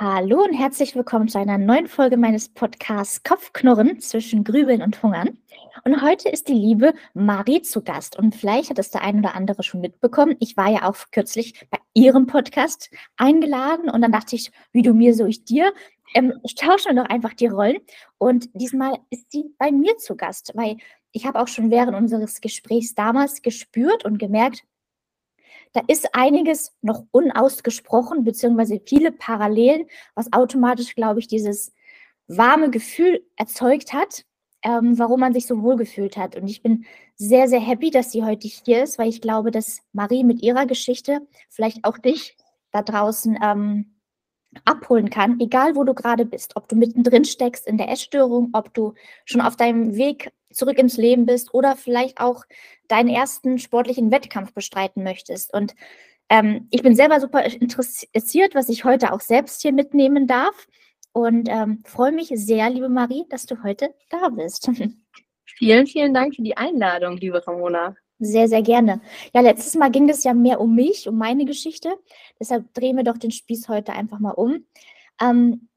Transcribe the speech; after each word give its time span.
Hallo 0.00 0.44
und 0.44 0.52
herzlich 0.52 0.94
willkommen 0.94 1.26
zu 1.26 1.40
einer 1.40 1.58
neuen 1.58 1.88
Folge 1.88 2.16
meines 2.16 2.48
Podcasts 2.48 3.24
Kopfknurren 3.24 3.98
zwischen 3.98 4.44
Grübeln 4.44 4.80
und 4.80 5.02
Hungern. 5.02 5.38
Und 5.84 6.02
heute 6.02 6.28
ist 6.28 6.46
die 6.46 6.52
liebe 6.52 6.94
Marie 7.14 7.62
zu 7.62 7.82
Gast. 7.82 8.16
Und 8.16 8.36
vielleicht 8.36 8.70
hat 8.70 8.78
es 8.78 8.92
der 8.92 9.02
ein 9.02 9.18
oder 9.18 9.34
andere 9.34 9.64
schon 9.64 9.80
mitbekommen. 9.80 10.36
Ich 10.38 10.56
war 10.56 10.70
ja 10.70 10.88
auch 10.88 10.94
kürzlich 11.10 11.66
bei 11.68 11.78
ihrem 11.94 12.28
Podcast 12.28 12.90
eingeladen 13.16 13.90
und 13.90 14.00
dann 14.00 14.12
dachte 14.12 14.36
ich, 14.36 14.52
wie 14.70 14.82
du 14.82 14.94
mir, 14.94 15.14
so 15.14 15.26
ich 15.26 15.44
dir. 15.44 15.72
Ähm, 16.14 16.32
ich 16.44 16.54
tausche 16.54 16.94
doch 16.94 17.06
einfach 17.06 17.34
die 17.34 17.48
Rollen. 17.48 17.78
Und 18.18 18.50
diesmal 18.54 18.98
ist 19.10 19.32
sie 19.32 19.46
bei 19.58 19.72
mir 19.72 19.96
zu 19.96 20.14
Gast, 20.14 20.52
weil 20.54 20.76
ich 21.10 21.26
habe 21.26 21.40
auch 21.40 21.48
schon 21.48 21.72
während 21.72 21.96
unseres 21.96 22.40
Gesprächs 22.40 22.94
damals 22.94 23.42
gespürt 23.42 24.04
und 24.04 24.18
gemerkt, 24.18 24.62
da 25.72 25.82
ist 25.86 26.14
einiges 26.14 26.74
noch 26.82 27.04
unausgesprochen, 27.10 28.24
beziehungsweise 28.24 28.80
viele 28.84 29.12
Parallelen, 29.12 29.86
was 30.14 30.32
automatisch, 30.32 30.94
glaube 30.94 31.20
ich, 31.20 31.28
dieses 31.28 31.72
warme 32.26 32.70
Gefühl 32.70 33.24
erzeugt 33.36 33.92
hat, 33.92 34.24
ähm, 34.62 34.98
warum 34.98 35.20
man 35.20 35.32
sich 35.32 35.46
so 35.46 35.62
wohl 35.62 35.76
gefühlt 35.76 36.16
hat. 36.16 36.36
Und 36.36 36.48
ich 36.48 36.62
bin 36.62 36.84
sehr, 37.16 37.48
sehr 37.48 37.60
happy, 37.60 37.90
dass 37.90 38.12
sie 38.12 38.24
heute 38.24 38.48
hier 38.48 38.82
ist, 38.82 38.98
weil 38.98 39.08
ich 39.08 39.20
glaube, 39.20 39.50
dass 39.50 39.80
Marie 39.92 40.24
mit 40.24 40.42
ihrer 40.42 40.66
Geschichte 40.66 41.20
vielleicht 41.48 41.84
auch 41.84 41.98
dich 41.98 42.36
da 42.70 42.82
draußen 42.82 43.38
ähm, 43.42 43.98
abholen 44.64 45.10
kann, 45.10 45.38
egal 45.40 45.76
wo 45.76 45.84
du 45.84 45.94
gerade 45.94 46.24
bist, 46.24 46.56
ob 46.56 46.68
du 46.68 46.76
mittendrin 46.76 47.24
steckst 47.24 47.66
in 47.66 47.78
der 47.78 47.90
Essstörung, 47.90 48.50
ob 48.52 48.72
du 48.74 48.94
schon 49.24 49.40
auf 49.40 49.56
deinem 49.56 49.96
Weg 49.96 50.32
zurück 50.52 50.78
ins 50.78 50.96
Leben 50.96 51.26
bist 51.26 51.52
oder 51.54 51.76
vielleicht 51.76 52.20
auch 52.20 52.44
deinen 52.88 53.08
ersten 53.08 53.58
sportlichen 53.58 54.10
Wettkampf 54.10 54.52
bestreiten 54.52 55.02
möchtest. 55.02 55.52
Und 55.52 55.74
ähm, 56.28 56.68
ich 56.70 56.82
bin 56.82 56.94
selber 56.94 57.20
super 57.20 57.44
interessiert, 57.44 58.54
was 58.54 58.68
ich 58.68 58.84
heute 58.84 59.12
auch 59.12 59.20
selbst 59.20 59.62
hier 59.62 59.72
mitnehmen 59.72 60.26
darf 60.26 60.66
und 61.12 61.48
ähm, 61.48 61.82
freue 61.84 62.12
mich 62.12 62.30
sehr, 62.34 62.70
liebe 62.70 62.88
Marie, 62.88 63.24
dass 63.28 63.46
du 63.46 63.62
heute 63.62 63.94
da 64.10 64.28
bist. 64.28 64.70
Vielen, 65.56 65.88
vielen 65.88 66.14
Dank 66.14 66.36
für 66.36 66.42
die 66.42 66.56
Einladung, 66.56 67.16
liebe 67.16 67.44
Ramona. 67.44 67.96
Sehr, 68.20 68.48
sehr 68.48 68.62
gerne. 68.62 69.00
Ja, 69.34 69.40
letztes 69.40 69.74
Mal 69.74 69.90
ging 69.90 70.08
es 70.08 70.22
ja 70.22 70.32
mehr 70.34 70.60
um 70.60 70.74
mich, 70.74 71.08
um 71.08 71.16
meine 71.16 71.46
Geschichte. 71.46 71.96
Deshalb 72.38 72.72
drehen 72.74 72.96
wir 72.96 73.02
doch 73.02 73.18
den 73.18 73.32
Spieß 73.32 73.68
heute 73.68 73.92
einfach 73.92 74.20
mal 74.20 74.32
um. 74.32 74.66
Ähm, 75.20 75.68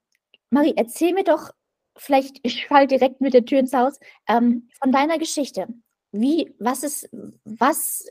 Marie, 0.51 0.73
erzähl 0.75 1.13
mir 1.13 1.23
doch, 1.23 1.51
vielleicht, 1.97 2.39
ich 2.43 2.67
falle 2.67 2.87
direkt 2.87 3.21
mit 3.21 3.33
der 3.33 3.45
Tür 3.45 3.59
ins 3.59 3.73
Haus, 3.73 3.99
ähm, 4.27 4.69
von 4.81 4.91
deiner 4.91 5.17
Geschichte. 5.17 5.67
Wie, 6.11 6.53
was 6.59 6.83
ist, 6.83 7.09
was 7.43 8.05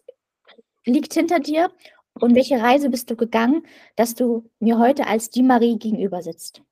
liegt 0.84 1.14
hinter 1.14 1.40
dir 1.40 1.70
und 2.14 2.34
welche 2.34 2.60
Reise 2.60 2.90
bist 2.90 3.10
du 3.10 3.16
gegangen, 3.16 3.66
dass 3.96 4.14
du 4.14 4.50
mir 4.58 4.78
heute 4.78 5.06
als 5.06 5.30
die 5.30 5.42
Marie 5.42 5.78
gegenüber 5.78 6.22
sitzt? 6.22 6.62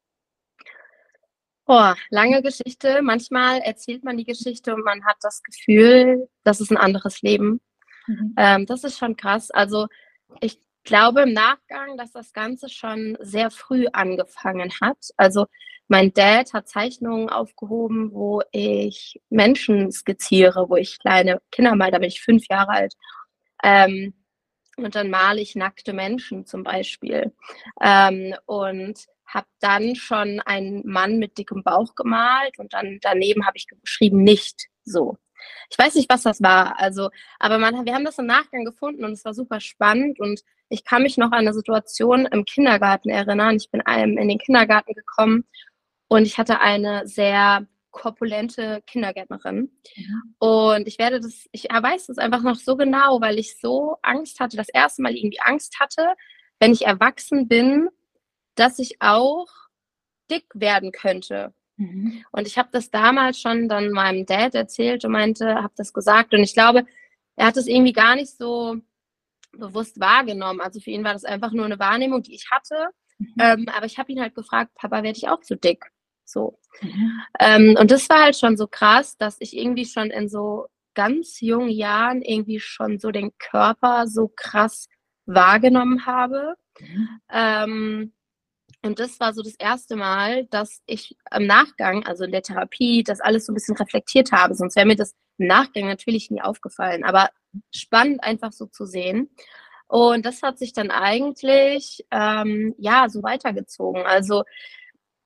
Boah, 1.66 1.96
lange 2.08 2.40
Geschichte. 2.40 3.02
Manchmal 3.02 3.60
erzählt 3.60 4.02
man 4.02 4.16
die 4.16 4.24
Geschichte 4.24 4.74
und 4.74 4.84
man 4.84 5.04
hat 5.04 5.18
das 5.20 5.42
Gefühl, 5.42 6.28
das 6.42 6.62
ist 6.62 6.70
ein 6.70 6.78
anderes 6.78 7.20
Leben. 7.20 7.60
Mhm. 8.06 8.34
Ähm, 8.38 8.66
das 8.66 8.84
ist 8.84 8.98
schon 8.98 9.16
krass. 9.16 9.50
Also 9.50 9.86
ich 10.40 10.58
glaube 10.84 11.22
im 11.22 11.32
Nachgang, 11.32 11.96
dass 11.96 12.12
das 12.12 12.32
Ganze 12.32 12.68
schon 12.68 13.16
sehr 13.20 13.50
früh 13.50 13.86
angefangen 13.92 14.72
hat. 14.80 14.98
Also 15.16 15.46
mein 15.88 16.12
Dad 16.12 16.52
hat 16.52 16.68
Zeichnungen 16.68 17.30
aufgehoben, 17.30 18.12
wo 18.12 18.42
ich 18.52 19.20
Menschen 19.30 19.90
skizziere, 19.90 20.68
wo 20.68 20.76
ich 20.76 20.98
kleine 20.98 21.40
Kinder 21.50 21.74
mal, 21.74 21.90
da 21.90 21.98
bin 21.98 22.08
ich 22.08 22.20
fünf 22.22 22.44
Jahre 22.48 22.70
alt. 22.70 22.94
Ähm, 23.64 24.14
und 24.76 24.94
dann 24.94 25.10
male 25.10 25.40
ich 25.40 25.56
nackte 25.56 25.92
Menschen 25.92 26.46
zum 26.46 26.62
Beispiel. 26.62 27.34
Ähm, 27.82 28.34
und 28.46 29.06
habe 29.26 29.46
dann 29.60 29.94
schon 29.94 30.40
einen 30.40 30.86
Mann 30.86 31.18
mit 31.18 31.36
dickem 31.38 31.62
Bauch 31.62 31.94
gemalt 31.94 32.58
und 32.58 32.72
dann 32.72 32.98
daneben 33.02 33.46
habe 33.46 33.56
ich 33.56 33.66
geschrieben 33.66 34.22
nicht 34.22 34.68
so. 34.84 35.18
Ich 35.70 35.78
weiß 35.78 35.94
nicht, 35.94 36.10
was 36.10 36.22
das 36.22 36.42
war, 36.42 36.80
also, 36.80 37.10
aber 37.38 37.58
man, 37.58 37.84
wir 37.84 37.94
haben 37.94 38.04
das 38.04 38.18
im 38.18 38.26
Nachgang 38.26 38.64
gefunden 38.64 39.04
und 39.04 39.12
es 39.12 39.24
war 39.24 39.34
super 39.34 39.60
spannend 39.60 40.18
und 40.18 40.42
ich 40.68 40.84
kann 40.84 41.02
mich 41.02 41.16
noch 41.16 41.32
an 41.32 41.40
eine 41.40 41.54
Situation 41.54 42.26
im 42.26 42.44
Kindergarten 42.44 43.10
erinnern. 43.10 43.56
Ich 43.56 43.70
bin 43.70 43.80
in 43.80 44.28
den 44.28 44.38
Kindergarten 44.38 44.94
gekommen 44.94 45.44
und 46.08 46.24
ich 46.24 46.38
hatte 46.38 46.60
eine 46.60 47.06
sehr 47.06 47.66
korpulente 47.90 48.82
Kindergärtnerin. 48.86 49.70
Ja. 49.94 50.06
Und 50.38 50.86
ich 50.86 50.98
werde 50.98 51.20
das, 51.20 51.46
ich 51.52 51.64
weiß 51.64 52.06
das 52.06 52.18
einfach 52.18 52.42
noch 52.42 52.56
so 52.56 52.76
genau, 52.76 53.20
weil 53.20 53.38
ich 53.38 53.58
so 53.58 53.96
Angst 54.02 54.40
hatte, 54.40 54.56
das 54.56 54.68
erste 54.68 55.02
Mal 55.02 55.14
irgendwie 55.14 55.40
Angst 55.40 55.80
hatte, 55.80 56.14
wenn 56.60 56.72
ich 56.72 56.86
erwachsen 56.86 57.48
bin, 57.48 57.88
dass 58.54 58.78
ich 58.78 58.96
auch 59.00 59.46
dick 60.30 60.44
werden 60.54 60.92
könnte. 60.92 61.54
Mhm. 61.76 62.24
Und 62.32 62.46
ich 62.46 62.58
habe 62.58 62.68
das 62.72 62.90
damals 62.90 63.40
schon 63.40 63.68
dann 63.68 63.90
meinem 63.90 64.26
Dad 64.26 64.54
erzählt 64.54 65.04
und 65.04 65.12
meinte, 65.12 65.54
habe 65.54 65.72
das 65.76 65.92
gesagt. 65.92 66.34
Und 66.34 66.40
ich 66.40 66.54
glaube, 66.54 66.84
er 67.36 67.46
hat 67.46 67.56
das 67.56 67.66
irgendwie 67.66 67.92
gar 67.92 68.16
nicht 68.16 68.36
so 68.36 68.76
bewusst 69.52 70.00
wahrgenommen. 70.00 70.60
Also 70.60 70.80
für 70.80 70.90
ihn 70.90 71.04
war 71.04 71.12
das 71.12 71.24
einfach 71.24 71.52
nur 71.52 71.64
eine 71.64 71.78
Wahrnehmung, 71.78 72.22
die 72.22 72.34
ich 72.34 72.50
hatte. 72.50 72.88
Mhm. 73.18 73.34
Ähm, 73.40 73.68
aber 73.74 73.86
ich 73.86 73.98
habe 73.98 74.12
ihn 74.12 74.20
halt 74.20 74.34
gefragt, 74.34 74.72
Papa, 74.74 75.02
werde 75.02 75.18
ich 75.18 75.28
auch 75.28 75.40
zu 75.40 75.56
dick? 75.56 75.84
So. 76.24 76.58
Mhm. 76.80 77.20
Ähm, 77.40 77.76
und 77.78 77.90
das 77.90 78.08
war 78.08 78.24
halt 78.24 78.36
schon 78.36 78.56
so 78.56 78.66
krass, 78.66 79.16
dass 79.16 79.36
ich 79.40 79.56
irgendwie 79.56 79.86
schon 79.86 80.10
in 80.10 80.28
so 80.28 80.66
ganz 80.94 81.40
jungen 81.40 81.70
Jahren 81.70 82.22
irgendwie 82.22 82.60
schon 82.60 82.98
so 82.98 83.10
den 83.10 83.32
Körper 83.38 84.06
so 84.06 84.30
krass 84.34 84.88
wahrgenommen 85.26 86.06
habe. 86.06 86.54
Mhm. 86.80 87.08
Ähm, 87.30 88.12
und 88.82 89.00
das 89.00 89.18
war 89.18 89.32
so 89.32 89.42
das 89.42 89.54
erste 89.56 89.96
Mal, 89.96 90.46
dass 90.46 90.82
ich 90.86 91.16
im 91.34 91.46
Nachgang, 91.46 92.06
also 92.06 92.24
in 92.24 92.32
der 92.32 92.42
Therapie, 92.42 93.02
das 93.02 93.20
alles 93.20 93.46
so 93.46 93.52
ein 93.52 93.54
bisschen 93.54 93.76
reflektiert 93.76 94.30
habe. 94.32 94.54
Sonst 94.54 94.76
wäre 94.76 94.86
mir 94.86 94.96
das 94.96 95.14
im 95.38 95.48
Nachgang 95.48 95.86
natürlich 95.86 96.30
nie 96.30 96.42
aufgefallen. 96.42 97.04
Aber 97.04 97.30
spannend 97.74 98.22
einfach 98.22 98.52
so 98.52 98.66
zu 98.66 98.86
sehen. 98.86 99.30
Und 99.88 100.26
das 100.26 100.42
hat 100.42 100.58
sich 100.58 100.72
dann 100.72 100.90
eigentlich 100.90 102.04
ähm, 102.10 102.74
ja 102.78 103.08
so 103.08 103.22
weitergezogen. 103.22 104.02
Also 104.02 104.44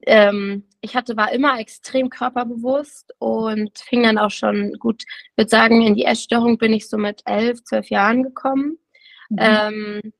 ähm, 0.06 0.64
ich 0.80 0.96
hatte, 0.96 1.16
war 1.16 1.32
immer 1.32 1.58
extrem 1.58 2.10
körperbewusst 2.10 3.14
und 3.18 3.78
fing 3.78 4.02
dann 4.02 4.18
auch 4.18 4.30
schon 4.30 4.72
gut, 4.78 5.04
ich 5.04 5.36
würde 5.36 5.50
sagen, 5.50 5.82
in 5.82 5.94
die 5.94 6.04
Essstörung 6.04 6.58
bin 6.58 6.72
ich 6.72 6.88
so 6.88 6.96
mit 6.96 7.22
elf, 7.24 7.62
zwölf 7.64 7.88
Jahren 7.90 8.22
gekommen. 8.22 8.78
Mhm. 9.30 9.38
Ähm, 9.38 10.12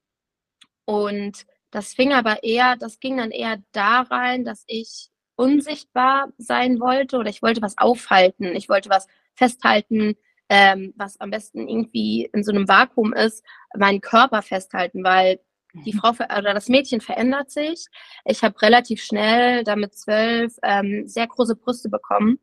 und 0.85 1.47
das 1.71 1.95
fing 1.95 2.13
aber 2.13 2.43
eher, 2.43 2.77
das 2.77 3.01
ging 3.01 3.17
dann 3.17 3.31
eher 3.31 3.59
da 3.73 4.03
rein, 4.03 4.45
dass 4.45 4.65
ich 4.67 5.09
unsichtbar 5.37 6.33
sein 6.37 6.81
wollte 6.81 7.17
oder 7.17 7.31
ich 7.31 7.43
wollte 7.43 7.63
was 7.63 7.79
aufhalten, 7.79 8.55
ich 8.55 8.69
wollte 8.69 8.91
was 8.91 9.07
festhalten, 9.35 10.17
ähm, 10.53 10.93
was 10.97 11.19
am 11.19 11.31
besten 11.31 11.67
irgendwie 11.67 12.29
in 12.35 12.45
so 12.45 12.53
einem 12.53 12.69
Vakuum 12.69 13.15
ist, 13.15 13.43
meinen 13.75 14.03
Körper 14.03 14.43
festhalten, 14.43 15.03
weil 15.03 15.41
die 15.73 15.95
mhm. 15.95 15.99
Frau 15.99 16.11
oder 16.11 16.53
das 16.53 16.69
Mädchen 16.69 17.01
verändert 17.01 17.51
sich. 17.51 17.87
Ich 18.27 18.43
habe 18.43 18.61
relativ 18.61 19.03
schnell, 19.03 19.65
damit 19.65 19.95
zwölf, 19.95 20.55
ähm, 20.63 21.09
sehr 21.09 21.27
große 21.27 21.57
Brüste 21.57 21.89
bekommen 21.89 22.39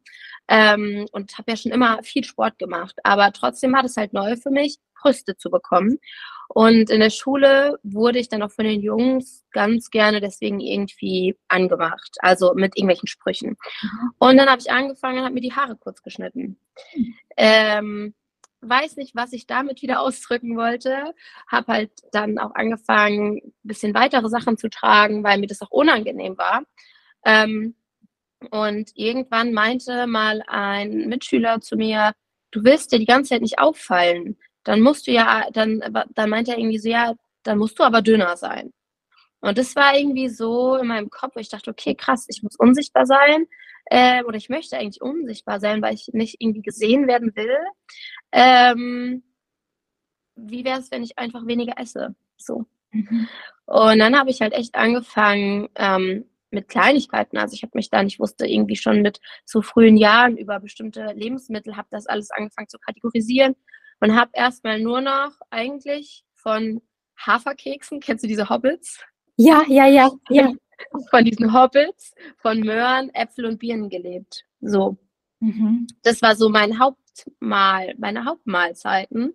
ähm, 0.47 1.05
und 1.11 1.37
habe 1.37 1.51
ja 1.51 1.57
schon 1.57 1.71
immer 1.71 2.01
viel 2.01 2.23
Sport 2.23 2.57
gemacht. 2.57 2.95
Aber 3.03 3.31
trotzdem 3.31 3.73
war 3.73 3.83
das 3.83 3.95
halt 3.95 4.11
neu 4.11 4.35
für 4.37 4.49
mich, 4.49 4.79
Brüste 4.99 5.37
zu 5.37 5.51
bekommen. 5.51 5.99
Und 6.51 6.89
in 6.89 6.99
der 6.99 7.11
Schule 7.11 7.79
wurde 7.83 8.17
ich 8.17 8.27
dann 8.27 8.41
auch 8.41 8.51
von 8.51 8.65
den 8.65 8.81
Jungs 8.81 9.45
ganz 9.51 9.91
gerne 9.91 10.19
deswegen 10.19 10.59
irgendwie 10.59 11.37
angemacht, 11.47 12.17
also 12.19 12.53
mit 12.55 12.75
irgendwelchen 12.75 13.07
Sprüchen. 13.07 13.55
Und 14.17 14.37
dann 14.37 14.49
habe 14.49 14.59
ich 14.59 14.71
angefangen 14.71 15.19
und 15.19 15.25
habe 15.25 15.35
mir 15.35 15.41
die 15.41 15.53
Haare 15.53 15.77
kurz 15.77 16.01
geschnitten. 16.01 16.59
Ähm, 17.37 18.15
weiß 18.61 18.97
nicht, 18.97 19.15
was 19.15 19.31
ich 19.31 19.45
damit 19.45 19.83
wieder 19.83 20.01
ausdrücken 20.01 20.57
wollte. 20.57 21.13
Habe 21.47 21.71
halt 21.71 21.91
dann 22.11 22.39
auch 22.39 22.55
angefangen, 22.55 23.37
ein 23.37 23.53
bisschen 23.61 23.93
weitere 23.93 24.27
Sachen 24.27 24.57
zu 24.57 24.69
tragen, 24.69 25.23
weil 25.23 25.37
mir 25.37 25.47
das 25.47 25.61
auch 25.61 25.71
unangenehm 25.71 26.35
war. 26.39 26.63
Ähm, 27.25 27.75
und 28.49 28.91
irgendwann 28.95 29.53
meinte 29.53 30.07
mal 30.07 30.41
ein 30.47 31.09
Mitschüler 31.09 31.61
zu 31.61 31.75
mir, 31.75 32.13
du 32.49 32.63
willst 32.63 32.91
dir 32.91 32.97
die 32.97 33.05
ganze 33.05 33.29
Zeit 33.29 33.41
nicht 33.41 33.59
auffallen 33.59 34.37
dann 34.63 34.81
musst 34.81 35.07
du 35.07 35.11
ja, 35.11 35.47
dann, 35.53 35.81
dann 36.13 36.29
meint 36.29 36.49
er 36.49 36.57
irgendwie 36.57 36.79
so, 36.79 36.89
ja, 36.89 37.13
dann 37.43 37.57
musst 37.57 37.79
du 37.79 37.83
aber 37.83 38.01
dünner 38.01 38.37
sein. 38.37 38.73
Und 39.41 39.57
das 39.57 39.75
war 39.75 39.95
irgendwie 39.95 40.29
so 40.29 40.75
in 40.75 40.87
meinem 40.87 41.09
Kopf, 41.09 41.35
wo 41.35 41.39
ich 41.39 41.49
dachte, 41.49 41.71
okay, 41.71 41.95
krass, 41.95 42.25
ich 42.27 42.43
muss 42.43 42.55
unsichtbar 42.57 43.05
sein. 43.05 43.47
Ähm, 43.89 44.25
oder 44.25 44.37
ich 44.37 44.49
möchte 44.49 44.77
eigentlich 44.77 45.01
unsichtbar 45.01 45.59
sein, 45.59 45.81
weil 45.81 45.95
ich 45.95 46.09
nicht 46.13 46.35
irgendwie 46.39 46.61
gesehen 46.61 47.07
werden 47.07 47.35
will. 47.35 47.57
Ähm, 48.31 49.23
wie 50.35 50.65
wäre 50.65 50.79
es, 50.79 50.91
wenn 50.91 51.03
ich 51.03 51.17
einfach 51.17 51.47
weniger 51.47 51.77
esse? 51.77 52.15
So. 52.37 52.65
Mhm. 52.91 53.27
Und 53.65 53.99
dann 53.99 54.17
habe 54.17 54.29
ich 54.29 54.41
halt 54.41 54.53
echt 54.53 54.75
angefangen 54.75 55.69
ähm, 55.75 56.25
mit 56.51 56.67
Kleinigkeiten. 56.67 57.37
Also 57.37 57.53
ich 57.55 57.63
habe 57.63 57.71
mich 57.75 57.89
da 57.89 58.03
nicht 58.03 58.19
wusste 58.19 58.45
irgendwie 58.45 58.75
schon 58.75 59.01
mit 59.01 59.19
so 59.45 59.61
frühen 59.61 59.97
Jahren 59.97 60.37
über 60.37 60.59
bestimmte 60.59 61.13
Lebensmittel, 61.15 61.77
habe 61.77 61.87
das 61.91 62.07
alles 62.07 62.29
angefangen 62.31 62.67
zu 62.67 62.77
kategorisieren 62.79 63.55
und 63.99 64.15
habe 64.15 64.31
erstmal 64.33 64.79
nur 64.79 65.01
noch 65.01 65.31
eigentlich 65.49 66.23
von 66.35 66.81
Haferkeksen, 67.17 67.99
kennst 67.99 68.23
du 68.23 68.27
diese 68.27 68.49
Hobbits? 68.49 69.03
Ja, 69.35 69.63
ja, 69.67 69.87
ja, 69.87 70.11
ja. 70.29 70.51
von 71.09 71.25
diesen 71.25 71.53
Hobbits, 71.53 72.13
von 72.37 72.59
Möhren, 72.59 73.13
Äpfel 73.13 73.45
und 73.45 73.59
Birnen 73.59 73.89
gelebt. 73.89 74.45
So. 74.61 74.97
Mhm. 75.39 75.87
Das 76.03 76.21
war 76.21 76.35
so 76.35 76.49
mein 76.49 76.79
Hauptmahl, 76.79 77.93
meine 77.97 78.25
Hauptmahlzeiten. 78.25 79.33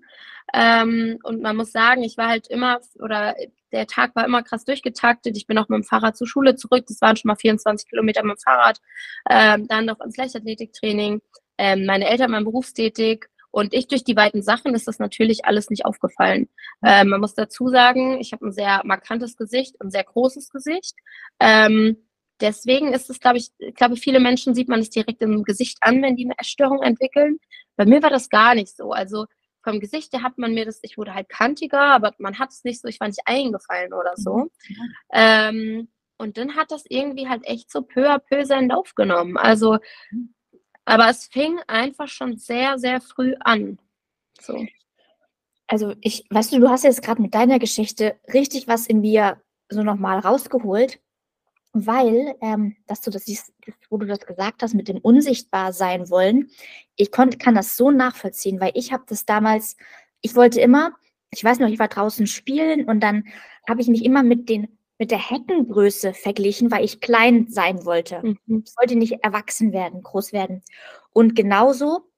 Ähm, 0.52 1.18
und 1.22 1.40
man 1.40 1.56
muss 1.56 1.72
sagen, 1.72 2.02
ich 2.02 2.16
war 2.16 2.28
halt 2.28 2.48
immer, 2.48 2.80
oder 3.00 3.34
der 3.72 3.86
Tag 3.86 4.14
war 4.14 4.24
immer 4.24 4.42
krass 4.42 4.64
durchgetaktet. 4.64 5.36
Ich 5.36 5.46
bin 5.46 5.58
auch 5.58 5.68
mit 5.68 5.78
dem 5.78 5.84
Fahrrad 5.84 6.16
zur 6.16 6.26
Schule 6.26 6.54
zurück. 6.54 6.84
Das 6.86 7.00
waren 7.00 7.16
schon 7.16 7.28
mal 7.28 7.36
24 7.36 7.88
Kilometer 7.88 8.22
mit 8.22 8.36
dem 8.36 8.42
Fahrrad. 8.42 8.80
Ähm, 9.28 9.66
dann 9.66 9.86
noch 9.86 10.00
ins 10.00 10.16
Leichtathletiktraining. 10.16 11.22
Ähm, 11.58 11.86
meine 11.86 12.08
Eltern 12.08 12.32
waren 12.32 12.44
berufstätig. 12.44 13.26
Und 13.54 13.72
ich 13.72 13.86
durch 13.86 14.02
die 14.02 14.16
weiten 14.16 14.42
Sachen 14.42 14.74
ist 14.74 14.88
das 14.88 14.98
natürlich 14.98 15.44
alles 15.44 15.70
nicht 15.70 15.84
aufgefallen. 15.84 16.48
Ähm, 16.84 17.10
man 17.10 17.20
muss 17.20 17.34
dazu 17.34 17.68
sagen, 17.68 18.18
ich 18.18 18.32
habe 18.32 18.46
ein 18.46 18.52
sehr 18.52 18.82
markantes 18.84 19.36
Gesicht, 19.36 19.80
ein 19.80 19.92
sehr 19.92 20.02
großes 20.02 20.50
Gesicht. 20.50 20.96
Ähm, 21.38 21.96
deswegen 22.40 22.92
ist 22.92 23.10
es, 23.10 23.20
glaube 23.20 23.38
ich, 23.38 23.50
ich 23.58 23.76
glaube, 23.76 23.94
viele 23.94 24.18
Menschen 24.18 24.56
sieht 24.56 24.68
man 24.68 24.80
es 24.80 24.90
direkt 24.90 25.22
im 25.22 25.44
Gesicht 25.44 25.78
an, 25.82 26.02
wenn 26.02 26.16
die 26.16 26.24
eine 26.24 26.36
Essstörung 26.36 26.82
entwickeln. 26.82 27.38
Bei 27.76 27.86
mir 27.86 28.02
war 28.02 28.10
das 28.10 28.28
gar 28.28 28.56
nicht 28.56 28.76
so. 28.76 28.90
Also 28.90 29.26
vom 29.62 29.78
Gesicht 29.78 30.12
her 30.12 30.24
hat 30.24 30.36
man 30.36 30.52
mir 30.52 30.64
das, 30.64 30.80
ich 30.82 30.98
wurde 30.98 31.14
halt 31.14 31.28
kantiger, 31.28 31.80
aber 31.80 32.12
man 32.18 32.40
hat 32.40 32.50
es 32.50 32.64
nicht 32.64 32.80
so, 32.80 32.88
ich 32.88 32.98
war 32.98 33.06
nicht 33.06 33.22
eingefallen 33.24 33.92
oder 33.92 34.14
so. 34.16 34.48
Mhm. 34.68 34.94
Ähm, 35.12 35.88
und 36.18 36.38
dann 36.38 36.56
hat 36.56 36.72
das 36.72 36.82
irgendwie 36.88 37.28
halt 37.28 37.46
echt 37.46 37.70
so 37.70 37.82
peu 37.82 38.10
à 38.10 38.18
peu 38.18 38.44
seinen 38.46 38.70
Lauf 38.70 38.96
genommen. 38.96 39.36
Also 39.36 39.78
mhm. 40.10 40.34
Aber 40.84 41.08
es 41.08 41.26
fing 41.26 41.58
einfach 41.66 42.08
schon 42.08 42.36
sehr, 42.36 42.78
sehr 42.78 43.00
früh 43.00 43.34
an. 43.40 43.78
So. 44.40 44.66
Also 45.66 45.94
ich, 46.00 46.24
weißt 46.30 46.52
du, 46.52 46.60
du 46.60 46.68
hast 46.68 46.84
jetzt 46.84 47.02
gerade 47.02 47.22
mit 47.22 47.34
deiner 47.34 47.58
Geschichte 47.58 48.18
richtig 48.32 48.68
was 48.68 48.86
in 48.86 49.00
mir 49.00 49.40
so 49.70 49.82
nochmal 49.82 50.18
rausgeholt, 50.18 51.00
weil, 51.72 52.36
ähm, 52.40 52.76
dass 52.86 53.00
du 53.00 53.10
das 53.10 53.24
wo 53.88 53.96
du 53.96 54.06
das 54.06 54.20
gesagt 54.20 54.62
hast, 54.62 54.74
mit 54.74 54.88
dem 54.88 54.98
unsichtbar 54.98 55.72
sein 55.72 56.10
wollen, 56.10 56.50
ich 56.96 57.10
konnt, 57.10 57.40
kann 57.40 57.54
das 57.54 57.76
so 57.76 57.90
nachvollziehen, 57.90 58.60
weil 58.60 58.72
ich 58.74 58.92
habe 58.92 59.04
das 59.08 59.24
damals, 59.24 59.76
ich 60.20 60.36
wollte 60.36 60.60
immer, 60.60 60.92
ich 61.30 61.42
weiß 61.42 61.58
noch, 61.58 61.68
ich 61.68 61.78
war 61.78 61.88
draußen 61.88 62.26
spielen 62.26 62.84
und 62.84 63.00
dann 63.00 63.24
habe 63.68 63.80
ich 63.80 63.88
mich 63.88 64.04
immer 64.04 64.22
mit 64.22 64.48
den 64.48 64.78
mit 64.98 65.10
der 65.10 65.18
Heckengröße 65.18 66.14
verglichen, 66.14 66.70
weil 66.70 66.84
ich 66.84 67.00
klein 67.00 67.46
sein 67.48 67.84
wollte. 67.84 68.20
Mhm. 68.22 68.62
Ich 68.64 68.74
wollte 68.76 68.96
nicht 68.96 69.24
erwachsen 69.24 69.72
werden, 69.72 70.02
groß 70.02 70.32
werden. 70.32 70.62
Und 71.12 71.34
genauso 71.34 72.10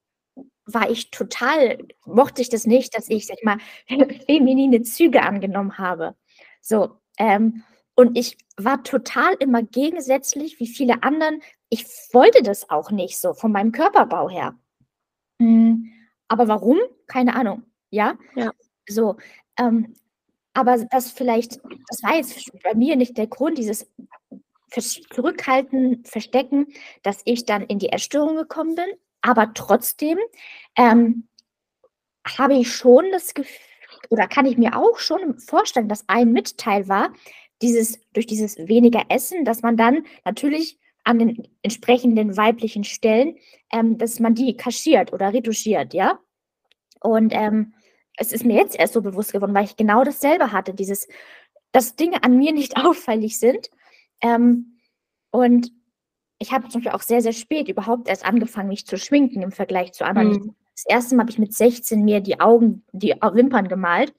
war 0.66 0.90
ich 0.90 1.10
total, 1.10 1.78
mochte 2.04 2.42
ich 2.42 2.48
das 2.48 2.66
nicht, 2.66 2.96
dass 2.96 3.08
ich, 3.08 3.26
sag 3.26 3.38
ich 3.38 3.44
mal, 3.44 3.58
feminine 4.26 4.82
Züge 4.82 5.22
angenommen 5.22 5.78
habe. 5.78 6.16
So, 6.60 6.98
ähm, 7.18 7.62
und 7.94 8.18
ich 8.18 8.36
war 8.56 8.82
total 8.82 9.34
immer 9.34 9.62
gegensätzlich 9.62 10.60
wie 10.60 10.66
viele 10.66 11.02
anderen. 11.02 11.40
Ich 11.70 11.86
wollte 12.12 12.42
das 12.42 12.68
auch 12.68 12.90
nicht 12.90 13.18
so 13.18 13.32
von 13.32 13.52
meinem 13.52 13.72
Körperbau 13.72 14.28
her. 14.28 14.54
Hm, 15.40 15.90
aber 16.28 16.48
warum? 16.48 16.78
Keine 17.06 17.34
Ahnung. 17.34 17.62
Ja. 17.90 18.18
ja. 18.34 18.50
So. 18.86 19.16
Ähm, 19.58 19.94
aber 20.56 20.86
das 20.90 21.10
vielleicht, 21.10 21.60
das 21.88 22.02
war 22.02 22.16
jetzt 22.16 22.50
bei 22.62 22.74
mir 22.74 22.96
nicht 22.96 23.18
der 23.18 23.26
Grund, 23.26 23.58
dieses 23.58 23.86
Zurückhalten, 25.14 26.02
Verstecken, 26.04 26.68
dass 27.02 27.20
ich 27.24 27.44
dann 27.44 27.62
in 27.62 27.78
die 27.78 27.90
Erstörung 27.90 28.36
gekommen 28.36 28.74
bin. 28.74 28.86
Aber 29.20 29.52
trotzdem 29.52 30.18
ähm, 30.76 31.28
habe 32.26 32.54
ich 32.54 32.74
schon 32.74 33.10
das 33.12 33.34
Gefühl, 33.34 33.54
oder 34.08 34.26
kann 34.26 34.46
ich 34.46 34.56
mir 34.56 34.76
auch 34.76 34.98
schon 34.98 35.38
vorstellen, 35.38 35.88
dass 35.88 36.08
ein 36.08 36.32
Mitteil 36.32 36.88
war, 36.88 37.12
dieses, 37.60 38.00
durch 38.14 38.26
dieses 38.26 38.56
weniger 38.56 39.04
Essen, 39.10 39.44
dass 39.44 39.62
man 39.62 39.76
dann 39.76 40.06
natürlich 40.24 40.78
an 41.04 41.18
den 41.18 41.48
entsprechenden 41.62 42.36
weiblichen 42.36 42.84
Stellen, 42.84 43.36
ähm, 43.72 43.98
dass 43.98 44.20
man 44.20 44.34
die 44.34 44.56
kaschiert 44.56 45.12
oder 45.12 45.34
retuschiert, 45.34 45.92
ja. 45.92 46.18
Und 47.00 47.32
ähm, 47.34 47.74
es 48.16 48.32
ist 48.32 48.44
mir 48.44 48.56
jetzt 48.56 48.78
erst 48.78 48.94
so 48.94 49.02
bewusst 49.02 49.32
geworden, 49.32 49.54
weil 49.54 49.64
ich 49.64 49.76
genau 49.76 50.02
dasselbe 50.02 50.52
hatte, 50.52 50.74
dieses, 50.74 51.06
dass 51.72 51.96
Dinge 51.96 52.22
an 52.24 52.36
mir 52.36 52.52
nicht 52.52 52.76
auffällig 52.84 53.38
sind. 53.38 53.70
Ähm, 54.20 54.78
und 55.30 55.70
ich 56.38 56.52
habe 56.52 56.68
zum 56.68 56.80
Beispiel 56.80 56.96
auch 56.96 57.02
sehr, 57.02 57.22
sehr 57.22 57.32
spät 57.32 57.68
überhaupt 57.68 58.08
erst 58.08 58.24
angefangen, 58.24 58.68
mich 58.68 58.86
zu 58.86 58.96
schminken 58.96 59.42
im 59.42 59.52
Vergleich 59.52 59.92
zu 59.92 60.04
anderen. 60.04 60.30
Mhm. 60.30 60.54
Das 60.74 60.84
erste 60.86 61.14
Mal 61.14 61.22
habe 61.22 61.30
ich 61.30 61.38
mit 61.38 61.54
16 61.54 62.04
mir 62.04 62.20
die 62.20 62.40
Augen, 62.40 62.84
die 62.92 63.14
Wimpern 63.32 63.68
gemalt. 63.68 64.14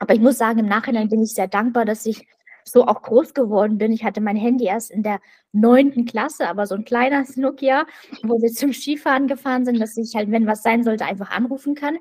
Aber 0.00 0.14
ich 0.14 0.20
muss 0.20 0.38
sagen, 0.38 0.60
im 0.60 0.66
Nachhinein 0.66 1.08
bin 1.08 1.22
ich 1.22 1.34
sehr 1.34 1.48
dankbar, 1.48 1.84
dass 1.84 2.06
ich 2.06 2.26
so 2.64 2.86
auch 2.86 3.02
groß 3.02 3.34
geworden 3.34 3.78
bin. 3.78 3.92
Ich 3.92 4.04
hatte 4.04 4.20
mein 4.20 4.36
Handy 4.36 4.66
erst 4.66 4.90
in 4.90 5.02
der 5.02 5.20
neunten 5.52 6.04
Klasse, 6.04 6.48
aber 6.48 6.66
so 6.66 6.74
ein 6.74 6.84
kleiner 6.84 7.24
Nokia, 7.36 7.86
wo 8.22 8.40
wir 8.42 8.50
zum 8.50 8.72
Skifahren 8.72 9.28
gefahren 9.28 9.64
sind, 9.64 9.80
dass 9.80 9.96
ich 9.96 10.14
halt, 10.14 10.30
wenn 10.30 10.46
was 10.46 10.62
sein 10.62 10.82
sollte, 10.82 11.04
einfach 11.04 11.30
anrufen 11.30 11.74
kann 11.74 11.98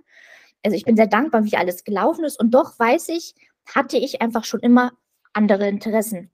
also 0.63 0.75
ich 0.75 0.85
bin 0.85 0.95
sehr 0.95 1.07
dankbar, 1.07 1.45
wie 1.45 1.57
alles 1.57 1.83
gelaufen 1.83 2.25
ist. 2.25 2.39
Und 2.39 2.51
doch 2.51 2.77
weiß 2.77 3.09
ich, 3.09 3.35
hatte 3.73 3.97
ich 3.97 4.21
einfach 4.21 4.43
schon 4.43 4.59
immer 4.61 4.91
andere 5.33 5.67
Interessen. 5.67 6.31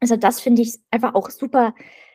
Also 0.00 0.16
das 0.16 0.40
finde 0.40 0.62
ich 0.62 0.78
einfach 0.90 1.14
auch 1.14 1.30
super, 1.30 1.74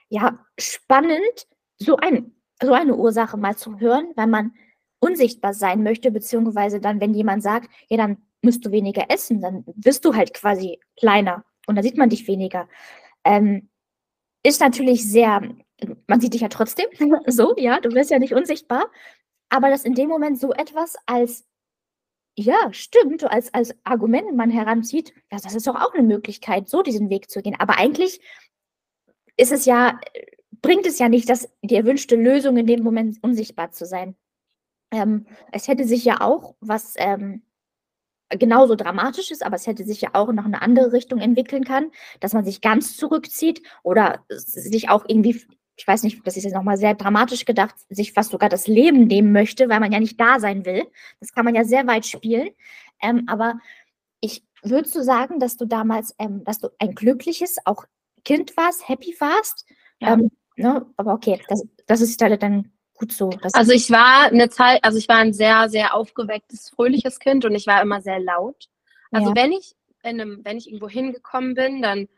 ja, 0.10 0.40
spannend, 0.60 1.48
so, 1.78 1.98
ein, 1.98 2.36
so 2.62 2.74
eine 2.74 2.96
Ursache 2.96 3.38
mal 3.38 3.56
zu 3.56 3.80
hören, 3.80 4.12
weil 4.16 4.28
man 4.28 4.54
unsichtbar 5.00 5.54
sein 5.54 5.84
möchte, 5.84 6.12
beziehungsweise 6.12 6.80
dann, 6.80 7.00
wenn 7.00 7.14
jemand 7.14 7.42
sagt, 7.42 7.70
ja, 7.88 7.98
dann 7.98 8.18
musst 8.42 8.66
du 8.66 8.72
weniger 8.72 9.06
essen, 9.10 9.42
dann 9.42 9.64
wirst 9.76 10.06
du 10.06 10.14
halt 10.14 10.34
quasi 10.34 10.80
kleiner 10.98 11.44
und 11.68 11.76
da 11.76 11.84
sieht 11.84 11.98
man 11.98 12.10
dich 12.10 12.28
weniger. 12.28 12.68
Ähm, 13.24 13.70
ist 14.44 14.62
natürlich 14.62 15.10
sehr, 15.10 15.42
man 16.08 16.22
sieht 16.22 16.34
dich 16.34 16.42
ja 16.42 16.48
trotzdem 16.50 16.88
so, 17.28 17.56
ja, 17.58 17.80
du 17.80 17.92
wirst 17.92 18.12
ja 18.12 18.20
nicht 18.20 18.34
unsichtbar, 18.34 18.90
aber 19.50 19.70
dass 19.70 19.86
in 19.86 19.96
dem 19.96 20.10
Moment 20.10 20.40
so 20.40 20.54
etwas 20.54 20.96
als, 21.06 21.46
ja, 22.38 22.72
stimmt, 22.72 23.24
als, 23.24 23.54
als 23.54 23.76
Argument 23.84 24.36
man 24.36 24.50
heranzieht, 24.50 25.14
ja, 25.32 25.40
das 25.40 25.56
ist 25.56 25.68
doch 25.68 25.76
auch 25.76 25.94
eine 25.94 26.04
Möglichkeit, 26.04 26.70
so 26.70 26.84
diesen 26.84 27.10
Weg 27.10 27.30
zu 27.30 27.42
gehen. 27.42 27.56
Aber 27.60 27.78
eigentlich 27.78 28.22
ist 29.38 29.52
es 29.52 29.66
ja, 29.66 30.00
bringt 30.62 30.86
es 30.86 31.00
ja 31.00 31.10
nicht, 31.10 31.30
dass 31.30 31.50
die 31.62 31.76
erwünschte 31.76 32.16
Lösung 32.16 32.58
in 32.58 32.68
dem 32.68 32.84
Moment 32.84 33.18
unsichtbar 33.22 33.72
zu 33.72 33.86
sein. 33.86 34.16
Ähm, 34.92 35.26
es 35.52 35.68
hätte 35.68 35.86
sich 35.86 36.04
ja 36.06 36.22
auch 36.22 36.56
was 36.60 36.96
ähm, 36.98 37.44
genauso 38.30 38.76
dramatisch 38.76 39.32
ist, 39.32 39.44
aber 39.44 39.56
es 39.56 39.66
hätte 39.66 39.84
sich 39.84 40.02
ja 40.02 40.10
auch 40.14 40.32
noch 40.32 40.46
eine 40.46 40.62
andere 40.62 40.94
Richtung 40.94 41.20
entwickeln 41.20 41.64
können, 41.64 41.92
dass 42.20 42.34
man 42.34 42.46
sich 42.46 42.62
ganz 42.62 42.96
zurückzieht 42.96 43.64
oder 43.84 44.24
sich 44.30 44.90
auch 44.90 45.06
irgendwie 45.08 45.42
ich 45.80 45.88
weiß 45.88 46.04
nicht, 46.04 46.20
das 46.28 46.36
ist 46.36 46.44
jetzt 46.44 46.54
nochmal 46.54 46.76
sehr 46.76 46.94
dramatisch 46.94 47.46
gedacht, 47.46 47.74
sich 47.90 48.12
fast 48.12 48.32
sogar 48.32 48.50
das 48.50 48.68
Leben 48.68 49.08
nehmen 49.08 49.32
möchte, 49.32 49.70
weil 49.70 49.80
man 49.80 49.94
ja 49.94 50.00
nicht 50.02 50.20
da 50.20 50.38
sein 50.42 50.66
will. 50.66 50.86
Das 51.22 51.32
kann 51.32 51.46
man 51.46 51.56
ja 51.56 51.64
sehr 51.64 51.88
weit 51.88 52.06
spielen. 52.06 52.50
Ähm, 53.02 53.24
aber 53.28 53.60
ich 54.20 54.44
würdest 54.62 54.94
du 54.96 55.02
sagen, 55.02 55.40
dass 55.40 55.56
du 55.56 55.66
damals, 55.66 56.14
ähm, 56.20 56.44
dass 56.44 56.60
du 56.60 56.68
ein 56.80 56.96
glückliches 56.96 57.60
auch 57.64 57.86
Kind 58.26 58.58
warst, 58.58 58.90
happy 58.90 59.16
warst? 59.20 59.66
Ja. 60.02 60.16
Ähm, 60.16 60.32
ne? 60.58 60.86
Aber 60.98 61.14
okay, 61.14 61.42
das, 61.48 61.66
das 61.88 62.02
ist 62.02 62.20
dann 62.20 62.74
gut 62.96 63.14
so. 63.14 63.30
also 63.54 63.72
ich 63.72 63.90
war 63.90 64.26
eine 64.26 64.50
Zeit, 64.50 64.84
also 64.84 64.98
ich 64.98 65.08
war 65.08 65.16
ein 65.16 65.32
sehr, 65.32 65.70
sehr 65.70 65.96
aufgewecktes, 65.96 66.72
fröhliches 66.72 67.20
Kind 67.20 67.46
und 67.46 67.56
ich 67.56 67.68
war 67.68 67.82
immer 67.82 68.02
sehr 68.02 68.20
laut. 68.20 68.68
Also 69.12 69.30
ja. 69.30 69.36
wenn 69.36 69.54
ich 69.54 69.76
in 70.04 70.20
einem, 70.20 70.42
wenn 70.44 70.58
ich 70.58 70.68
irgendwo 70.68 70.90
hingekommen 70.90 71.54
bin, 71.54 71.82
dann 71.82 72.10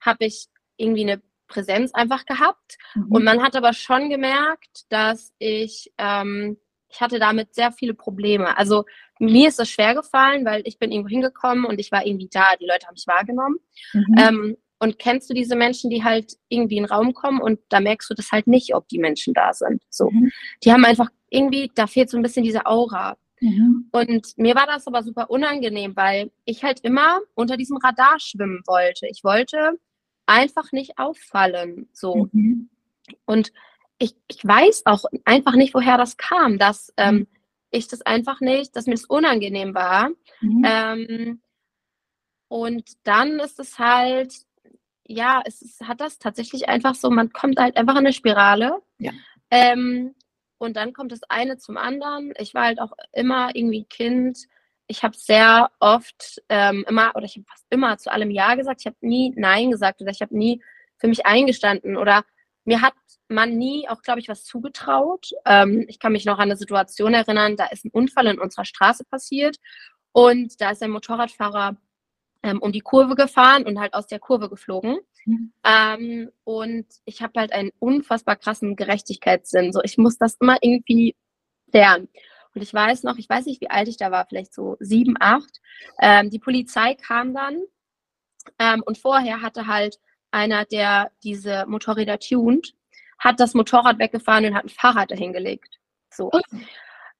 habe 0.00 0.24
ich 0.24 0.48
irgendwie 0.76 1.02
eine 1.02 1.22
Präsenz 1.46 1.92
einfach 1.94 2.26
gehabt. 2.26 2.78
Mhm. 2.94 3.06
Und 3.10 3.24
man 3.24 3.42
hat 3.42 3.56
aber 3.56 3.72
schon 3.72 4.10
gemerkt, 4.10 4.84
dass 4.90 5.32
ich, 5.38 5.92
ähm, 5.98 6.58
ich 6.88 7.00
hatte 7.00 7.18
damit 7.18 7.54
sehr 7.54 7.72
viele 7.72 7.94
Probleme. 7.94 8.56
Also 8.56 8.84
mir 9.18 9.48
ist 9.48 9.58
das 9.58 9.70
schwer 9.70 9.94
gefallen, 9.94 10.44
weil 10.44 10.62
ich 10.64 10.78
bin 10.78 10.92
irgendwo 10.92 11.08
hingekommen 11.08 11.64
und 11.64 11.78
ich 11.78 11.92
war 11.92 12.06
irgendwie 12.06 12.28
da. 12.30 12.56
Die 12.60 12.66
Leute 12.66 12.86
haben 12.86 12.94
mich 12.94 13.06
wahrgenommen. 13.06 13.56
Mhm. 13.92 14.14
Ähm, 14.18 14.56
und 14.78 14.98
kennst 14.98 15.30
du 15.30 15.34
diese 15.34 15.56
Menschen, 15.56 15.90
die 15.90 16.04
halt 16.04 16.34
irgendwie 16.48 16.76
in 16.76 16.84
den 16.84 16.92
Raum 16.92 17.14
kommen 17.14 17.40
und 17.40 17.60
da 17.70 17.80
merkst 17.80 18.10
du 18.10 18.14
das 18.14 18.30
halt 18.30 18.46
nicht, 18.46 18.74
ob 18.74 18.88
die 18.88 18.98
Menschen 18.98 19.32
da 19.32 19.52
sind. 19.52 19.82
So, 19.88 20.10
mhm. 20.10 20.30
die 20.62 20.72
haben 20.72 20.84
einfach 20.84 21.08
irgendwie, 21.30 21.70
da 21.74 21.86
fehlt 21.86 22.10
so 22.10 22.16
ein 22.16 22.22
bisschen 22.22 22.44
diese 22.44 22.66
Aura. 22.66 23.16
Mhm. 23.40 23.88
Und 23.92 24.26
mir 24.36 24.54
war 24.54 24.66
das 24.66 24.86
aber 24.86 25.02
super 25.02 25.30
unangenehm, 25.30 25.96
weil 25.96 26.30
ich 26.44 26.62
halt 26.62 26.80
immer 26.80 27.20
unter 27.34 27.56
diesem 27.56 27.76
Radar 27.78 28.18
schwimmen 28.18 28.62
wollte. 28.66 29.06
Ich 29.06 29.24
wollte 29.24 29.78
einfach 30.26 30.72
nicht 30.72 30.98
auffallen. 30.98 31.88
So. 31.92 32.28
Mhm. 32.32 32.68
Und 33.24 33.52
ich, 33.98 34.14
ich 34.28 34.44
weiß 34.44 34.82
auch 34.86 35.04
einfach 35.24 35.54
nicht, 35.54 35.74
woher 35.74 35.96
das 35.96 36.16
kam, 36.16 36.58
dass 36.58 36.92
ähm, 36.96 37.14
mhm. 37.14 37.26
ich 37.70 37.88
das 37.88 38.02
einfach 38.02 38.40
nicht, 38.40 38.76
dass 38.76 38.86
mir 38.86 38.94
das 38.94 39.04
unangenehm 39.04 39.74
war. 39.74 40.10
Mhm. 40.40 40.62
Ähm, 40.64 41.40
und 42.48 42.84
dann 43.04 43.40
ist 43.40 43.58
es 43.58 43.78
halt, 43.78 44.34
ja, 45.04 45.42
es 45.44 45.62
ist, 45.62 45.80
hat 45.86 46.00
das 46.00 46.18
tatsächlich 46.18 46.68
einfach 46.68 46.94
so, 46.94 47.10
man 47.10 47.32
kommt 47.32 47.58
halt 47.58 47.76
einfach 47.76 47.94
in 47.94 48.00
eine 48.00 48.12
Spirale. 48.12 48.82
Ja. 48.98 49.12
Ähm, 49.50 50.14
und 50.58 50.76
dann 50.76 50.92
kommt 50.92 51.12
das 51.12 51.22
eine 51.24 51.58
zum 51.58 51.76
anderen. 51.76 52.32
Ich 52.38 52.54
war 52.54 52.64
halt 52.64 52.80
auch 52.80 52.92
immer 53.12 53.54
irgendwie 53.54 53.84
Kind, 53.84 54.46
ich 54.88 55.02
habe 55.02 55.16
sehr 55.16 55.70
oft 55.80 56.40
ähm, 56.48 56.84
immer, 56.88 57.12
oder 57.14 57.24
ich 57.24 57.36
habe 57.36 57.46
fast 57.48 57.66
immer 57.70 57.98
zu 57.98 58.12
allem 58.12 58.30
Ja 58.30 58.54
gesagt. 58.54 58.80
Ich 58.80 58.86
habe 58.86 58.96
nie 59.00 59.32
Nein 59.36 59.70
gesagt 59.70 60.00
oder 60.00 60.10
ich 60.10 60.22
habe 60.22 60.36
nie 60.36 60.62
für 60.98 61.08
mich 61.08 61.26
eingestanden 61.26 61.96
oder 61.96 62.24
mir 62.64 62.80
hat 62.80 62.94
man 63.28 63.56
nie 63.56 63.88
auch, 63.88 64.02
glaube 64.02 64.20
ich, 64.20 64.28
was 64.28 64.44
zugetraut. 64.44 65.30
Ähm, 65.44 65.84
ich 65.88 65.98
kann 65.98 66.12
mich 66.12 66.24
noch 66.24 66.38
an 66.38 66.44
eine 66.48 66.56
Situation 66.56 67.14
erinnern, 67.14 67.56
da 67.56 67.66
ist 67.66 67.84
ein 67.84 67.90
Unfall 67.90 68.26
in 68.26 68.40
unserer 68.40 68.64
Straße 68.64 69.04
passiert 69.04 69.56
und 70.12 70.60
da 70.60 70.70
ist 70.70 70.82
ein 70.82 70.90
Motorradfahrer 70.90 71.76
ähm, 72.42 72.60
um 72.60 72.72
die 72.72 72.80
Kurve 72.80 73.14
gefahren 73.16 73.64
und 73.64 73.80
halt 73.80 73.94
aus 73.94 74.06
der 74.06 74.20
Kurve 74.20 74.48
geflogen. 74.48 74.98
Mhm. 75.24 75.52
Ähm, 75.64 76.30
und 76.44 76.86
ich 77.04 77.22
habe 77.22 77.40
halt 77.40 77.52
einen 77.52 77.72
unfassbar 77.78 78.36
krassen 78.36 78.76
Gerechtigkeitssinn. 78.76 79.72
So, 79.72 79.80
ich 79.82 79.98
muss 79.98 80.18
das 80.18 80.36
immer 80.40 80.56
irgendwie 80.60 81.16
lernen. 81.72 82.08
Und 82.56 82.62
ich 82.62 82.72
weiß 82.72 83.02
noch, 83.02 83.18
ich 83.18 83.28
weiß 83.28 83.44
nicht, 83.44 83.60
wie 83.60 83.68
alt 83.68 83.86
ich 83.86 83.98
da 83.98 84.10
war, 84.10 84.24
vielleicht 84.26 84.54
so 84.54 84.78
sieben, 84.80 85.14
acht. 85.20 85.60
Ähm, 86.00 86.30
die 86.30 86.38
Polizei 86.38 86.94
kam 86.94 87.34
dann 87.34 87.60
ähm, 88.58 88.82
und 88.86 88.96
vorher 88.96 89.42
hatte 89.42 89.66
halt 89.66 89.98
einer, 90.30 90.64
der 90.64 91.10
diese 91.22 91.66
Motorräder 91.66 92.18
tuned, 92.18 92.74
hat 93.18 93.40
das 93.40 93.52
Motorrad 93.52 93.98
weggefahren 93.98 94.46
und 94.46 94.54
hat 94.54 94.64
ein 94.64 94.70
Fahrrad 94.70 95.10
dahingelegt. 95.10 95.78
So. 96.10 96.30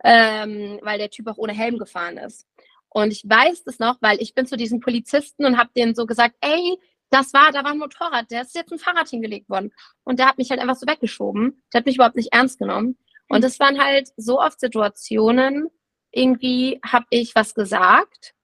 Ähm, 0.02 0.81
weil 0.83 0.99
der 0.99 1.11
Typ 1.11 1.26
auch 1.28 1.37
ohne 1.37 1.52
Helm 1.52 1.76
gefahren 1.76 2.16
ist. 2.16 2.47
Und 2.88 3.11
ich 3.11 3.23
weiß 3.28 3.64
das 3.64 3.78
noch, 3.78 3.99
weil 4.00 4.21
ich 4.23 4.35
bin 4.35 4.47
zu 4.47 4.57
diesen 4.57 4.81
Polizisten 4.81 5.45
und 5.45 5.59
habe 5.59 5.69
denen 5.76 5.95
so 5.95 6.07
gesagt, 6.07 6.37
ey, 6.40 6.78
das 7.11 7.35
war, 7.35 7.52
da 7.52 7.62
war 7.62 7.73
ein 7.73 7.78
Motorrad, 7.78 8.31
der 8.31 8.40
ist 8.40 8.55
jetzt 8.55 8.73
ein 8.73 8.78
Fahrrad 8.78 9.11
hingelegt 9.11 9.50
worden. 9.50 9.71
Und 10.02 10.19
der 10.19 10.28
hat 10.28 10.38
mich 10.38 10.49
halt 10.50 10.61
einfach 10.61 10.76
so 10.76 10.87
weggeschoben. 10.87 11.62
Der 11.73 11.81
hat 11.81 11.87
mich 11.87 11.97
überhaupt 11.97 12.16
nicht 12.16 12.33
ernst 12.33 12.59
genommen. 12.59 12.97
Und 13.28 13.45
es 13.45 13.59
waren 13.59 13.83
halt 13.83 14.11
so 14.16 14.40
oft 14.40 14.61
Situationen, 14.61 15.68
irgendwie 16.11 16.80
habe 16.85 17.06
ich 17.11 17.35
was 17.35 17.54
gesagt 17.54 18.35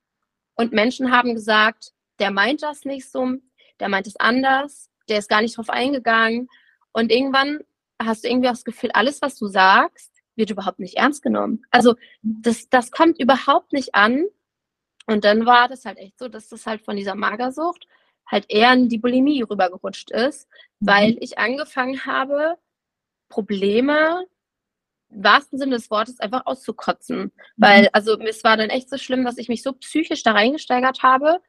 und 0.54 0.72
Menschen 0.72 1.12
haben 1.12 1.34
gesagt, 1.34 1.92
der 2.18 2.30
meint 2.30 2.62
das 2.62 2.84
nicht 2.84 3.10
so, 3.10 3.36
der 3.80 3.88
meint 3.88 4.06
es 4.06 4.16
anders, 4.16 4.90
der 5.08 5.18
ist 5.18 5.28
gar 5.28 5.40
nicht 5.40 5.56
drauf 5.56 5.70
eingegangen. 5.70 6.48
Und 6.92 7.10
irgendwann 7.10 7.60
hast 8.00 8.24
du 8.24 8.28
irgendwie 8.28 8.48
auch 8.48 8.52
das 8.52 8.64
Gefühl, 8.64 8.90
alles, 8.92 9.22
was 9.22 9.36
du 9.36 9.46
sagst, 9.46 10.12
wird 10.36 10.50
überhaupt 10.50 10.78
nicht 10.78 10.96
ernst 10.96 11.22
genommen. 11.22 11.64
Also 11.70 11.94
das, 12.22 12.68
das 12.68 12.90
kommt 12.90 13.20
überhaupt 13.20 13.72
nicht 13.72 13.94
an. 13.94 14.26
Und 15.06 15.24
dann 15.24 15.46
war 15.46 15.68
das 15.68 15.84
halt 15.84 15.98
echt 15.98 16.18
so, 16.18 16.28
dass 16.28 16.48
das 16.48 16.66
halt 16.66 16.82
von 16.82 16.96
dieser 16.96 17.14
Magersucht 17.14 17.86
halt 18.26 18.46
eher 18.48 18.72
in 18.72 18.88
die 18.88 18.98
Bulimie 18.98 19.42
rübergerutscht 19.42 20.10
ist, 20.10 20.48
mhm. 20.80 20.86
weil 20.86 21.16
ich 21.20 21.38
angefangen 21.38 22.06
habe, 22.06 22.56
Probleme 23.28 24.26
wahrsten 25.14 25.58
Sinne 25.58 25.76
des 25.76 25.90
Wortes 25.90 26.20
einfach 26.20 26.46
auszukotzen. 26.46 27.18
Mhm. 27.18 27.30
Weil, 27.56 27.88
also 27.92 28.18
es 28.18 28.44
war 28.44 28.56
dann 28.56 28.70
echt 28.70 28.88
so 28.88 28.98
schlimm, 28.98 29.24
dass 29.24 29.38
ich 29.38 29.48
mich 29.48 29.62
so 29.62 29.72
psychisch 29.72 30.22
da 30.22 30.32
reingesteigert 30.32 31.02
habe 31.02 31.40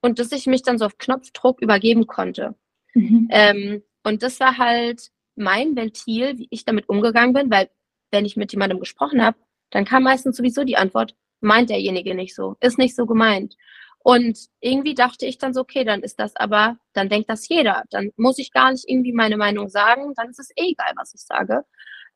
und 0.00 0.18
dass 0.18 0.32
ich 0.32 0.46
mich 0.46 0.62
dann 0.62 0.78
so 0.78 0.86
auf 0.86 0.98
Knopfdruck 0.98 1.60
übergeben 1.60 2.06
konnte. 2.06 2.54
Mhm. 2.94 3.28
Ähm, 3.30 3.82
und 4.04 4.22
das 4.22 4.40
war 4.40 4.58
halt 4.58 5.08
mein 5.36 5.76
Ventil, 5.76 6.38
wie 6.38 6.48
ich 6.50 6.64
damit 6.64 6.88
umgegangen 6.88 7.32
bin, 7.32 7.50
weil 7.50 7.70
wenn 8.10 8.24
ich 8.24 8.36
mit 8.36 8.52
jemandem 8.52 8.80
gesprochen 8.80 9.22
habe, 9.22 9.38
dann 9.70 9.84
kam 9.84 10.02
meistens 10.04 10.36
sowieso 10.36 10.64
die 10.64 10.76
Antwort, 10.76 11.14
meint 11.40 11.70
derjenige 11.70 12.14
nicht 12.14 12.34
so, 12.34 12.56
ist 12.60 12.78
nicht 12.78 12.96
so 12.96 13.06
gemeint. 13.06 13.54
Und 14.00 14.38
irgendwie 14.60 14.94
dachte 14.94 15.26
ich 15.26 15.38
dann 15.38 15.52
so, 15.52 15.60
okay, 15.60 15.84
dann 15.84 16.02
ist 16.02 16.18
das 16.18 16.34
aber, 16.36 16.78
dann 16.94 17.08
denkt 17.08 17.28
das 17.28 17.48
jeder. 17.48 17.84
Dann 17.90 18.10
muss 18.16 18.38
ich 18.38 18.52
gar 18.52 18.70
nicht 18.70 18.88
irgendwie 18.88 19.12
meine 19.12 19.36
Meinung 19.36 19.68
sagen, 19.68 20.14
dann 20.16 20.30
ist 20.30 20.38
es 20.38 20.50
eh 20.56 20.70
egal, 20.70 20.92
was 20.96 21.14
ich 21.14 21.20
sage. 21.20 21.64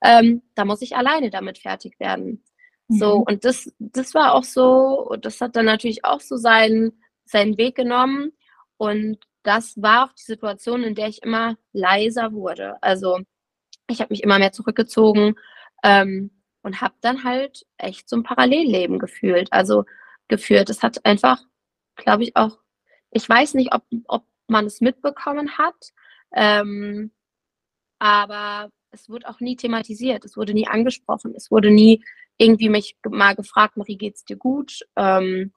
Ähm, 0.03 0.43
da 0.55 0.65
muss 0.65 0.83
ich 0.83 0.97
alleine 0.97 1.31
damit 1.31 1.59
fertig 1.59 1.99
werden. 2.01 2.43
Mhm. 2.89 2.97
So, 2.97 3.17
und 3.17 3.45
das, 3.45 3.73
das 3.79 4.15
war 4.15 4.35
auch 4.35 4.45
so, 4.45 5.09
und 5.09 5.25
das 5.25 5.41
hat 5.41 5.57
dann 5.57 5.67
natürlich 5.67 6.05
auch 6.05 6.21
so 6.21 6.37
seinen, 6.37 7.01
seinen 7.25 7.57
Weg 7.57 7.77
genommen. 7.77 8.33
Und 8.77 9.19
das 9.43 9.81
war 9.81 10.07
auch 10.07 10.13
die 10.15 10.23
Situation, 10.23 10.83
in 10.83 10.95
der 10.95 11.09
ich 11.09 11.23
immer 11.23 11.57
leiser 11.73 12.33
wurde. 12.33 12.83
Also 12.83 13.21
ich 13.89 14.01
habe 14.01 14.13
mich 14.13 14.23
immer 14.23 14.39
mehr 14.39 14.53
zurückgezogen 14.53 15.37
ähm, 15.83 16.31
und 16.63 16.81
habe 16.81 16.95
dann 17.01 17.25
halt 17.25 17.67
echt 17.77 18.09
so 18.09 18.17
ein 18.17 18.23
Parallelleben 18.23 18.99
gefühlt. 18.99 19.53
Also 19.53 19.85
geführt. 20.33 20.71
Es 20.71 20.83
hat 20.83 21.05
einfach, 21.05 21.43
glaube 21.97 22.25
ich, 22.25 22.37
auch, 22.37 22.59
ich 23.11 23.29
weiß 23.29 23.55
nicht, 23.55 23.75
ob, 23.75 23.85
ob 24.09 24.25
man 24.49 24.67
es 24.67 24.81
mitbekommen 24.81 25.59
hat, 25.59 25.93
ähm, 26.35 27.13
aber 27.99 28.71
es 28.93 29.09
wurde 29.09 29.29
auch 29.29 29.41
nie 29.41 29.57
thematisiert, 29.57 30.25
es 30.25 30.37
wurde 30.37 30.55
nie 30.55 30.69
angesprochen, 30.69 31.35
es 31.35 31.51
wurde 31.51 31.71
nie 31.71 32.05
irgendwie 32.39 32.69
mich 32.69 32.97
mal 33.09 33.35
gefragt, 33.35 33.77
Marie, 33.77 33.97
geht's 33.97 34.25
dir 34.25 34.37
gut? 34.37 34.81
Ähm, 34.97 35.53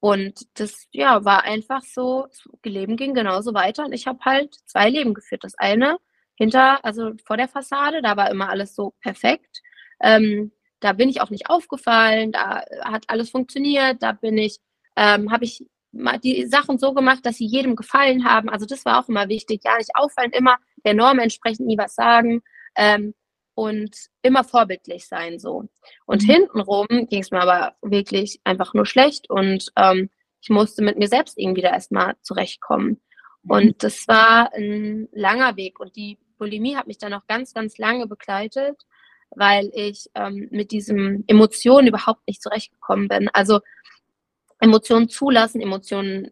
und 0.00 0.46
das 0.54 0.86
ja 0.92 1.24
war 1.24 1.44
einfach 1.44 1.82
so, 1.82 2.26
das 2.28 2.44
Leben 2.64 2.96
ging 2.96 3.14
genauso 3.14 3.54
weiter 3.54 3.84
und 3.84 3.92
ich 3.92 4.06
habe 4.06 4.20
halt 4.24 4.54
zwei 4.66 4.88
Leben 4.90 5.14
geführt. 5.14 5.42
Das 5.44 5.54
eine 5.58 5.98
hinter, 6.36 6.84
also 6.84 7.12
vor 7.24 7.36
der 7.36 7.48
Fassade, 7.48 8.02
da 8.02 8.16
war 8.16 8.30
immer 8.30 8.50
alles 8.50 8.74
so 8.74 8.94
perfekt. 9.00 9.62
Ähm, 10.00 10.52
da 10.80 10.92
bin 10.92 11.08
ich 11.08 11.20
auch 11.20 11.30
nicht 11.30 11.48
aufgefallen, 11.48 12.32
da 12.32 12.62
hat 12.82 13.04
alles 13.08 13.30
funktioniert, 13.30 14.02
da 14.02 14.12
bin 14.12 14.36
ich, 14.38 14.58
ähm, 14.96 15.32
habe 15.32 15.44
ich 15.44 15.66
die 16.22 16.46
Sachen 16.46 16.78
so 16.78 16.92
gemacht, 16.92 17.24
dass 17.24 17.36
sie 17.38 17.46
jedem 17.46 17.74
gefallen 17.74 18.24
haben. 18.24 18.50
Also 18.50 18.66
das 18.66 18.84
war 18.84 19.00
auch 19.02 19.08
immer 19.08 19.28
wichtig. 19.28 19.62
Ja, 19.64 19.78
nicht 19.78 19.90
auffallen, 19.94 20.32
immer 20.32 20.58
der 20.84 20.92
Norm 20.94 21.18
entsprechend 21.18 21.66
nie 21.66 21.78
was 21.78 21.94
sagen 21.94 22.42
ähm, 22.76 23.14
und 23.54 23.96
immer 24.22 24.44
vorbildlich 24.44 25.06
sein 25.08 25.38
so. 25.38 25.64
Und 26.04 26.22
mhm. 26.22 26.26
hintenrum 26.26 26.86
ging 27.08 27.22
es 27.22 27.30
mir 27.30 27.40
aber 27.40 27.74
wirklich 27.82 28.40
einfach 28.44 28.74
nur 28.74 28.86
schlecht 28.86 29.30
und 29.30 29.72
ähm, 29.76 30.10
ich 30.40 30.50
musste 30.50 30.82
mit 30.82 30.98
mir 30.98 31.08
selbst 31.08 31.38
irgendwie 31.38 31.62
da 31.62 31.72
erstmal 31.72 32.14
zurechtkommen. 32.22 33.00
Mhm. 33.42 33.50
Und 33.50 33.82
das 33.82 34.06
war 34.08 34.52
ein 34.54 35.08
langer 35.12 35.56
Weg 35.56 35.80
und 35.80 35.96
die 35.96 36.18
Bulimie 36.38 36.76
hat 36.76 36.86
mich 36.86 36.98
dann 36.98 37.14
auch 37.14 37.26
ganz, 37.26 37.54
ganz 37.54 37.78
lange 37.78 38.06
begleitet, 38.06 38.76
weil 39.30 39.70
ich 39.74 40.10
ähm, 40.14 40.48
mit 40.50 40.70
diesen 40.70 41.24
Emotionen 41.26 41.88
überhaupt 41.88 42.26
nicht 42.28 42.42
zurechtgekommen 42.42 43.08
bin. 43.08 43.28
Also 43.32 43.60
Emotionen 44.60 45.08
zulassen, 45.08 45.60
Emotionen 45.60 46.30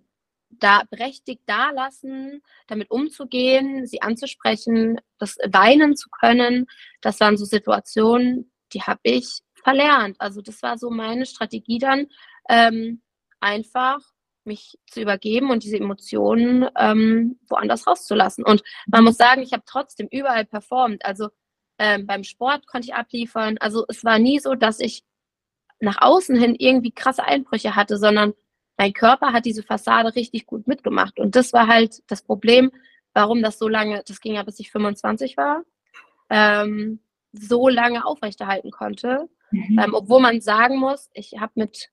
da 0.59 0.83
berechtigt 0.91 1.43
da 1.47 1.71
lassen, 1.71 2.43
damit 2.67 2.91
umzugehen, 2.91 3.87
sie 3.87 4.03
anzusprechen, 4.03 5.01
das 5.19 5.37
weinen 5.51 5.97
zu 5.97 6.09
können. 6.11 6.67
Das 7.01 7.21
waren 7.21 7.37
so 7.37 7.45
Situationen, 7.45 8.51
die 8.73 8.83
habe 8.83 9.01
ich 9.03 9.41
verlernt. 9.63 10.21
Also 10.21 10.43
das 10.43 10.63
war 10.63 10.79
so 10.79 10.91
meine 10.91 11.27
Strategie 11.27 11.79
dann, 11.79 12.07
ähm, 12.49 13.03
einfach 13.41 14.01
mich 14.45 14.79
zu 14.91 15.01
übergeben 15.01 15.51
und 15.51 15.65
diese 15.65 15.79
Emotionen 15.79 16.69
ähm, 16.77 17.39
woanders 17.49 17.87
rauszulassen. 17.87 18.45
Und 18.45 18.63
man 18.87 19.05
muss 19.05 19.17
sagen, 19.17 19.43
ich 19.43 19.53
habe 19.53 19.65
trotzdem 19.67 20.09
überall 20.11 20.45
performt. 20.45 21.05
Also 21.05 21.29
ähm, 21.79 22.07
beim 22.07 22.25
Sport 22.25 22.67
konnte 22.67 22.89
ich 22.89 22.95
abliefern. 22.95 23.57
Also 23.59 23.85
es 23.89 24.05
war 24.05 24.19
nie 24.19 24.39
so, 24.39 24.55
dass 24.55 24.81
ich 24.81 25.03
nach 25.81 26.01
außen 26.01 26.37
hin 26.39 26.55
irgendwie 26.59 26.93
krasse 26.93 27.25
Einbrüche 27.25 27.75
hatte, 27.75 27.97
sondern 27.99 28.35
mein 28.77 28.93
Körper 28.93 29.33
hat 29.33 29.45
diese 29.45 29.63
Fassade 29.63 30.15
richtig 30.15 30.47
gut 30.47 30.67
mitgemacht. 30.67 31.19
Und 31.19 31.37
das 31.37 31.53
war 31.53 31.67
halt 31.67 32.03
das 32.09 32.23
Problem, 32.23 32.73
warum 33.13 33.43
das 33.43 33.59
so 33.59 33.69
lange, 33.69 34.03
das 34.07 34.21
ging 34.21 34.35
ja 34.35 34.43
bis 34.43 34.59
ich 34.59 34.71
25 34.71 35.37
war, 35.37 35.63
ähm, 36.31 37.01
so 37.33 37.69
lange 37.69 38.05
aufrechterhalten 38.05 38.71
konnte. 38.71 39.29
Mhm. 39.51 39.79
Ähm, 39.79 39.95
obwohl 39.95 40.21
man 40.21 40.41
sagen 40.41 40.79
muss, 40.79 41.11
ich 41.13 41.39
habe 41.39 41.53
mit, 41.57 41.91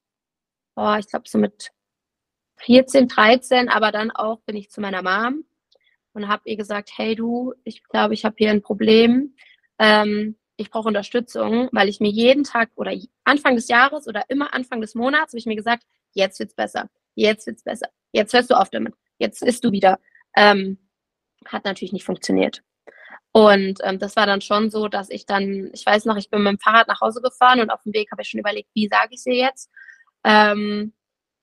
oh, 0.75 0.95
ich 0.99 1.07
glaube 1.07 1.27
so 1.27 1.37
mit 1.37 1.71
14, 2.57 3.07
13, 3.07 3.69
aber 3.69 3.91
dann 3.91 4.11
auch 4.11 4.41
bin 4.41 4.55
ich 4.55 4.69
zu 4.69 4.81
meiner 4.81 5.01
Mom 5.01 5.43
und 6.13 6.27
habe 6.27 6.43
ihr 6.45 6.57
gesagt, 6.57 6.91
hey 6.95 7.15
du, 7.15 7.53
ich 7.63 7.83
glaube, 7.83 8.13
ich 8.13 8.25
habe 8.25 8.35
hier 8.37 8.51
ein 8.51 8.61
Problem. 8.61 9.35
Ähm, 9.79 10.35
ich 10.57 10.69
brauche 10.69 10.87
Unterstützung, 10.87 11.69
weil 11.71 11.89
ich 11.89 11.99
mir 11.99 12.11
jeden 12.11 12.43
Tag 12.43 12.69
oder 12.75 12.93
Anfang 13.23 13.55
des 13.55 13.67
Jahres 13.67 14.07
oder 14.07 14.23
immer 14.29 14.53
Anfang 14.53 14.81
des 14.81 14.93
Monats 14.93 15.33
habe 15.33 15.39
ich 15.39 15.45
mir 15.45 15.55
gesagt, 15.55 15.83
jetzt 16.13 16.39
wird's 16.39 16.53
besser, 16.53 16.89
jetzt 17.15 17.47
wird's 17.47 17.63
besser, 17.63 17.87
jetzt 18.11 18.33
hörst 18.33 18.49
du 18.49 18.55
auf 18.55 18.69
damit, 18.69 18.93
jetzt 19.17 19.41
isst 19.41 19.63
du 19.63 19.71
wieder. 19.71 19.99
Ähm, 20.35 20.77
hat 21.45 21.65
natürlich 21.65 21.93
nicht 21.93 22.05
funktioniert. 22.05 22.61
Und 23.33 23.79
ähm, 23.83 23.99
das 23.99 24.15
war 24.15 24.25
dann 24.25 24.41
schon 24.41 24.69
so, 24.69 24.87
dass 24.87 25.09
ich 25.09 25.25
dann, 25.25 25.69
ich 25.73 25.85
weiß 25.85 26.05
noch, 26.05 26.17
ich 26.17 26.29
bin 26.29 26.43
mit 26.43 26.51
dem 26.51 26.59
Fahrrad 26.59 26.87
nach 26.87 27.01
Hause 27.01 27.21
gefahren 27.21 27.61
und 27.61 27.69
auf 27.69 27.81
dem 27.83 27.93
Weg 27.93 28.11
habe 28.11 28.21
ich 28.21 28.29
schon 28.29 28.39
überlegt, 28.39 28.69
wie 28.73 28.89
sage 28.89 29.09
ich 29.11 29.23
sie 29.23 29.39
jetzt. 29.39 29.69
Ähm, 30.23 30.93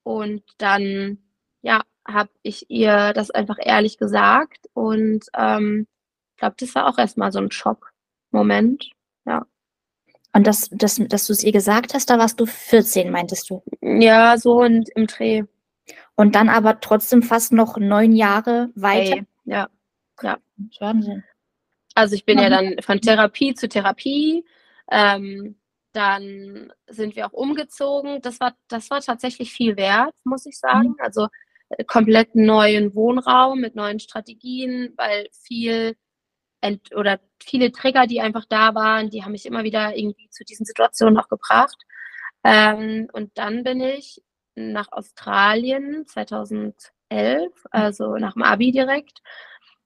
und 0.02 0.42
dann, 0.58 1.18
ja, 1.62 1.82
habe 2.06 2.30
ich 2.42 2.70
ihr 2.70 3.12
das 3.14 3.30
einfach 3.30 3.56
ehrlich 3.60 3.98
gesagt. 3.98 4.68
Und 4.74 5.26
ähm, 5.36 5.86
ich 6.34 6.40
glaube, 6.40 6.56
das 6.58 6.74
war 6.74 6.86
auch 6.88 6.98
erstmal 6.98 7.32
so 7.32 7.38
ein 7.38 7.50
Schockmoment. 7.50 8.90
Und 10.32 10.46
das, 10.46 10.68
das, 10.70 11.00
dass 11.08 11.26
du 11.26 11.32
es 11.32 11.42
ihr 11.42 11.52
gesagt 11.52 11.94
hast, 11.94 12.10
da 12.10 12.18
warst 12.18 12.38
du 12.38 12.46
14, 12.46 13.10
meintest 13.10 13.50
du? 13.50 13.62
Ja, 13.80 14.36
so 14.36 14.60
und 14.60 14.88
im 14.90 15.06
Dreh. 15.06 15.44
Und 16.14 16.34
dann 16.34 16.48
aber 16.48 16.80
trotzdem 16.80 17.22
fast 17.22 17.52
noch 17.52 17.76
neun 17.78 18.12
Jahre 18.12 18.70
weiter. 18.74 19.16
Hey, 19.16 19.24
ja, 19.44 19.68
ja. 20.22 20.38
Wahnsinn. 20.80 21.24
Also 21.94 22.14
ich 22.14 22.24
bin 22.24 22.36
mhm. 22.36 22.42
ja 22.42 22.50
dann 22.50 22.76
von 22.80 23.00
Therapie 23.00 23.54
zu 23.54 23.68
Therapie. 23.68 24.44
Ähm, 24.90 25.56
dann 25.92 26.72
sind 26.86 27.16
wir 27.16 27.26
auch 27.26 27.32
umgezogen. 27.32 28.20
Das 28.22 28.40
war, 28.40 28.54
das 28.68 28.90
war 28.90 29.00
tatsächlich 29.00 29.52
viel 29.52 29.76
wert, 29.76 30.14
muss 30.24 30.46
ich 30.46 30.58
sagen. 30.58 30.90
Mhm. 30.90 30.96
Also 30.98 31.28
äh, 31.70 31.84
komplett 31.84 32.34
neuen 32.34 32.94
Wohnraum 32.94 33.60
mit 33.60 33.74
neuen 33.74 33.98
Strategien, 33.98 34.92
weil 34.96 35.28
viel 35.32 35.96
ent 36.60 36.94
oder 36.94 37.20
viele 37.42 37.72
Trigger, 37.72 38.06
die 38.06 38.20
einfach 38.20 38.44
da 38.48 38.74
waren, 38.74 39.10
die 39.10 39.22
haben 39.24 39.32
mich 39.32 39.46
immer 39.46 39.64
wieder 39.64 39.96
irgendwie 39.96 40.28
zu 40.30 40.44
diesen 40.44 40.66
Situationen 40.66 41.14
noch 41.14 41.28
gebracht. 41.28 41.76
Ähm, 42.44 43.08
und 43.12 43.36
dann 43.36 43.64
bin 43.64 43.80
ich 43.80 44.22
nach 44.54 44.88
Australien 44.92 46.06
2011, 46.06 47.52
also 47.70 48.16
nach 48.16 48.34
dem 48.34 48.42
Abi 48.42 48.72
direkt. 48.72 49.20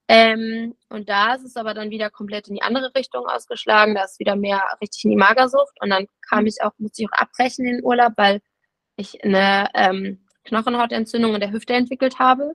Ähm, 0.09 0.75
und 0.89 1.09
da 1.09 1.35
ist 1.35 1.45
es 1.45 1.57
aber 1.57 1.75
dann 1.75 1.91
wieder 1.91 2.11
komplett 2.11 2.49
in 2.49 2.55
die 2.55 2.63
andere 2.63 2.95
Richtung 2.95 3.27
ausgeschlagen. 3.27 3.95
Da 3.95 4.05
ist 4.05 4.19
wieder 4.19 4.37
mehr 4.37 4.63
richtig 4.81 5.05
in 5.05 5.11
die 5.11 5.17
Magersucht. 5.17 5.81
Und 5.81 5.91
dann 5.91 6.07
kam 6.29 6.47
ich 6.47 6.57
auch, 6.63 6.73
musste 6.79 7.03
ich 7.03 7.09
auch 7.09 7.19
abbrechen 7.19 7.67
in 7.67 7.77
den 7.77 7.85
Urlaub, 7.85 8.13
weil 8.17 8.41
ich 8.97 9.23
eine 9.25 9.69
ähm, 9.75 10.27
Knochenhautentzündung 10.45 11.35
in 11.35 11.41
der 11.41 11.53
Hüfte 11.53 11.75
entwickelt 11.75 12.19
habe. 12.19 12.55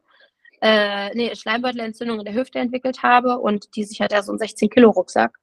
Äh, 0.61 1.13
nee, 1.15 1.35
Schleimbeutelentzündung 1.35 2.19
in 2.19 2.25
der 2.25 2.33
Hüfte 2.33 2.59
entwickelt 2.59 3.03
habe 3.03 3.37
und 3.37 3.75
die 3.75 3.83
sich 3.83 4.01
hat 4.01 4.11
ja 4.11 4.23
so 4.23 4.31
einen 4.31 4.39
16 4.39 4.69
Kilo 4.69 4.89
Rucksack. 4.89 5.37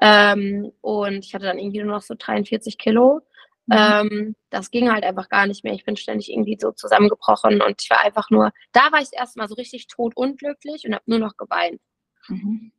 Ähm, 0.00 0.72
und 0.80 1.24
ich 1.24 1.34
hatte 1.34 1.46
dann 1.46 1.58
irgendwie 1.58 1.82
nur 1.82 1.94
noch 1.94 2.02
so 2.02 2.14
43 2.18 2.78
Kilo. 2.78 3.20
Mhm. 3.66 3.76
Ähm, 3.76 4.36
das 4.50 4.70
ging 4.70 4.90
halt 4.90 5.04
einfach 5.04 5.28
gar 5.28 5.46
nicht 5.46 5.62
mehr. 5.62 5.74
Ich 5.74 5.84
bin 5.84 5.96
ständig 5.96 6.30
irgendwie 6.30 6.58
so 6.60 6.72
zusammengebrochen 6.72 7.62
und 7.62 7.80
ich 7.80 7.90
war 7.90 8.00
einfach 8.00 8.30
nur, 8.30 8.50
da 8.72 8.90
war 8.92 9.00
ich 9.00 9.10
erstmal 9.12 9.48
so 9.48 9.54
richtig 9.54 9.86
tot 9.86 10.16
unglücklich 10.16 10.84
und 10.86 10.94
habe 10.94 11.04
nur 11.06 11.18
noch 11.20 11.36
geweint. 11.36 11.80
Mhm. 12.28 12.72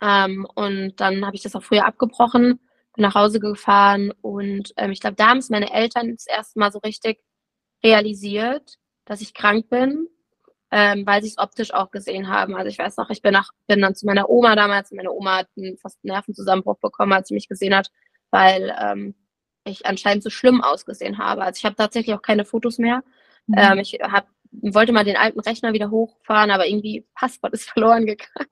Ähm, 0.00 0.46
und 0.54 1.00
dann 1.00 1.26
habe 1.26 1.36
ich 1.36 1.42
das 1.42 1.56
auch 1.56 1.62
früher 1.62 1.86
abgebrochen, 1.86 2.60
bin 2.94 3.02
nach 3.02 3.14
Hause 3.14 3.40
gefahren 3.40 4.12
und 4.20 4.72
ähm, 4.76 4.92
ich 4.92 5.00
glaube, 5.00 5.16
da 5.16 5.28
haben 5.28 5.38
es 5.38 5.50
meine 5.50 5.72
Eltern 5.72 6.12
das 6.12 6.26
erste 6.26 6.58
Mal 6.58 6.72
so 6.72 6.78
richtig 6.80 7.20
realisiert, 7.82 8.76
dass 9.04 9.20
ich 9.20 9.34
krank 9.34 9.68
bin, 9.68 10.08
ähm, 10.70 11.04
weil 11.06 11.22
sie 11.22 11.28
es 11.28 11.38
optisch 11.38 11.74
auch 11.74 11.90
gesehen 11.90 12.28
haben. 12.28 12.54
Also 12.54 12.68
ich 12.68 12.78
weiß 12.78 12.96
noch, 12.96 13.10
ich 13.10 13.22
bin, 13.22 13.32
nach, 13.32 13.50
bin 13.66 13.80
dann 13.80 13.94
zu 13.94 14.06
meiner 14.06 14.28
Oma 14.28 14.54
damals, 14.54 14.92
meine 14.92 15.12
Oma 15.12 15.38
hat 15.38 15.48
einen 15.56 15.76
fast 15.78 16.02
Nervenzusammenbruch 16.04 16.78
bekommen, 16.78 17.12
als 17.12 17.28
sie 17.28 17.34
mich 17.34 17.48
gesehen 17.48 17.74
hat, 17.74 17.90
weil 18.30 18.74
ähm, 18.80 19.14
ich 19.64 19.86
anscheinend 19.86 20.22
so 20.22 20.30
schlimm 20.30 20.62
ausgesehen 20.62 21.18
habe. 21.18 21.42
Also 21.42 21.58
ich 21.58 21.64
habe 21.64 21.76
tatsächlich 21.76 22.14
auch 22.14 22.22
keine 22.22 22.44
Fotos 22.44 22.78
mehr. 22.78 23.02
Mhm. 23.46 23.54
Ähm, 23.58 23.78
ich 23.78 23.98
hab, 24.00 24.28
wollte 24.52 24.92
mal 24.92 25.04
den 25.04 25.16
alten 25.16 25.40
Rechner 25.40 25.72
wieder 25.72 25.90
hochfahren, 25.90 26.50
aber 26.50 26.66
irgendwie 26.66 27.06
Passwort 27.14 27.52
ist 27.52 27.64
verloren 27.70 28.06
gegangen. 28.06 28.48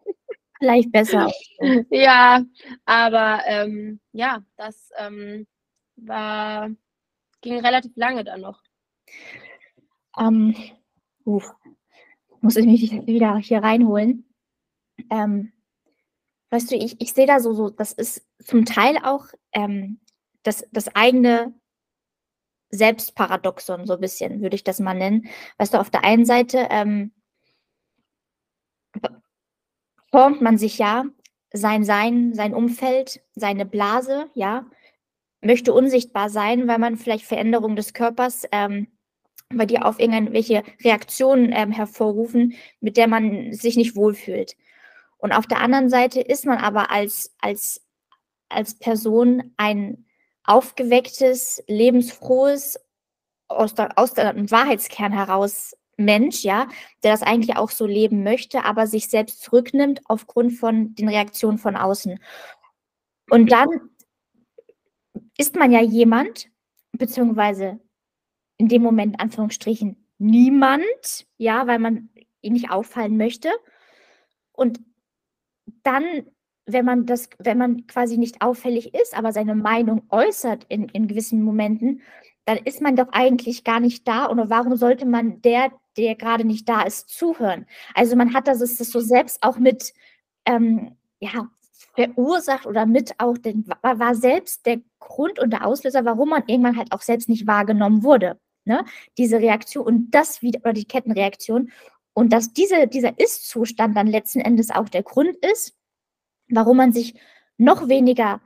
Vielleicht 0.59 0.91
besser. 0.91 1.31
ja, 1.91 2.43
aber 2.85 3.43
ähm, 3.47 4.01
ja, 4.13 4.43
das 4.57 4.91
ähm, 4.99 5.47
war, 5.97 6.69
ging 7.41 7.65
relativ 7.65 7.93
lange 7.95 8.25
dann 8.25 8.41
noch. 8.41 8.61
Ähm, 10.19 10.57
uf, 11.25 11.55
muss 12.41 12.57
ich 12.57 12.67
mich 12.67 13.07
wieder 13.07 13.37
hier 13.37 13.63
reinholen. 13.63 14.25
Ähm, 15.11 15.53
weißt 16.51 16.71
du, 16.71 16.77
ich, 16.77 17.01
ich 17.01 17.13
sehe 17.13 17.27
da 17.27 17.41
so, 17.41 17.53
so, 17.53 17.71
das 17.71 17.93
ist 17.93 18.27
zum 18.43 18.65
Teil 18.65 18.99
auch 19.03 19.27
ähm, 19.53 20.01
das, 20.43 20.67
das 20.73 20.95
eigene 20.95 21.55
Selbstparadoxon, 22.71 23.87
so 23.87 23.95
ein 23.95 24.01
bisschen, 24.01 24.43
würde 24.43 24.57
ich 24.57 24.65
das 24.65 24.81
mal 24.81 24.95
nennen. 24.95 25.29
Weißt 25.57 25.75
du, 25.75 25.81
auf 25.81 25.91
der 25.91 26.05
einen 26.05 26.27
Seite 26.27 26.69
ähm, 26.71 27.13
formt 30.11 30.41
man 30.43 30.59
sich 30.59 30.79
ja 30.79 31.05
sein 31.53 31.85
Sein, 31.85 32.35
sein 32.35 32.55
Umfeld, 32.55 33.23
seine 33.35 33.65
Blase, 33.65 34.31
ja, 34.35 34.67
möchte 35.41 35.73
unsichtbar 35.73 36.29
sein, 36.29 36.69
weil 36.69 36.79
man 36.79 36.97
vielleicht 36.97 37.25
Veränderungen 37.25 37.77
des 37.77 37.95
Körpers 37.95 38.47
ähm, 38.53 38.89
bei 39.55 39.67
dir 39.67 39.87
auf 39.87 39.99
irgendwelche 39.99 40.63
Reaktionen 40.83 41.53
ähm, 41.53 41.73
hervorrufen, 41.73 42.55
mit 42.81 42.97
der 42.97 43.09
man 43.09 43.53
sich 43.53 43.77
nicht 43.77 43.97
wohlfühlt. 43.97 44.57
Und 45.17 45.33
auf 45.33 45.47
der 45.47 45.61
anderen 45.61 45.89
Seite 45.89 46.21
ist 46.21 46.47
man 46.47 46.59
aber 46.59 46.91
als, 46.91 47.35
als, 47.41 47.85
als 48.49 48.79
Person 48.79 49.55
ein 49.57 50.07
aufgewecktes, 50.45 51.63
lebensfrohes, 51.67 52.79
aus 53.49 53.75
der, 53.75 53.99
aus 53.99 54.13
der 54.13 54.35
Wahrheitskern 54.51 55.13
heraus 55.13 55.75
Mensch, 55.97 56.45
ja, 56.45 56.69
der 57.03 57.13
das 57.13 57.23
eigentlich 57.23 57.57
auch 57.57 57.71
so 57.71 57.85
leben 57.87 58.23
möchte, 58.23 58.65
aber 58.65 58.87
sich 58.87 59.09
selbst 59.09 59.43
zurücknimmt 59.43 60.01
aufgrund 60.05 60.53
von 60.53 60.95
den 60.95 61.09
Reaktionen 61.09 61.59
von 61.59 61.75
außen. 61.75 62.21
Und 63.31 63.51
dann 63.51 63.69
ist 65.37 65.57
man 65.57 65.73
ja 65.73 65.81
jemand, 65.81 66.49
beziehungsweise 66.93 67.81
in 68.59 68.69
dem 68.69 68.83
Moment, 68.83 69.21
Anführungsstrichen, 69.21 69.97
niemand, 70.19 71.27
ja, 71.39 71.67
weil 71.67 71.79
man 71.79 72.11
ihn 72.43 72.53
nicht 72.53 72.71
auffallen 72.71 73.17
möchte. 73.17 73.49
Und 74.53 74.81
dann 75.83 76.27
wenn 76.69 76.85
man 76.85 77.07
das, 77.07 77.31
wenn 77.39 77.59
man 77.59 77.87
quasi 77.87 78.19
nicht 78.19 78.43
auffällig 78.43 78.95
ist, 78.95 79.17
aber 79.17 79.33
seine 79.33 79.55
Meinung 79.55 80.03
äußert 80.11 80.65
in, 80.69 80.89
in 80.91 81.09
gewissen 81.09 81.43
Momenten, 81.43 82.03
dann 82.45 82.59
ist 82.59 82.83
man 82.83 82.95
doch 82.95 83.09
eigentlich 83.13 83.65
gar 83.65 83.81
nicht 83.81 84.07
da. 84.07 84.29
Oder 84.29 84.51
warum 84.51 84.77
sollte 84.77 85.07
man 85.07 85.41
der, 85.43 85.73
der 85.97 86.15
gerade 86.15 86.45
nicht 86.45 86.69
da 86.69 86.83
ist, 86.83 87.09
zuhören? 87.09 87.67
Also 87.95 88.17
man 88.17 88.35
hat 88.35 88.49
das, 88.49 88.59
das 88.59 88.91
so 88.91 89.01
selbst 89.01 89.43
auch 89.43 89.59
mit 89.59 89.95
ähm, 90.45 90.93
ja, 91.21 91.49
verursacht 91.95 92.67
oder 92.67 92.87
mit 92.87 93.15
auch 93.19 93.39
den, 93.39 93.67
war 93.83 94.15
selbst 94.15 94.67
der 94.67 94.81
Grund 94.99 95.39
und 95.39 95.51
der 95.51 95.67
Auslöser, 95.67 96.05
warum 96.05 96.29
man 96.29 96.45
irgendwann 96.47 96.77
halt 96.77 96.93
auch 96.93 97.03
selbst 97.03 97.31
nicht 97.31 97.47
wahrgenommen 97.47 98.03
wurde. 98.03 98.39
Ne? 98.69 98.85
Diese 99.17 99.39
Reaktion 99.39 99.85
und 99.87 100.11
das 100.11 100.43
wieder, 100.43 100.61
oder 100.61 100.75
die 100.75 100.85
Kettenreaktion. 100.85 101.73
Und 102.13 102.33
dass 102.35 102.53
diese, 102.53 102.87
dieser 102.87 103.19
Ist-Zustand 103.19 103.97
dann 103.97 104.07
letzten 104.07 104.41
Endes 104.41 104.71
auch 104.71 104.91
der 104.91 105.03
Grund 105.03 105.37
ist, 105.39 105.75
warum 106.51 106.77
man 106.77 106.93
sich 106.93 107.15
noch 107.57 107.89
weniger 107.89 108.43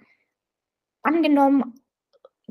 angenommen, 1.02 1.74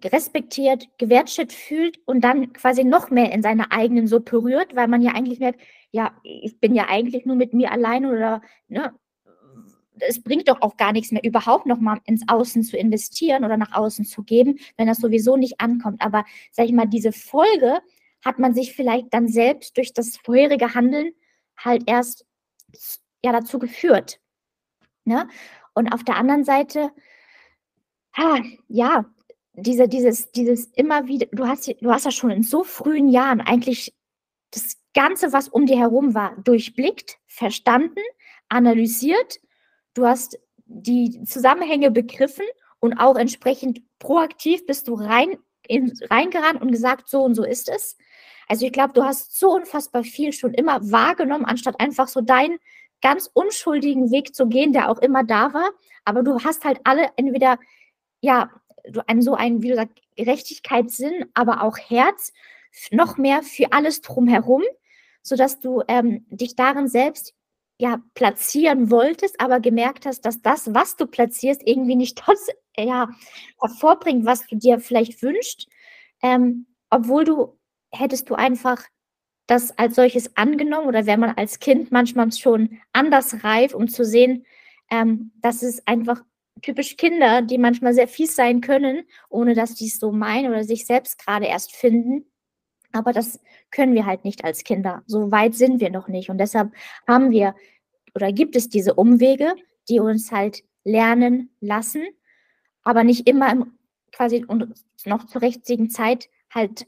respektiert, 0.04 0.90
gewertschätzt 0.98 1.56
fühlt 1.56 2.00
und 2.06 2.22
dann 2.22 2.52
quasi 2.54 2.84
noch 2.84 3.10
mehr 3.10 3.32
in 3.32 3.42
seiner 3.42 3.72
eigenen 3.72 4.08
Suppe 4.08 4.44
rührt, 4.44 4.76
weil 4.76 4.90
man 4.90 5.02
ja 5.02 5.14
eigentlich 5.14 5.40
merkt, 5.40 5.62
ja, 5.92 6.12
ich 6.24 6.60
bin 6.60 6.76
ja 6.76 6.88
eigentlich 6.90 7.26
nur 7.26 7.38
mit 7.38 7.54
mir 7.54 7.72
allein 7.72 8.06
oder 8.06 8.42
ne, 8.68 8.94
es 10.08 10.22
bringt 10.22 10.48
doch 10.48 10.62
auch 10.62 10.78
gar 10.78 10.92
nichts 10.92 11.12
mehr, 11.12 11.24
überhaupt 11.24 11.66
noch 11.66 11.80
mal 11.80 12.00
ins 12.06 12.24
Außen 12.28 12.64
zu 12.64 12.78
investieren 12.78 13.46
oder 13.46 13.58
nach 13.58 13.74
außen 13.74 14.06
zu 14.06 14.24
geben, 14.24 14.60
wenn 14.78 14.88
das 14.88 15.00
sowieso 15.00 15.38
nicht 15.38 15.60
ankommt. 15.60 16.02
Aber 16.02 16.26
sag 16.52 16.66
ich 16.66 16.74
mal, 16.74 16.88
diese 16.88 17.12
Folge 17.12 17.80
hat 18.24 18.40
man 18.40 18.54
sich 18.54 18.74
vielleicht 18.76 19.14
dann 19.14 19.28
selbst 19.28 19.78
durch 19.78 19.94
das 19.94 20.18
vorherige 20.18 20.74
Handeln 20.74 21.14
halt 21.58 21.84
erst 21.88 22.26
ja 23.24 23.32
dazu 23.32 23.60
geführt. 23.60 24.20
Ne? 25.06 25.28
Und 25.74 25.94
auf 25.94 26.04
der 26.04 26.18
anderen 26.18 26.44
Seite, 26.44 26.92
ha, 28.14 28.40
ja, 28.68 29.06
diese, 29.54 29.88
dieses, 29.88 30.32
dieses 30.32 30.68
immer 30.76 31.08
wieder, 31.08 31.28
du 31.32 31.48
hast, 31.48 31.68
du 31.82 31.92
hast 31.92 32.06
ja 32.06 32.12
schon 32.12 32.32
in 32.32 32.44
so 32.44 32.64
frühen 32.64 33.10
Jahren 33.10 33.42
eigentlich 33.42 33.94
das 34.52 34.78
Ganze, 34.94 35.34
was 35.34 35.48
um 35.48 35.66
dir 35.66 35.78
herum 35.78 36.14
war, 36.14 36.36
durchblickt, 36.44 37.18
verstanden, 37.26 38.02
analysiert. 38.50 39.40
Du 39.94 40.06
hast 40.06 40.40
die 40.66 41.24
Zusammenhänge 41.26 41.92
begriffen 41.92 42.46
und 42.80 42.98
auch 42.98 43.16
entsprechend 43.16 43.82
proaktiv 44.00 44.66
bist 44.66 44.88
du 44.88 44.96
rein, 44.96 45.38
in, 45.68 45.94
reingerannt 46.10 46.62
und 46.62 46.72
gesagt, 46.72 47.10
so 47.10 47.24
und 47.24 47.36
so 47.36 47.44
ist 47.44 47.70
es. 47.70 47.98
Also 48.48 48.66
ich 48.66 48.72
glaube, 48.72 48.94
du 48.94 49.04
hast 49.04 49.38
so 49.38 49.54
unfassbar 49.54 50.04
viel 50.04 50.34
schon 50.34 50.54
immer 50.54 50.92
wahrgenommen, 50.92 51.46
anstatt 51.46 51.80
einfach 51.80 52.08
so 52.08 52.22
dein 52.22 52.58
ganz 53.02 53.30
unschuldigen 53.34 54.12
Weg 54.12 54.36
zu 54.36 54.48
gehen, 54.48 54.74
der 54.74 54.90
auch 54.90 55.00
immer 55.00 55.24
da 55.24 55.54
war. 55.54 55.70
Aber 56.06 56.24
du 56.24 56.44
hast 56.44 56.66
halt 56.66 56.80
alle 56.84 57.10
entweder, 57.16 57.58
ja, 58.22 58.50
so 59.20 59.36
einen, 59.36 59.62
wie 59.62 59.70
du 59.70 59.76
sagst, 59.76 59.98
Gerechtigkeitssinn, 60.16 61.26
aber 61.34 61.64
auch 61.64 61.78
Herz, 61.78 62.34
noch 62.92 63.18
mehr 63.18 63.44
für 63.44 63.72
alles 63.72 64.02
drumherum, 64.02 64.64
sodass 65.22 65.60
du 65.60 65.84
ähm, 65.88 66.26
dich 66.30 66.56
darin 66.56 66.88
selbst 66.88 67.34
ja 67.82 68.00
platzieren 68.14 68.92
wolltest, 68.92 69.42
aber 69.42 69.60
gemerkt 69.60 70.06
hast, 70.06 70.22
dass 70.22 70.42
das, 70.42 70.74
was 70.74 70.96
du 70.98 71.08
platzierst, 71.08 71.64
irgendwie 71.66 71.96
nicht 71.96 72.22
das 72.28 72.48
ja, 72.78 73.10
hervorbringt, 73.60 74.26
was 74.26 74.48
du 74.48 74.56
dir 74.56 74.80
vielleicht 74.80 75.22
wünschst, 75.24 75.68
ähm, 76.22 76.68
obwohl 76.90 77.26
du 77.26 77.58
hättest 77.92 78.30
du 78.30 78.36
einfach 78.36 78.84
das 79.48 79.78
als 79.78 79.96
solches 79.96 80.38
angenommen 80.38 80.88
oder 80.88 81.06
wäre 81.06 81.18
man 81.18 81.32
als 81.32 81.60
Kind 81.60 81.92
manchmal 81.92 82.32
schon 82.32 82.80
anders 82.94 83.44
reif, 83.44 83.74
um 83.74 83.88
zu 83.90 84.06
sehen, 84.06 84.46
ähm, 84.92 85.32
dass 85.42 85.64
es 85.64 85.86
einfach 85.88 86.24
typisch 86.62 86.96
Kinder, 86.98 87.42
die 87.42 87.58
manchmal 87.58 87.94
sehr 87.94 88.08
fies 88.08 88.36
sein 88.36 88.62
können, 88.62 89.04
ohne 89.30 89.56
dass 89.56 89.74
die 89.76 89.88
es 89.88 90.00
so 90.00 90.12
meinen 90.12 90.52
oder 90.52 90.64
sich 90.64 90.86
selbst 90.86 91.18
gerade 91.18 91.48
erst 91.48 91.76
finden. 91.76 92.31
Aber 92.94 93.14
das 93.14 93.40
können 93.72 93.94
wir 93.94 94.06
halt 94.06 94.26
nicht 94.26 94.44
als 94.44 94.64
Kinder. 94.64 95.04
So 95.08 95.32
weit 95.32 95.56
sind 95.56 95.80
wir 95.80 95.90
noch 95.90 96.08
nicht. 96.08 96.30
Und 96.30 96.38
deshalb 96.38 96.72
haben 97.08 97.32
wir 97.32 97.56
oder 98.16 98.32
gibt 98.32 98.56
es 98.56 98.70
diese 98.70 98.94
Umwege, 98.96 99.56
die 99.90 100.00
uns 100.00 100.32
halt 100.32 100.64
lernen 100.84 101.50
lassen, 101.60 102.06
aber 102.84 103.04
nicht 103.04 103.28
immer 103.28 103.52
im 103.52 103.78
quasi 104.12 104.44
und 104.46 104.74
noch 105.06 105.26
zur 105.26 105.42
richtigen 105.42 105.90
Zeit 105.90 106.30
halt 106.54 106.86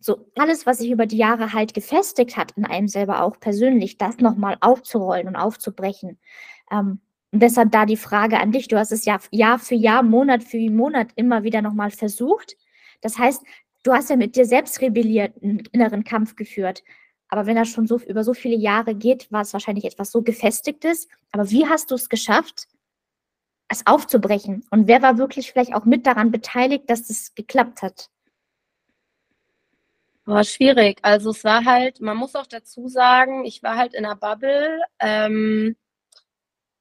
so 0.00 0.30
alles, 0.36 0.66
was 0.66 0.78
sich 0.78 0.90
über 0.90 1.06
die 1.06 1.16
Jahre 1.16 1.52
halt 1.52 1.72
gefestigt 1.72 2.36
hat 2.36 2.52
in 2.56 2.64
einem 2.66 2.88
selber 2.88 3.22
auch 3.22 3.38
persönlich, 3.40 3.96
das 3.96 4.18
nochmal 4.18 4.56
aufzurollen 4.60 5.28
und 5.28 5.36
aufzubrechen. 5.36 6.18
Ähm, 6.70 7.00
und 7.32 7.40
deshalb 7.40 7.72
da 7.72 7.86
die 7.86 7.96
Frage 7.96 8.38
an 8.38 8.52
dich. 8.52 8.68
Du 8.68 8.78
hast 8.78 8.92
es 8.92 9.06
ja 9.06 9.18
Jahr 9.30 9.58
für 9.58 9.74
Jahr, 9.74 10.02
Monat 10.02 10.44
für 10.44 10.58
Monat 10.70 11.08
immer 11.16 11.42
wieder 11.42 11.62
nochmal 11.62 11.90
versucht. 11.90 12.56
Das 13.00 13.18
heißt, 13.18 13.42
du 13.84 13.92
hast 13.92 14.10
ja 14.10 14.16
mit 14.16 14.34
dir 14.34 14.46
selbst 14.46 14.80
rebelliert, 14.80 15.40
einen 15.42 15.60
inneren 15.70 16.02
Kampf 16.02 16.34
geführt. 16.34 16.82
Aber 17.28 17.46
wenn 17.46 17.56
das 17.56 17.68
schon 17.68 17.86
so 17.86 17.98
über 18.00 18.24
so 18.24 18.34
viele 18.34 18.56
Jahre 18.56 18.94
geht, 18.94 19.30
war 19.30 19.42
es 19.42 19.52
wahrscheinlich 19.52 19.84
etwas 19.84 20.10
so 20.10 20.22
gefestigtes. 20.22 21.08
Aber 21.32 21.50
wie 21.50 21.66
hast 21.66 21.90
du 21.90 21.94
es 21.94 22.08
geschafft, 22.08 22.66
es 23.68 23.86
aufzubrechen? 23.86 24.64
Und 24.70 24.88
wer 24.88 25.02
war 25.02 25.18
wirklich 25.18 25.52
vielleicht 25.52 25.74
auch 25.74 25.84
mit 25.84 26.06
daran 26.06 26.30
beteiligt, 26.30 26.88
dass 26.90 27.06
das 27.08 27.34
geklappt 27.34 27.82
hat? 27.82 28.10
Boah, 30.24 30.42
schwierig. 30.44 30.98
Also 31.02 31.30
es 31.30 31.44
war 31.44 31.64
halt, 31.64 32.00
man 32.00 32.16
muss 32.16 32.34
auch 32.34 32.46
dazu 32.46 32.88
sagen, 32.88 33.44
ich 33.44 33.62
war 33.62 33.76
halt 33.76 33.92
in 33.94 34.06
einer 34.06 34.16
Bubble. 34.16 34.80
Ähm, 34.98 35.76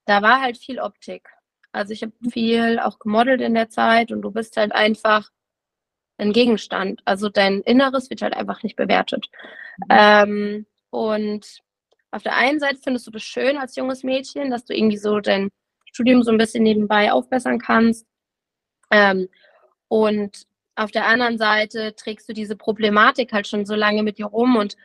da 0.05 0.21
war 0.21 0.41
halt 0.41 0.57
viel 0.57 0.79
Optik. 0.79 1.29
Also 1.73 1.91
ich 1.91 2.03
habe 2.03 2.13
viel 2.31 2.79
auch 2.79 2.99
gemodelt 2.99 3.41
in 3.41 3.53
der 3.55 3.69
Zeit 3.69 4.11
und 4.11 4.21
du 4.21 4.31
bist 4.31 4.55
halt 4.57 4.71
einfach 4.71 5.31
ein 6.17 6.33
Gegenstand. 6.33 7.01
Also 7.05 7.29
dein 7.29 7.61
Inneres 7.61 8.09
wird 8.09 8.21
halt 8.21 8.35
einfach 8.35 8.63
nicht 8.63 8.75
bewertet. 8.75 9.27
Mhm. 9.77 9.85
Ähm, 9.89 10.65
und 10.89 11.59
auf 12.11 12.23
der 12.23 12.35
einen 12.37 12.59
Seite 12.59 12.79
findest 12.83 13.07
du 13.07 13.11
das 13.11 13.23
schön 13.23 13.57
als 13.57 13.75
junges 13.75 14.03
Mädchen, 14.03 14.51
dass 14.51 14.65
du 14.65 14.75
irgendwie 14.75 14.97
so 14.97 15.19
dein 15.19 15.49
Studium 15.85 16.23
so 16.23 16.31
ein 16.31 16.37
bisschen 16.37 16.63
nebenbei 16.63 17.11
aufbessern 17.11 17.59
kannst. 17.59 18.05
Ähm, 18.91 19.27
und 19.87 20.43
auf 20.75 20.91
der 20.91 21.07
anderen 21.07 21.37
Seite 21.37 21.95
trägst 21.95 22.29
du 22.29 22.33
diese 22.33 22.55
Problematik 22.55 23.31
halt 23.33 23.47
schon 23.47 23.65
so 23.65 23.75
lange 23.75 24.03
mit 24.03 24.17
dir 24.17 24.25
rum 24.25 24.55
und 24.55 24.75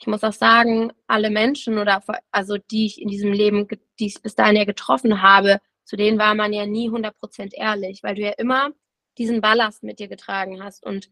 ich 0.00 0.06
muss 0.06 0.22
auch 0.22 0.32
sagen, 0.32 0.92
alle 1.08 1.30
Menschen 1.30 1.78
oder 1.78 2.02
also 2.30 2.56
die 2.56 2.86
ich 2.86 3.00
in 3.00 3.08
diesem 3.08 3.32
Leben, 3.32 3.66
die 3.98 4.06
ich 4.06 4.22
bis 4.22 4.36
dahin 4.36 4.56
ja 4.56 4.64
getroffen 4.64 5.22
habe, 5.22 5.60
zu 5.84 5.96
denen 5.96 6.18
war 6.18 6.34
man 6.34 6.52
ja 6.52 6.66
nie 6.66 6.88
100% 6.88 7.54
ehrlich, 7.54 8.02
weil 8.02 8.14
du 8.14 8.22
ja 8.22 8.32
immer 8.38 8.70
diesen 9.18 9.40
Ballast 9.40 9.82
mit 9.82 9.98
dir 9.98 10.08
getragen 10.08 10.62
hast. 10.62 10.84
Und 10.84 11.10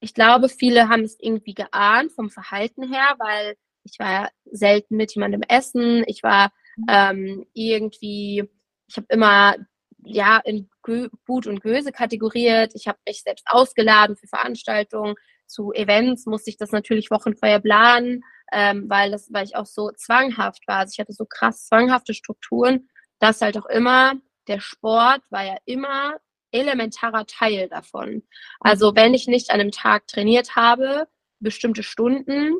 ich 0.00 0.14
glaube, 0.14 0.48
viele 0.48 0.88
haben 0.88 1.02
es 1.02 1.16
irgendwie 1.18 1.54
geahnt 1.54 2.12
vom 2.12 2.30
Verhalten 2.30 2.92
her, 2.92 3.14
weil 3.18 3.56
ich 3.84 3.98
war 3.98 4.10
ja 4.10 4.28
selten 4.44 4.96
mit 4.96 5.14
jemandem 5.14 5.42
essen. 5.48 6.04
Ich 6.06 6.22
war 6.22 6.52
mhm. 6.76 6.84
ähm, 6.88 7.46
irgendwie, 7.54 8.44
ich 8.88 8.96
habe 8.96 9.06
immer 9.08 9.56
ja 10.04 10.38
in 10.44 10.68
Gut 10.82 11.46
und 11.46 11.62
Böse 11.62 11.92
kategoriert. 11.92 12.72
Ich 12.74 12.88
habe 12.88 12.98
mich 13.08 13.22
selbst 13.22 13.46
ausgeladen 13.48 14.16
für 14.16 14.26
Veranstaltungen, 14.26 15.14
zu 15.46 15.72
Events 15.72 16.26
musste 16.26 16.50
ich 16.50 16.56
das 16.56 16.72
natürlich 16.72 17.10
Wochen 17.10 17.36
vorher 17.36 17.60
planen, 17.60 18.22
ähm, 18.52 18.88
weil 18.88 19.10
das, 19.10 19.32
weil 19.32 19.44
ich 19.44 19.56
auch 19.56 19.66
so 19.66 19.90
zwanghaft 19.92 20.66
war. 20.66 20.78
Also 20.78 20.92
ich 20.94 20.98
hatte 20.98 21.12
so 21.12 21.26
krass 21.26 21.66
zwanghafte 21.66 22.14
Strukturen, 22.14 22.88
dass 23.18 23.40
halt 23.40 23.56
auch 23.58 23.66
immer 23.66 24.14
der 24.48 24.60
Sport 24.60 25.22
war 25.30 25.44
ja 25.44 25.56
immer 25.64 26.16
elementarer 26.54 27.26
Teil 27.26 27.68
davon. 27.68 28.22
Also 28.60 28.94
wenn 28.94 29.14
ich 29.14 29.26
nicht 29.26 29.50
an 29.50 29.60
einem 29.60 29.72
Tag 29.72 30.06
trainiert 30.06 30.56
habe, 30.56 31.08
bestimmte 31.40 31.82
Stunden, 31.82 32.54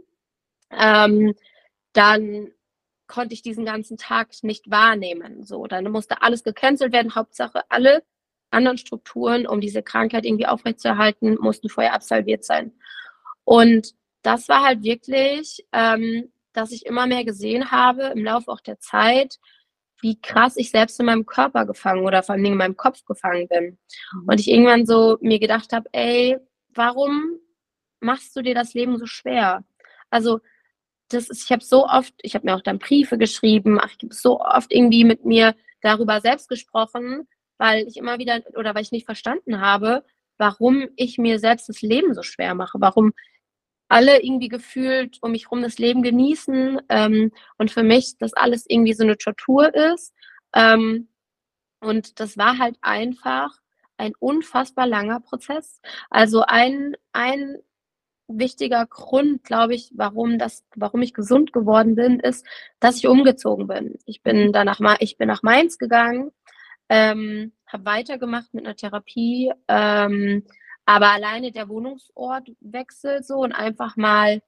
ähm, 0.70 1.34
dann 1.92 2.52
konnte 3.06 3.34
ich 3.34 3.42
diesen 3.42 3.64
ganzen 3.64 3.96
Tag 3.96 4.30
nicht 4.42 4.70
wahrnehmen. 4.70 5.44
So, 5.44 5.66
dann 5.66 5.90
musste 5.90 6.22
alles 6.22 6.42
gecancelt 6.42 6.92
werden. 6.92 7.14
Hauptsache 7.14 7.62
alle 7.70 8.02
anderen 8.50 8.78
Strukturen, 8.78 9.46
um 9.46 9.60
diese 9.60 9.82
Krankheit 9.82 10.24
irgendwie 10.24 10.46
aufrechtzuerhalten, 10.46 11.36
mussten 11.40 11.68
vorher 11.68 11.94
absolviert 11.94 12.44
sein. 12.44 12.72
Und 13.44 13.94
das 14.22 14.48
war 14.48 14.62
halt 14.64 14.82
wirklich, 14.82 15.66
ähm, 15.72 16.32
dass 16.52 16.72
ich 16.72 16.86
immer 16.86 17.06
mehr 17.06 17.24
gesehen 17.24 17.70
habe 17.70 18.04
im 18.14 18.24
Laufe 18.24 18.50
auch 18.50 18.60
der 18.60 18.78
Zeit, 18.78 19.38
wie 20.04 20.20
krass 20.20 20.58
ich 20.58 20.70
selbst 20.70 21.00
in 21.00 21.06
meinem 21.06 21.24
Körper 21.24 21.64
gefangen 21.64 22.04
oder 22.04 22.22
vor 22.22 22.34
allem 22.34 22.44
in 22.44 22.58
meinem 22.58 22.76
Kopf 22.76 23.06
gefangen 23.06 23.48
bin. 23.48 23.78
Mhm. 24.12 24.28
Und 24.28 24.38
ich 24.38 24.50
irgendwann 24.50 24.84
so 24.84 25.16
mir 25.22 25.38
gedacht 25.38 25.72
habe, 25.72 25.88
ey, 25.92 26.36
warum 26.74 27.38
machst 28.00 28.36
du 28.36 28.42
dir 28.42 28.54
das 28.54 28.74
Leben 28.74 28.98
so 28.98 29.06
schwer? 29.06 29.64
Also 30.10 30.40
das 31.08 31.30
ist, 31.30 31.44
ich 31.44 31.52
habe 31.52 31.64
so 31.64 31.86
oft, 31.86 32.12
ich 32.20 32.34
habe 32.34 32.46
mir 32.46 32.54
auch 32.54 32.60
dann 32.60 32.78
Briefe 32.78 33.16
geschrieben, 33.16 33.78
ach, 33.80 33.94
ich 33.96 34.04
habe 34.04 34.14
so 34.14 34.40
oft 34.40 34.74
irgendwie 34.74 35.04
mit 35.04 35.24
mir 35.24 35.54
darüber 35.80 36.20
selbst 36.20 36.50
gesprochen, 36.50 37.26
weil 37.56 37.86
ich 37.88 37.96
immer 37.96 38.18
wieder 38.18 38.42
oder 38.56 38.74
weil 38.74 38.82
ich 38.82 38.92
nicht 38.92 39.06
verstanden 39.06 39.62
habe, 39.62 40.04
warum 40.36 40.86
ich 40.96 41.16
mir 41.16 41.38
selbst 41.38 41.70
das 41.70 41.80
Leben 41.80 42.12
so 42.12 42.22
schwer 42.22 42.54
mache, 42.54 42.78
warum 42.78 43.14
alle 43.94 44.22
irgendwie 44.24 44.48
gefühlt 44.48 45.18
um 45.22 45.30
mich 45.30 45.44
herum 45.44 45.62
das 45.62 45.78
Leben 45.78 46.02
genießen 46.02 46.80
ähm, 46.88 47.30
und 47.58 47.70
für 47.70 47.84
mich 47.84 48.18
das 48.18 48.32
alles 48.34 48.64
irgendwie 48.68 48.92
so 48.92 49.04
eine 49.04 49.16
Tortur 49.16 49.72
ist. 49.72 50.12
Ähm, 50.52 51.06
und 51.80 52.18
das 52.18 52.36
war 52.36 52.58
halt 52.58 52.76
einfach 52.80 53.50
ein 53.96 54.14
unfassbar 54.18 54.88
langer 54.88 55.20
Prozess. 55.20 55.80
Also 56.10 56.42
ein, 56.42 56.96
ein 57.12 57.58
wichtiger 58.26 58.84
Grund, 58.86 59.44
glaube 59.44 59.76
ich, 59.76 59.92
warum 59.94 60.40
das, 60.40 60.64
warum 60.74 61.00
ich 61.00 61.14
gesund 61.14 61.52
geworden 61.52 61.94
bin, 61.94 62.18
ist, 62.18 62.44
dass 62.80 62.96
ich 62.96 63.06
umgezogen 63.06 63.68
bin. 63.68 64.00
Ich 64.06 64.22
bin 64.22 64.52
danach 64.52 64.80
ich 64.98 65.18
bin 65.18 65.28
nach 65.28 65.44
Mainz 65.44 65.78
gegangen 65.78 66.32
ähm, 66.88 67.52
habe 67.66 67.84
weitergemacht 67.84 68.52
mit 68.52 68.64
einer 68.64 68.76
Therapie, 68.76 69.52
ähm, 69.68 70.44
aber 70.86 71.10
alleine 71.10 71.52
der 71.52 71.68
Wohnungsortwechsel 71.68 73.22
so 73.22 73.36
und 73.36 73.52
einfach 73.52 73.96
mal 73.96 74.42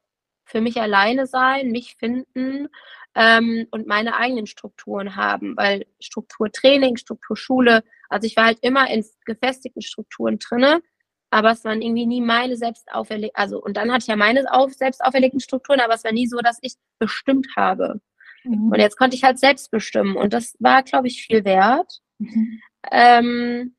für 0.44 0.60
mich 0.60 0.80
alleine 0.80 1.26
sein, 1.26 1.70
mich 1.70 1.96
finden 1.96 2.68
ähm, 3.14 3.66
und 3.70 3.86
meine 3.86 4.16
eigenen 4.16 4.46
Strukturen 4.46 5.16
haben, 5.16 5.56
weil 5.56 5.86
Strukturtraining, 6.00 6.96
Strukturschule, 6.96 7.82
also 8.08 8.26
ich 8.26 8.36
war 8.36 8.44
halt 8.44 8.58
immer 8.60 8.88
in 8.90 9.04
gefestigten 9.24 9.82
Strukturen 9.82 10.38
drinne, 10.38 10.82
aber 11.30 11.50
es 11.50 11.64
waren 11.64 11.82
irgendwie 11.82 12.06
nie 12.06 12.20
meine 12.20 12.56
selbst 12.56 12.92
auferlegten, 12.92 13.40
also 13.40 13.60
und 13.60 13.76
dann 13.76 13.90
hatte 13.90 14.02
ich 14.02 14.08
ja 14.08 14.16
meine 14.16 14.44
auf, 14.52 14.72
selbst 14.74 15.02
auferlegten 15.04 15.40
Strukturen, 15.40 15.80
aber 15.80 15.94
es 15.94 16.04
war 16.04 16.12
nie 16.12 16.28
so, 16.28 16.38
dass 16.38 16.58
ich 16.62 16.74
bestimmt 16.98 17.48
habe. 17.56 18.00
Mhm. 18.44 18.70
Und 18.70 18.78
jetzt 18.78 18.96
konnte 18.96 19.16
ich 19.16 19.24
halt 19.24 19.38
selbst 19.38 19.70
bestimmen 19.70 20.16
und 20.16 20.32
das 20.32 20.54
war, 20.60 20.82
glaube 20.82 21.08
ich, 21.08 21.22
viel 21.22 21.44
wert. 21.44 22.00
Mhm. 22.18 22.60
Ähm, 22.92 23.76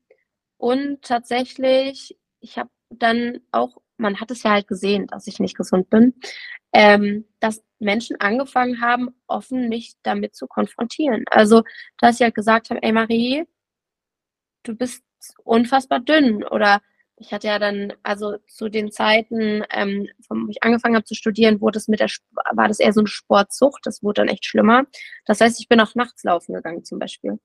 und 0.58 1.02
tatsächlich, 1.02 2.18
ich 2.40 2.58
habe 2.58 2.70
dann 2.90 3.40
auch, 3.52 3.78
man 3.96 4.20
hat 4.20 4.30
es 4.30 4.42
ja 4.42 4.52
halt 4.52 4.68
gesehen, 4.68 5.06
dass 5.06 5.26
ich 5.26 5.40
nicht 5.40 5.56
gesund 5.56 5.90
bin, 5.90 6.14
ähm, 6.72 7.24
dass 7.40 7.62
Menschen 7.78 8.20
angefangen 8.20 8.80
haben, 8.80 9.10
offen 9.26 9.68
mich 9.68 9.94
damit 10.02 10.34
zu 10.36 10.46
konfrontieren. 10.46 11.24
Also, 11.30 11.62
dass 11.98 12.18
sie 12.18 12.24
halt 12.24 12.34
gesagt 12.34 12.70
haben, 12.70 12.78
ey 12.82 12.92
Marie, 12.92 13.44
du 14.62 14.74
bist 14.74 15.02
unfassbar 15.44 16.00
dünn 16.00 16.44
oder 16.44 16.80
ich 17.20 17.32
hatte 17.32 17.48
ja 17.48 17.58
dann, 17.58 17.92
also 18.02 18.36
zu 18.46 18.68
den 18.68 18.90
Zeiten, 18.92 19.64
ähm, 19.70 20.08
wo 20.28 20.50
ich 20.50 20.62
angefangen 20.62 20.94
habe 20.94 21.04
zu 21.04 21.14
studieren, 21.14 21.60
wurde 21.60 21.78
es 21.78 21.88
mit 21.88 22.00
der, 22.00 22.08
war 22.52 22.68
das 22.68 22.80
eher 22.80 22.92
so 22.92 23.00
eine 23.00 23.08
Sportsucht. 23.08 23.80
Das 23.84 24.02
wurde 24.02 24.22
dann 24.22 24.28
echt 24.28 24.44
schlimmer. 24.44 24.84
Das 25.24 25.40
heißt, 25.40 25.60
ich 25.60 25.68
bin 25.68 25.80
auch 25.80 25.94
nachts 25.94 26.24
laufen 26.24 26.54
gegangen 26.54 26.84
zum 26.84 26.98
Beispiel. 26.98 27.38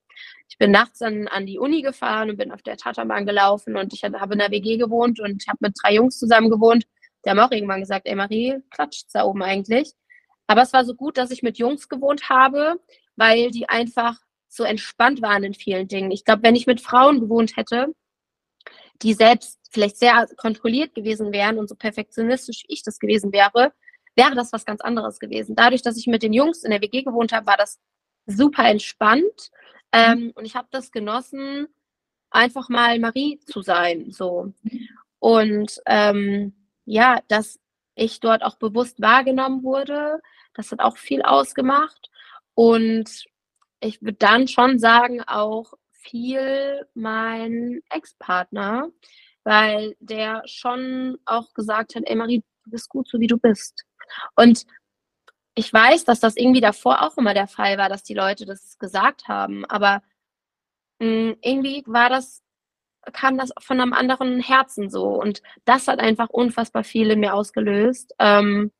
Ich 0.47 0.57
bin 0.57 0.71
nachts 0.71 0.99
dann 0.99 1.27
an 1.27 1.45
die 1.45 1.59
Uni 1.59 1.81
gefahren 1.81 2.29
und 2.29 2.37
bin 2.37 2.51
auf 2.51 2.61
der 2.61 2.77
Tatanbahn 2.77 3.25
gelaufen 3.25 3.75
und 3.75 3.93
ich 3.93 4.03
habe 4.03 4.33
in 4.33 4.39
der 4.39 4.51
WG 4.51 4.77
gewohnt 4.77 5.19
und 5.19 5.43
habe 5.47 5.57
mit 5.61 5.73
drei 5.81 5.95
Jungs 5.95 6.19
zusammen 6.19 6.49
gewohnt. 6.49 6.85
Die 7.25 7.29
haben 7.29 7.39
auch 7.39 7.51
irgendwann 7.51 7.79
gesagt, 7.79 8.05
ey 8.05 8.15
Marie, 8.15 8.57
klatscht 8.69 9.07
da 9.13 9.23
oben 9.23 9.41
eigentlich. 9.43 9.93
Aber 10.47 10.61
es 10.61 10.73
war 10.73 10.85
so 10.85 10.93
gut, 10.93 11.17
dass 11.17 11.31
ich 11.31 11.41
mit 11.41 11.57
Jungs 11.57 11.89
gewohnt 11.89 12.29
habe, 12.29 12.79
weil 13.15 13.49
die 13.51 13.69
einfach 13.69 14.19
so 14.49 14.63
entspannt 14.63 15.21
waren 15.21 15.43
in 15.43 15.53
vielen 15.53 15.87
Dingen. 15.87 16.11
Ich 16.11 16.25
glaube, 16.25 16.43
wenn 16.43 16.55
ich 16.55 16.67
mit 16.67 16.81
Frauen 16.81 17.21
gewohnt 17.21 17.57
hätte, 17.57 17.93
die 19.03 19.13
selbst 19.13 19.59
vielleicht 19.69 19.97
sehr 19.97 20.27
kontrolliert 20.37 20.95
gewesen 20.95 21.31
wären 21.33 21.57
und 21.57 21.67
so 21.67 21.75
perfektionistisch 21.75 22.63
wie 22.63 22.73
ich 22.73 22.83
das 22.83 22.99
gewesen 22.99 23.33
wäre, 23.33 23.73
wäre 24.15 24.35
das 24.35 24.53
was 24.53 24.65
ganz 24.65 24.81
anderes 24.81 25.19
gewesen. 25.19 25.55
Dadurch, 25.55 25.81
dass 25.81 25.97
ich 25.97 26.07
mit 26.07 26.23
den 26.23 26.33
Jungs 26.33 26.63
in 26.63 26.71
der 26.71 26.81
WG 26.81 27.03
gewohnt 27.03 27.33
habe, 27.33 27.47
war 27.47 27.57
das 27.57 27.79
super 28.25 28.65
entspannt 28.65 29.51
ähm, 29.91 30.31
und 30.35 30.45
ich 30.45 30.55
habe 30.55 30.67
das 30.71 30.91
genossen, 30.91 31.67
einfach 32.29 32.69
mal 32.69 32.99
Marie 32.99 33.39
zu 33.45 33.61
sein. 33.61 34.11
So. 34.11 34.53
Und 35.19 35.81
ähm, 35.85 36.53
ja, 36.85 37.19
dass 37.27 37.59
ich 37.95 38.19
dort 38.19 38.43
auch 38.43 38.55
bewusst 38.55 39.01
wahrgenommen 39.01 39.63
wurde, 39.63 40.21
das 40.53 40.71
hat 40.71 40.79
auch 40.79 40.97
viel 40.97 41.21
ausgemacht. 41.21 42.09
Und 42.55 43.25
ich 43.79 44.01
würde 44.01 44.17
dann 44.17 44.47
schon 44.47 44.79
sagen, 44.79 45.21
auch 45.21 45.73
viel 46.03 46.87
mein 46.93 47.81
Ex-Partner, 47.89 48.89
weil 49.43 49.95
der 49.99 50.43
schon 50.45 51.17
auch 51.25 51.53
gesagt 51.53 51.95
hat, 51.95 52.03
ey 52.05 52.15
Marie, 52.15 52.43
du 52.65 52.71
bist 52.71 52.89
gut 52.89 53.07
so 53.09 53.19
wie 53.19 53.27
du 53.27 53.37
bist. 53.37 53.83
Und 54.35 54.65
ich 55.55 55.71
weiß, 55.71 56.05
dass 56.05 56.19
das 56.19 56.35
irgendwie 56.37 56.61
davor 56.61 57.01
auch 57.03 57.17
immer 57.17 57.33
der 57.33 57.47
Fall 57.47 57.77
war, 57.77 57.89
dass 57.89 58.03
die 58.03 58.15
Leute 58.15 58.45
das 58.45 58.77
gesagt 58.79 59.27
haben, 59.27 59.65
aber 59.65 60.01
mh, 60.99 61.07
hm, 61.07 61.37
irgendwie 61.41 61.83
war 61.87 62.09
das 62.09 62.43
kam 63.11 63.37
das 63.37 63.51
von 63.59 63.81
einem 63.81 63.93
anderen 63.93 64.39
Herzen 64.39 64.89
so. 64.89 65.07
Und 65.09 65.41
das 65.65 65.87
hat 65.87 65.99
einfach 65.99 66.29
unfassbar 66.29 66.83
viel 66.83 67.11
in 67.11 67.19
mir 67.19 67.33
ausgelöst. 67.33 68.13
Ähm, 68.19 68.71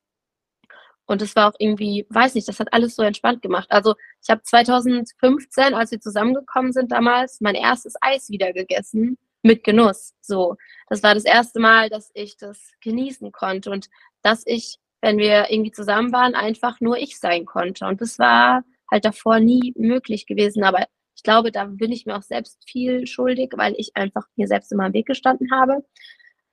und 1.06 1.22
es 1.22 1.36
war 1.36 1.50
auch 1.50 1.56
irgendwie, 1.60 2.06
weiß 2.10 2.36
nicht, 2.36 2.48
das 2.48 2.60
hat 2.60 2.72
alles 2.72 2.96
so 2.96 3.04
entspannt 3.04 3.42
gemacht. 3.42 3.68
Also 3.70 3.96
ich 4.22 4.30
habe 4.30 4.42
2015, 4.44 5.74
als 5.74 5.92
wir 5.92 6.00
zusammengekommen 6.00 6.72
sind 6.72 6.92
damals, 6.92 7.42
mein 7.42 7.56
erstes 7.56 7.96
Eis 8.02 8.30
wieder 8.30 8.54
gegessen 8.54 9.18
mit 9.42 9.64
Genuss. 9.64 10.14
So, 10.22 10.56
das 10.88 11.04
war 11.04 11.14
das 11.14 11.26
erste 11.26 11.60
Mal, 11.60 11.90
dass 11.90 12.10
ich 12.14 12.38
das 12.38 12.72
genießen 12.82 13.32
konnte 13.32 13.70
und 13.72 13.90
dass 14.22 14.44
ich, 14.46 14.78
wenn 15.02 15.18
wir 15.18 15.52
irgendwie 15.52 15.72
zusammen 15.72 16.14
waren, 16.14 16.36
einfach 16.36 16.80
nur 16.80 16.98
ich 16.98 17.20
sein 17.20 17.46
konnte. 17.46 17.86
Und 17.86 18.00
das 18.02 18.18
war 18.20 18.64
halt 18.90 19.04
davor 19.06 19.40
nie 19.40 19.74
möglich 19.76 20.26
gewesen. 20.26 20.64
Aber 20.64 20.86
ich 21.16 21.24
glaube, 21.24 21.52
da 21.52 21.66
bin 21.66 21.92
ich 21.92 22.06
mir 22.06 22.16
auch 22.16 22.24
selbst 22.24 22.64
viel 22.70 23.06
schuldig, 23.08 23.52
weil 23.56 23.76
ich 23.78 23.92
einfach 23.96 24.28
mir 24.38 24.48
selbst 24.48 24.72
immer 24.72 24.88
im 24.88 24.94
Weg 24.94 25.08
gestanden 25.08 25.52
habe. 25.52 25.84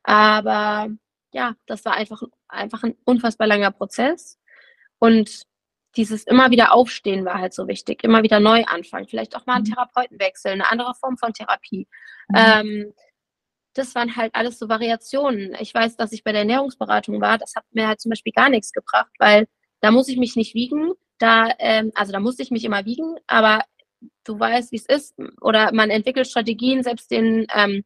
Aber 0.02 0.88
ja, 1.32 1.54
das 1.66 1.84
war 1.84 1.94
einfach, 1.94 2.22
einfach 2.48 2.82
ein 2.82 2.96
unfassbar 3.04 3.46
langer 3.46 3.70
Prozess. 3.70 4.38
Und 4.98 5.42
dieses 5.96 6.24
immer 6.24 6.50
wieder 6.50 6.72
Aufstehen 6.72 7.24
war 7.24 7.38
halt 7.38 7.54
so 7.54 7.66
wichtig, 7.66 8.04
immer 8.04 8.22
wieder 8.22 8.40
neu 8.40 8.64
anfangen, 8.64 9.08
vielleicht 9.08 9.36
auch 9.36 9.46
mal 9.46 9.54
einen 9.54 9.64
mhm. 9.64 9.74
Therapeuten 9.74 10.20
wechseln, 10.20 10.60
eine 10.60 10.70
andere 10.70 10.94
Form 10.94 11.16
von 11.16 11.32
Therapie. 11.32 11.88
Mhm. 12.28 12.36
Ähm, 12.36 12.94
das 13.74 13.94
waren 13.94 14.16
halt 14.16 14.34
alles 14.34 14.58
so 14.58 14.68
Variationen. 14.68 15.56
Ich 15.60 15.72
weiß, 15.72 15.96
dass 15.96 16.12
ich 16.12 16.24
bei 16.24 16.32
der 16.32 16.40
Ernährungsberatung 16.40 17.20
war, 17.20 17.38
das 17.38 17.54
hat 17.56 17.64
mir 17.72 17.88
halt 17.88 18.00
zum 18.00 18.10
Beispiel 18.10 18.32
gar 18.32 18.48
nichts 18.48 18.72
gebracht, 18.72 19.12
weil 19.18 19.46
da 19.80 19.90
muss 19.90 20.08
ich 20.08 20.16
mich 20.16 20.36
nicht 20.36 20.54
wiegen, 20.54 20.92
da, 21.18 21.50
ähm, 21.58 21.92
also 21.94 22.12
da 22.12 22.20
musste 22.20 22.42
ich 22.42 22.50
mich 22.50 22.64
immer 22.64 22.84
wiegen, 22.84 23.16
aber 23.26 23.62
du 24.24 24.38
weißt, 24.38 24.72
wie 24.72 24.76
es 24.76 24.86
ist, 24.86 25.14
oder 25.40 25.72
man 25.72 25.90
entwickelt 25.90 26.26
Strategien, 26.26 26.82
selbst 26.82 27.10
den, 27.10 27.46
ähm, 27.54 27.84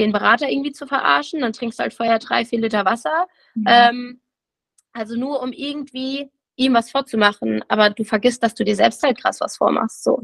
den 0.00 0.12
Berater 0.12 0.48
irgendwie 0.48 0.72
zu 0.72 0.86
verarschen, 0.86 1.40
dann 1.40 1.52
trinkst 1.52 1.78
du 1.78 1.82
halt 1.82 1.94
vorher 1.94 2.18
drei, 2.18 2.44
vier 2.44 2.60
Liter 2.60 2.84
Wasser. 2.84 3.26
Mhm. 3.54 3.64
Ähm, 3.66 4.20
also 4.92 5.16
nur 5.16 5.42
um 5.42 5.52
irgendwie 5.52 6.30
ihm 6.56 6.74
was 6.74 6.90
vorzumachen, 6.90 7.64
aber 7.68 7.90
du 7.90 8.04
vergisst, 8.04 8.42
dass 8.42 8.54
du 8.54 8.64
dir 8.64 8.76
selbst 8.76 9.02
halt 9.02 9.20
krass 9.20 9.40
was 9.40 9.56
vormachst. 9.56 10.04
So. 10.04 10.22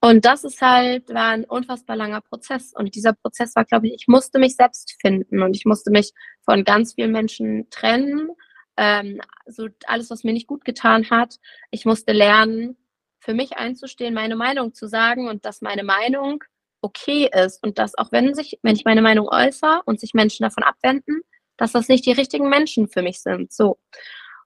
Und 0.00 0.24
das 0.24 0.44
ist 0.44 0.60
halt, 0.60 1.08
war 1.08 1.30
ein 1.30 1.44
unfassbar 1.44 1.96
langer 1.96 2.20
Prozess. 2.20 2.72
Und 2.74 2.94
dieser 2.94 3.12
Prozess 3.12 3.56
war, 3.56 3.64
glaube 3.64 3.88
ich, 3.88 3.94
ich 3.94 4.08
musste 4.08 4.38
mich 4.38 4.56
selbst 4.56 4.96
finden 5.00 5.42
und 5.42 5.56
ich 5.56 5.64
musste 5.64 5.90
mich 5.90 6.12
von 6.44 6.64
ganz 6.64 6.94
vielen 6.94 7.12
Menschen 7.12 7.68
trennen. 7.70 8.30
Ähm, 8.76 9.20
so 9.46 9.68
alles, 9.86 10.10
was 10.10 10.22
mir 10.22 10.32
nicht 10.32 10.46
gut 10.46 10.64
getan 10.64 11.08
hat. 11.10 11.36
Ich 11.70 11.86
musste 11.86 12.12
lernen, 12.12 12.76
für 13.20 13.34
mich 13.34 13.56
einzustehen, 13.56 14.14
meine 14.14 14.36
Meinung 14.36 14.74
zu 14.74 14.86
sagen 14.86 15.28
und 15.28 15.44
dass 15.44 15.62
meine 15.62 15.82
Meinung 15.82 16.44
okay 16.86 17.28
ist 17.32 17.62
und 17.62 17.78
dass 17.78 17.96
auch 17.98 18.12
wenn 18.12 18.34
sich, 18.34 18.58
wenn 18.62 18.76
ich 18.76 18.84
meine 18.84 19.02
Meinung 19.02 19.28
äußere 19.28 19.82
und 19.84 20.00
sich 20.00 20.14
Menschen 20.14 20.44
davon 20.44 20.64
abwenden, 20.64 21.22
dass 21.56 21.72
das 21.72 21.88
nicht 21.88 22.06
die 22.06 22.12
richtigen 22.12 22.48
Menschen 22.48 22.88
für 22.88 23.02
mich 23.02 23.20
sind. 23.20 23.52
So. 23.52 23.78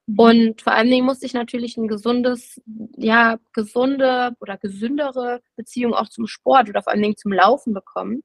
Mhm. 0.06 0.18
Und 0.18 0.62
vor 0.62 0.72
allen 0.72 0.90
Dingen 0.90 1.06
musste 1.06 1.26
ich 1.26 1.34
natürlich 1.34 1.76
ein 1.76 1.88
gesundes, 1.88 2.60
ja, 2.96 3.38
gesunde 3.52 4.32
oder 4.40 4.56
gesündere 4.58 5.40
Beziehung 5.56 5.94
auch 5.94 6.08
zum 6.08 6.26
Sport 6.26 6.68
oder 6.68 6.82
vor 6.82 6.92
allen 6.92 7.02
Dingen 7.02 7.16
zum 7.16 7.32
Laufen 7.32 7.74
bekommen. 7.74 8.22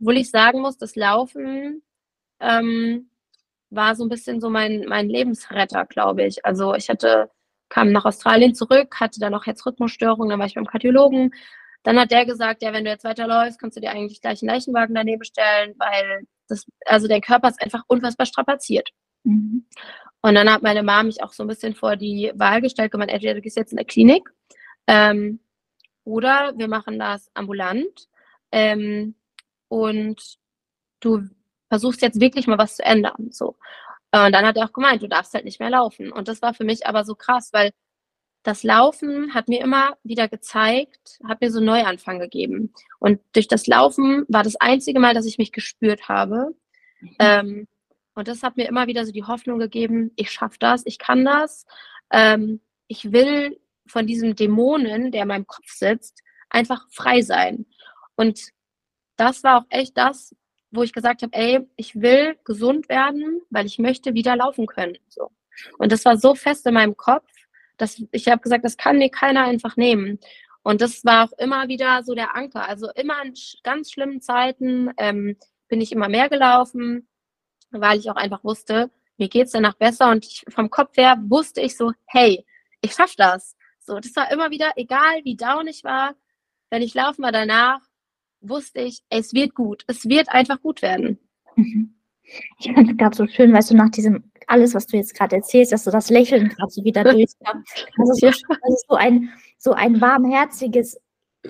Obwohl 0.00 0.18
ich 0.18 0.30
sagen 0.30 0.60
muss, 0.60 0.76
das 0.76 0.96
Laufen 0.96 1.82
ähm, 2.40 3.10
war 3.70 3.96
so 3.96 4.04
ein 4.04 4.08
bisschen 4.08 4.40
so 4.40 4.50
mein, 4.50 4.84
mein 4.86 5.08
Lebensretter, 5.08 5.86
glaube 5.86 6.24
ich. 6.24 6.44
Also 6.44 6.74
ich 6.74 6.88
hatte, 6.88 7.30
kam 7.68 7.92
nach 7.92 8.04
Australien 8.04 8.54
zurück, 8.54 9.00
hatte 9.00 9.20
dann 9.20 9.32
noch 9.32 9.46
Herzrhythmusstörungen, 9.46 10.28
dann 10.30 10.38
war 10.38 10.46
ich 10.46 10.54
beim 10.54 10.66
Kardiologen. 10.66 11.32
Dann 11.84 12.00
hat 12.00 12.10
der 12.10 12.26
gesagt, 12.26 12.62
ja, 12.62 12.72
wenn 12.72 12.84
du 12.84 12.90
jetzt 12.90 13.04
weiterläufst, 13.04 13.60
kannst 13.60 13.76
du 13.76 13.80
dir 13.80 13.90
eigentlich 13.90 14.20
gleich 14.20 14.42
einen 14.42 14.50
Leichenwagen 14.50 14.94
daneben 14.94 15.22
stellen, 15.22 15.74
weil 15.78 16.26
das, 16.48 16.66
also 16.86 17.06
dein 17.06 17.20
Körper 17.20 17.48
ist 17.48 17.62
einfach 17.62 17.82
unfassbar 17.86 18.26
strapaziert. 18.26 18.90
Mhm. 19.22 19.66
Und 20.22 20.34
dann 20.34 20.50
hat 20.50 20.62
meine 20.62 20.82
Mama 20.82 21.04
mich 21.04 21.22
auch 21.22 21.32
so 21.32 21.44
ein 21.44 21.48
bisschen 21.48 21.74
vor 21.74 21.96
die 21.96 22.32
Wahl 22.34 22.62
gestellt, 22.62 22.90
gemeint, 22.90 23.10
entweder 23.10 23.34
du 23.34 23.42
gehst 23.42 23.58
jetzt 23.58 23.72
in 23.72 23.76
der 23.76 23.84
Klinik 23.84 24.28
ähm, 24.86 25.40
oder 26.04 26.54
wir 26.56 26.68
machen 26.68 26.98
das 26.98 27.30
ambulant 27.34 28.08
ähm, 28.50 29.14
und 29.68 30.38
du 31.00 31.28
versuchst 31.68 32.00
jetzt 32.00 32.20
wirklich 32.20 32.46
mal 32.46 32.58
was 32.58 32.76
zu 32.76 32.84
ändern. 32.84 33.28
So. 33.30 33.56
Und 34.12 34.32
dann 34.32 34.46
hat 34.46 34.56
er 34.56 34.64
auch 34.64 34.72
gemeint, 34.72 35.02
du 35.02 35.08
darfst 35.08 35.34
halt 35.34 35.44
nicht 35.44 35.60
mehr 35.60 35.70
laufen. 35.70 36.12
Und 36.12 36.28
das 36.28 36.40
war 36.40 36.54
für 36.54 36.64
mich 36.64 36.86
aber 36.86 37.04
so 37.04 37.14
krass, 37.14 37.52
weil 37.52 37.72
das 38.44 38.62
Laufen 38.62 39.34
hat 39.34 39.48
mir 39.48 39.60
immer 39.62 39.96
wieder 40.04 40.28
gezeigt, 40.28 41.18
hat 41.26 41.40
mir 41.40 41.50
so 41.50 41.58
einen 41.58 41.66
Neuanfang 41.66 42.18
gegeben. 42.18 42.72
Und 43.00 43.20
durch 43.32 43.48
das 43.48 43.66
Laufen 43.66 44.26
war 44.28 44.42
das 44.42 44.56
einzige 44.56 45.00
Mal, 45.00 45.14
dass 45.14 45.26
ich 45.26 45.38
mich 45.38 45.50
gespürt 45.50 46.08
habe. 46.08 46.54
Mhm. 47.00 47.16
Ähm, 47.18 47.68
und 48.14 48.28
das 48.28 48.42
hat 48.42 48.56
mir 48.56 48.68
immer 48.68 48.86
wieder 48.86 49.04
so 49.06 49.12
die 49.12 49.24
Hoffnung 49.24 49.58
gegeben, 49.58 50.12
ich 50.16 50.30
schaffe 50.30 50.58
das, 50.60 50.82
ich 50.84 50.98
kann 50.98 51.24
das. 51.24 51.64
Ähm, 52.10 52.60
ich 52.86 53.12
will 53.12 53.58
von 53.86 54.06
diesem 54.06 54.36
Dämonen, 54.36 55.10
der 55.10 55.22
in 55.22 55.28
meinem 55.28 55.46
Kopf 55.46 55.72
sitzt, 55.72 56.22
einfach 56.50 56.86
frei 56.90 57.22
sein. 57.22 57.64
Und 58.14 58.50
das 59.16 59.42
war 59.42 59.58
auch 59.58 59.66
echt 59.70 59.96
das, 59.96 60.36
wo 60.70 60.82
ich 60.82 60.92
gesagt 60.92 61.22
habe, 61.22 61.32
ey, 61.32 61.60
ich 61.76 62.00
will 62.00 62.36
gesund 62.44 62.90
werden, 62.90 63.40
weil 63.48 63.64
ich 63.64 63.78
möchte 63.78 64.12
wieder 64.12 64.36
laufen 64.36 64.66
können. 64.66 64.98
So. 65.08 65.30
Und 65.78 65.92
das 65.92 66.04
war 66.04 66.18
so 66.18 66.34
fest 66.34 66.66
in 66.66 66.74
meinem 66.74 66.96
Kopf, 66.96 67.24
dass 67.76 68.02
ich 68.12 68.28
habe 68.28 68.42
gesagt, 68.42 68.64
das 68.64 68.76
kann 68.76 68.98
mir 68.98 69.10
keiner 69.10 69.44
einfach 69.44 69.76
nehmen. 69.76 70.18
Und 70.62 70.80
das 70.80 71.04
war 71.04 71.24
auch 71.24 71.38
immer 71.38 71.68
wieder 71.68 72.02
so 72.04 72.14
der 72.14 72.34
Anker. 72.34 72.66
Also 72.68 72.90
immer 72.94 73.22
in 73.22 73.34
ganz 73.62 73.92
schlimmen 73.92 74.20
Zeiten 74.20 74.90
ähm, 74.96 75.36
bin 75.68 75.80
ich 75.80 75.92
immer 75.92 76.08
mehr 76.08 76.28
gelaufen, 76.28 77.06
weil 77.70 77.98
ich 77.98 78.10
auch 78.10 78.16
einfach 78.16 78.44
wusste, 78.44 78.90
mir 79.16 79.28
geht 79.28 79.46
es 79.46 79.52
danach 79.52 79.74
besser 79.74 80.10
und 80.10 80.24
ich, 80.24 80.44
vom 80.48 80.70
Kopf 80.70 80.96
her 80.96 81.16
wusste 81.28 81.60
ich 81.60 81.76
so, 81.76 81.92
hey, 82.06 82.44
ich 82.80 82.92
schaffe 82.92 83.14
das. 83.16 83.56
So, 83.78 84.00
das 84.00 84.14
war 84.16 84.30
immer 84.32 84.50
wieder, 84.50 84.72
egal 84.76 85.20
wie 85.24 85.36
down 85.36 85.66
ich 85.66 85.84
war, 85.84 86.14
wenn 86.70 86.82
ich 86.82 86.94
laufen 86.94 87.22
war 87.22 87.32
danach, 87.32 87.80
wusste 88.40 88.80
ich, 88.80 89.02
ey, 89.10 89.20
es 89.20 89.32
wird 89.32 89.54
gut. 89.54 89.84
Es 89.86 90.08
wird 90.08 90.28
einfach 90.28 90.60
gut 90.60 90.82
werden. 90.82 91.18
Mhm. 91.56 91.93
Ich 92.58 92.72
fand 92.72 92.90
es 92.90 92.96
gerade 92.96 93.16
so 93.16 93.26
schön, 93.26 93.52
weißt 93.52 93.70
du, 93.70 93.76
nach 93.76 93.90
diesem, 93.90 94.24
alles, 94.46 94.74
was 94.74 94.86
du 94.86 94.96
jetzt 94.96 95.14
gerade 95.14 95.36
erzählst, 95.36 95.72
dass 95.72 95.84
du 95.84 95.90
das 95.90 96.10
Lächeln 96.10 96.48
gerade 96.48 96.70
so 96.70 96.84
wieder 96.84 97.04
durchkam. 97.04 97.64
Das 97.96 98.10
ist 98.10 98.20
so, 98.20 98.26
das 98.26 98.74
ist 98.74 98.86
so 98.88 98.94
ein, 98.96 99.30
so 99.58 99.72
ein 99.72 100.00
warmherziges, 100.00 100.98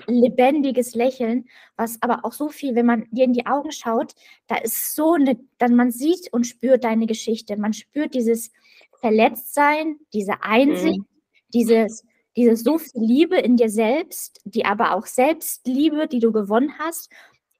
lebendiges 0.07 0.95
Lächeln, 0.95 1.45
was 1.77 2.01
aber 2.01 2.25
auch 2.25 2.33
so 2.33 2.49
viel, 2.49 2.75
wenn 2.75 2.85
man 2.85 3.07
dir 3.11 3.25
in 3.25 3.33
die 3.33 3.45
Augen 3.45 3.71
schaut, 3.71 4.13
da 4.47 4.57
ist 4.57 4.95
so 4.95 5.13
eine, 5.13 5.39
dann 5.57 5.75
man 5.75 5.91
sieht 5.91 6.31
und 6.31 6.45
spürt 6.45 6.83
deine 6.83 7.05
Geschichte. 7.05 7.57
Man 7.57 7.73
spürt 7.73 8.13
dieses 8.13 8.51
Verletztsein, 8.99 9.97
diese 10.13 10.43
Einsicht, 10.43 10.99
mhm. 10.99 11.05
dieses, 11.53 12.03
diese 12.35 12.55
so 12.55 12.77
viel 12.77 13.01
Liebe 13.01 13.37
in 13.37 13.55
dir 13.55 13.69
selbst, 13.69 14.41
die 14.43 14.65
aber 14.65 14.95
auch 14.95 15.05
Selbstliebe, 15.05 16.07
die 16.07 16.19
du 16.19 16.31
gewonnen 16.31 16.73
hast, 16.79 17.09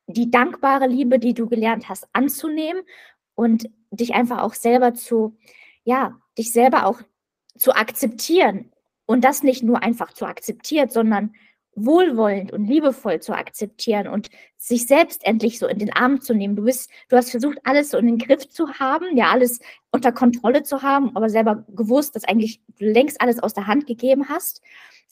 die 0.07 0.29
dankbare 0.29 0.87
Liebe, 0.87 1.19
die 1.19 1.33
du 1.33 1.47
gelernt 1.47 1.89
hast, 1.89 2.07
anzunehmen 2.13 2.83
und 3.33 3.69
dich 3.91 4.13
einfach 4.13 4.41
auch 4.41 4.53
selber 4.53 4.93
zu, 4.93 5.37
ja, 5.83 6.19
dich 6.37 6.51
selber 6.51 6.85
auch 6.85 7.01
zu 7.57 7.73
akzeptieren. 7.73 8.71
Und 9.07 9.23
das 9.23 9.43
nicht 9.43 9.63
nur 9.63 9.83
einfach 9.83 10.13
zu 10.13 10.25
akzeptieren, 10.25 10.89
sondern 10.89 11.33
wohlwollend 11.75 12.53
und 12.53 12.65
liebevoll 12.65 13.19
zu 13.19 13.33
akzeptieren 13.33 14.07
und 14.07 14.29
sich 14.57 14.87
selbst 14.87 15.25
endlich 15.25 15.59
so 15.59 15.67
in 15.67 15.77
den 15.77 15.93
Arm 15.93 16.21
zu 16.21 16.33
nehmen. 16.33 16.55
Du 16.55 16.63
bist, 16.63 16.89
du 17.09 17.17
hast 17.17 17.31
versucht, 17.31 17.59
alles 17.65 17.91
so 17.91 17.97
in 17.97 18.07
den 18.07 18.17
Griff 18.17 18.49
zu 18.49 18.79
haben, 18.79 19.17
ja, 19.17 19.29
alles 19.31 19.59
unter 19.91 20.11
Kontrolle 20.11 20.63
zu 20.63 20.81
haben, 20.81 21.15
aber 21.15 21.29
selber 21.29 21.65
gewusst, 21.75 22.15
dass 22.15 22.23
eigentlich 22.23 22.61
du 22.79 22.85
längst 22.85 23.21
alles 23.21 23.39
aus 23.39 23.53
der 23.53 23.67
Hand 23.67 23.87
gegeben 23.87 24.29
hast. 24.29 24.61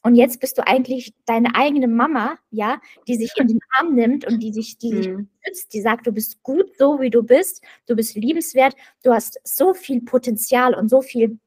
Und 0.04 0.16
jetzt 0.16 0.42
bist 0.42 0.58
du 0.58 0.68
eigentlich 0.68 1.14
deine 1.26 1.56
eigene 1.56 1.88
Mama, 1.88 2.38
ja, 2.52 2.82
die 3.08 3.16
sich 3.16 3.32
in 3.38 3.48
den 3.48 3.60
Arm 3.78 3.96
nimmt 3.96 4.26
und 4.26 4.42
die 4.42 4.52
sich, 4.52 4.78
die 4.78 4.90
sich 4.90 5.08
mhm. 5.08 5.30
schützt, 5.42 5.74
die 5.74 5.82
sagt, 5.82 6.06
du 6.06 6.12
bist 6.12 6.44
gut 6.44 6.76
so, 6.78 7.00
wie 7.00 7.10
du 7.10 7.24
bist, 7.24 7.64
du 7.88 7.96
bist 7.96 8.16
liebenswert, 8.16 8.76
du 9.04 9.14
hast 9.14 9.40
so 9.46 9.74
viel 9.74 10.02
Potenzial 10.02 10.76
und 10.76 10.90
so 10.90 11.02
viel 11.02 11.40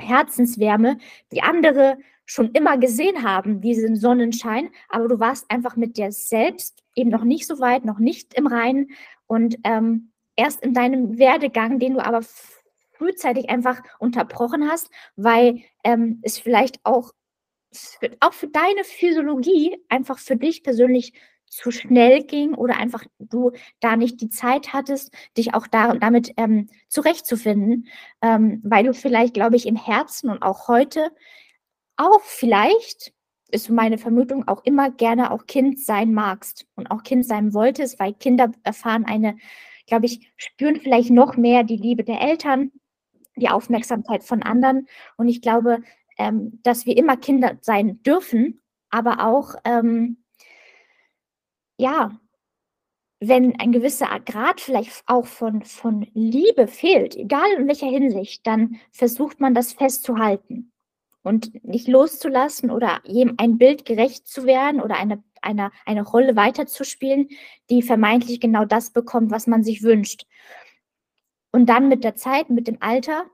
Herzenswärme, 0.00 0.98
die 1.32 1.42
andere 1.42 1.98
schon 2.26 2.50
immer 2.52 2.78
gesehen 2.78 3.22
haben, 3.22 3.60
diesen 3.60 3.96
Sonnenschein, 3.96 4.70
aber 4.88 5.08
du 5.08 5.18
warst 5.18 5.50
einfach 5.50 5.76
mit 5.76 5.96
dir 5.96 6.12
selbst 6.12 6.82
eben 6.94 7.10
noch 7.10 7.24
nicht 7.24 7.46
so 7.46 7.58
weit, 7.60 7.84
noch 7.84 7.98
nicht 7.98 8.34
im 8.34 8.46
Reinen. 8.46 8.90
Und 9.26 9.56
ähm, 9.64 10.12
erst 10.36 10.62
in 10.62 10.74
deinem 10.74 11.18
Werdegang, 11.18 11.78
den 11.78 11.94
du 11.94 12.04
aber 12.04 12.22
frühzeitig 12.92 13.50
einfach 13.50 13.82
unterbrochen 13.98 14.68
hast, 14.68 14.90
weil 15.16 15.62
ähm, 15.84 16.20
es 16.22 16.38
vielleicht 16.38 16.80
auch, 16.84 17.12
für, 17.72 18.10
auch 18.20 18.32
für 18.32 18.48
deine 18.48 18.84
Physiologie 18.84 19.78
einfach 19.88 20.18
für 20.18 20.36
dich 20.36 20.62
persönlich 20.62 21.12
zu 21.46 21.72
schnell 21.72 22.22
ging 22.22 22.54
oder 22.54 22.76
einfach 22.76 23.04
du 23.18 23.50
da 23.80 23.96
nicht 23.96 24.20
die 24.20 24.28
Zeit 24.28 24.72
hattest, 24.72 25.12
dich 25.36 25.52
auch 25.52 25.66
da, 25.66 25.94
damit 25.94 26.32
ähm, 26.36 26.68
zurechtzufinden, 26.88 27.88
ähm, 28.22 28.60
weil 28.62 28.84
du 28.84 28.94
vielleicht, 28.94 29.34
glaube 29.34 29.56
ich, 29.56 29.66
im 29.66 29.76
Herzen 29.76 30.30
und 30.30 30.42
auch 30.42 30.68
heute 30.68 31.10
auch 31.96 32.22
vielleicht 32.22 33.12
ist 33.50 33.68
meine 33.68 33.98
Vermutung, 33.98 34.48
auch 34.48 34.64
immer 34.64 34.90
gerne 34.90 35.32
auch 35.32 35.46
Kind 35.46 35.80
sein 35.80 36.14
magst 36.14 36.66
und 36.76 36.90
auch 36.90 37.02
Kind 37.02 37.26
sein 37.26 37.52
wolltest, 37.52 37.98
weil 37.98 38.14
Kinder 38.14 38.52
erfahren 38.62 39.04
eine, 39.04 39.36
glaube 39.86 40.06
ich, 40.06 40.32
spüren 40.36 40.76
vielleicht 40.76 41.10
noch 41.10 41.36
mehr 41.36 41.64
die 41.64 41.76
Liebe 41.76 42.04
der 42.04 42.20
Eltern, 42.22 42.72
die 43.36 43.48
Aufmerksamkeit 43.48 44.24
von 44.24 44.42
anderen. 44.42 44.86
Und 45.16 45.28
ich 45.28 45.42
glaube, 45.42 45.82
ähm, 46.20 46.60
dass 46.62 46.84
wir 46.84 46.98
immer 46.98 47.16
Kinder 47.16 47.56
sein 47.62 48.02
dürfen, 48.02 48.60
aber 48.90 49.26
auch, 49.26 49.54
ähm, 49.64 50.22
ja, 51.78 52.10
wenn 53.20 53.58
ein 53.58 53.72
gewisser 53.72 54.20
Grad 54.20 54.60
vielleicht 54.60 55.02
auch 55.06 55.24
von, 55.24 55.62
von 55.64 56.06
Liebe 56.12 56.66
fehlt, 56.66 57.16
egal 57.16 57.50
in 57.56 57.68
welcher 57.68 57.86
Hinsicht, 57.86 58.46
dann 58.46 58.76
versucht 58.92 59.40
man 59.40 59.54
das 59.54 59.72
festzuhalten 59.72 60.72
und 61.22 61.64
nicht 61.64 61.88
loszulassen 61.88 62.70
oder 62.70 63.00
jedem 63.04 63.36
ein 63.38 63.56
Bild 63.56 63.86
gerecht 63.86 64.28
zu 64.28 64.44
werden 64.44 64.82
oder 64.82 64.96
eine, 64.96 65.22
eine, 65.40 65.70
eine 65.86 66.02
Rolle 66.02 66.36
weiterzuspielen, 66.36 67.28
die 67.70 67.82
vermeintlich 67.82 68.40
genau 68.40 68.66
das 68.66 68.90
bekommt, 68.90 69.30
was 69.30 69.46
man 69.46 69.64
sich 69.64 69.82
wünscht. 69.82 70.26
Und 71.50 71.66
dann 71.66 71.88
mit 71.88 72.04
der 72.04 72.14
Zeit, 72.14 72.50
mit 72.50 72.68
dem 72.68 72.76
Alter, 72.80 73.24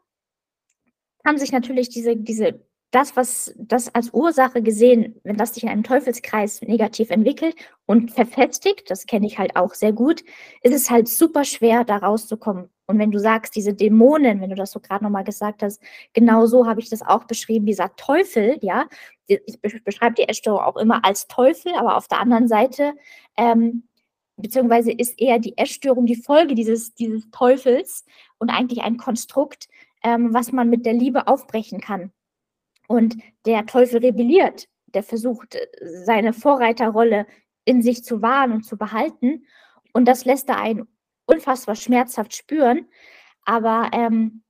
kann 1.25 1.39
sich 1.39 1.51
natürlich 1.51 1.89
diese, 1.89 2.17
diese 2.17 2.66
das, 2.91 3.17
was 3.17 3.55
das 3.59 3.95
als 3.95 4.11
Ursache 4.13 4.63
gesehen, 4.63 5.21
wenn 5.25 5.37
das 5.37 5.55
sich 5.55 5.65
in 5.65 5.69
einem 5.69 5.83
Teufelskreis 5.83 6.63
negativ 6.63 7.11
entwickelt 7.11 7.57
und 7.85 8.13
verfestigt, 8.13 8.91
das 8.91 9.07
kenne 9.07 9.27
ich 9.27 9.39
halt 9.39 9.57
auch 9.57 9.75
sehr 9.75 9.93
gut, 9.93 10.23
ist 10.63 10.75
es 10.75 10.91
halt 10.91 11.09
super 11.09 11.45
schwer, 11.45 11.85
da 11.85 11.97
rauszukommen. 11.97 12.71
Und 12.87 12.99
wenn 12.99 13.11
du 13.11 13.19
sagst, 13.19 13.57
diese 13.57 13.75
Dämonen, 13.75 14.41
wenn 14.41 14.51
du 14.51 14.57
das 14.57 14.71
so 14.71 14.81
gerade 14.81 15.05
nochmal 15.05 15.25
gesagt 15.25 15.63
hast, 15.63 15.83
genau 16.13 16.47
so 16.47 16.67
habe 16.67 16.81
ich 16.81 16.89
das 16.89 17.03
auch 17.03 17.25
beschrieben, 17.25 17.67
dieser 17.67 17.95
Teufel, 17.97 18.59
ja, 18.63 18.87
ich 19.27 19.61
beschreibe 19.85 20.15
die 20.15 20.29
Essstörung 20.29 20.61
auch 20.61 20.77
immer 20.77 21.05
als 21.05 21.27
Teufel, 21.27 21.75
aber 21.75 21.97
auf 21.97 22.07
der 22.07 22.21
anderen 22.21 22.47
Seite, 22.47 22.95
ähm, 23.37 23.89
beziehungsweise 24.37 24.93
ist 24.93 25.21
eher 25.21 25.41
die 25.41 25.59
Essstörung 25.59 26.07
die 26.07 26.23
Folge 26.23 26.55
dieses, 26.55 26.95
dieses 26.95 27.29
Teufels 27.31 28.05
und 28.39 28.51
eigentlich 28.51 28.83
ein 28.83 28.99
Konstrukt, 28.99 29.69
ähm, 30.05 30.33
was 30.33 30.53
man 30.53 30.71
mit 30.71 30.87
der 30.87 30.93
Liebe 30.93 31.27
aufbrechen 31.27 31.81
kann. 31.81 32.13
Und 32.89 33.17
der 33.45 33.67
Teufel 33.67 33.99
rebelliert, 33.99 34.69
der 34.87 35.03
versucht, 35.03 35.55
äh, 35.55 35.67
seine 36.05 36.33
Vorreiterrolle 36.33 37.27
in 37.65 37.83
sich 37.83 38.05
zu 38.05 38.23
wahren 38.23 38.53
und 38.53 38.63
zu 38.63 38.77
behalten. 38.77 39.47
Und 39.93 40.07
das 40.07 40.25
lässt 40.25 40.49
er 40.49 40.61
einen 40.61 40.89
unfassbar 41.27 41.75
schmerzhaft 41.75 42.35
spüren. 42.35 42.87
Aber 43.45 43.91
ähm, 43.93 44.43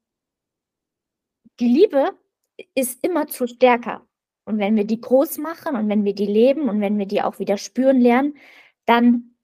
die 1.61 1.68
Liebe 1.68 2.12
ist 2.75 3.05
immer 3.05 3.27
zu 3.27 3.46
stärker. 3.46 4.07
Und 4.44 4.59
wenn 4.59 4.77
wir 4.77 4.85
die 4.85 5.01
groß 5.01 5.38
machen 5.38 5.77
und 5.77 5.88
wenn 5.88 6.05
wir 6.05 6.14
die 6.14 6.27
leben 6.27 6.68
und 6.68 6.81
wenn 6.81 6.99
wir 6.99 7.07
die 7.07 7.22
auch 7.22 7.38
wieder 7.38 7.57
spüren 7.57 8.01
lernen, 8.01 8.37
dann 8.85 9.35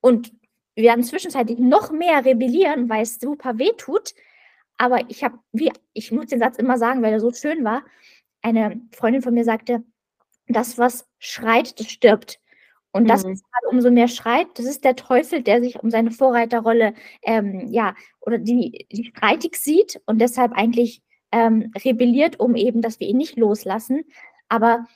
und 0.00 0.32
wir 0.74 0.84
werden 0.84 1.04
zwischenzeitlich 1.04 1.58
noch 1.58 1.92
mehr 1.92 2.24
rebellieren, 2.24 2.88
weil 2.90 3.02
es 3.02 3.18
super 3.18 3.58
weh 3.58 3.72
tut. 3.78 4.14
Aber 4.76 5.08
ich 5.08 5.22
habe, 5.24 5.38
wie, 5.52 5.72
ich 5.92 6.12
muss 6.12 6.26
den 6.26 6.40
Satz 6.40 6.58
immer 6.58 6.78
sagen, 6.78 7.00
weil 7.02 7.12
er 7.12 7.20
so 7.20 7.32
schön 7.32 7.64
war, 7.64 7.84
eine 8.44 8.80
Freundin 8.92 9.22
von 9.22 9.34
mir 9.34 9.44
sagte, 9.44 9.82
das, 10.46 10.78
was 10.78 11.08
schreit, 11.18 11.80
das 11.80 11.90
stirbt. 11.90 12.38
Und 12.92 13.08
das, 13.08 13.24
mhm. 13.24 13.40
umso 13.70 13.90
mehr 13.90 14.06
schreit, 14.06 14.46
das 14.54 14.66
ist 14.66 14.84
der 14.84 14.94
Teufel, 14.94 15.42
der 15.42 15.60
sich 15.60 15.82
um 15.82 15.90
seine 15.90 16.12
Vorreiterrolle, 16.12 16.94
ähm, 17.22 17.66
ja, 17.72 17.94
oder 18.20 18.38
die, 18.38 18.86
die 18.92 19.06
streitig 19.06 19.56
sieht 19.56 20.00
und 20.06 20.20
deshalb 20.20 20.52
eigentlich 20.52 21.02
ähm, 21.32 21.72
rebelliert, 21.84 22.38
um 22.38 22.54
eben, 22.54 22.82
dass 22.82 23.00
wir 23.00 23.08
ihn 23.08 23.16
nicht 23.16 23.36
loslassen. 23.36 24.04
Aber 24.48 24.86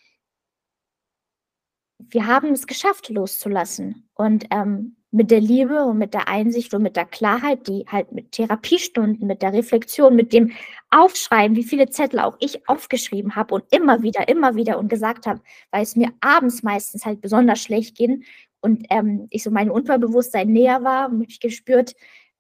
wir 1.98 2.26
haben 2.26 2.52
es 2.52 2.68
geschafft, 2.68 3.08
loszulassen. 3.08 4.08
Und 4.14 4.46
ähm, 4.52 4.97
mit 5.10 5.30
der 5.30 5.40
Liebe 5.40 5.84
und 5.84 5.98
mit 5.98 6.12
der 6.12 6.28
Einsicht 6.28 6.74
und 6.74 6.82
mit 6.82 6.96
der 6.96 7.06
Klarheit, 7.06 7.66
die 7.66 7.86
halt 7.88 8.12
mit 8.12 8.32
Therapiestunden, 8.32 9.26
mit 9.26 9.40
der 9.40 9.52
Reflexion, 9.54 10.14
mit 10.14 10.32
dem 10.32 10.52
Aufschreiben, 10.90 11.56
wie 11.56 11.64
viele 11.64 11.88
Zettel 11.88 12.20
auch 12.20 12.36
ich 12.40 12.68
aufgeschrieben 12.68 13.34
habe 13.34 13.54
und 13.54 13.64
immer 13.70 14.02
wieder, 14.02 14.28
immer 14.28 14.54
wieder 14.54 14.78
und 14.78 14.88
gesagt 14.88 15.26
habe, 15.26 15.40
weil 15.70 15.82
es 15.82 15.96
mir 15.96 16.12
abends 16.20 16.62
meistens 16.62 17.06
halt 17.06 17.20
besonders 17.22 17.60
schlecht 17.60 17.96
ging 17.96 18.24
und 18.60 18.86
ähm, 18.90 19.26
ich 19.30 19.42
so 19.44 19.50
mein 19.50 19.70
Unterbewusstsein 19.70 20.52
näher 20.52 20.82
war 20.84 21.08
und 21.10 21.22
ich 21.22 21.40
gespürt, 21.40 21.94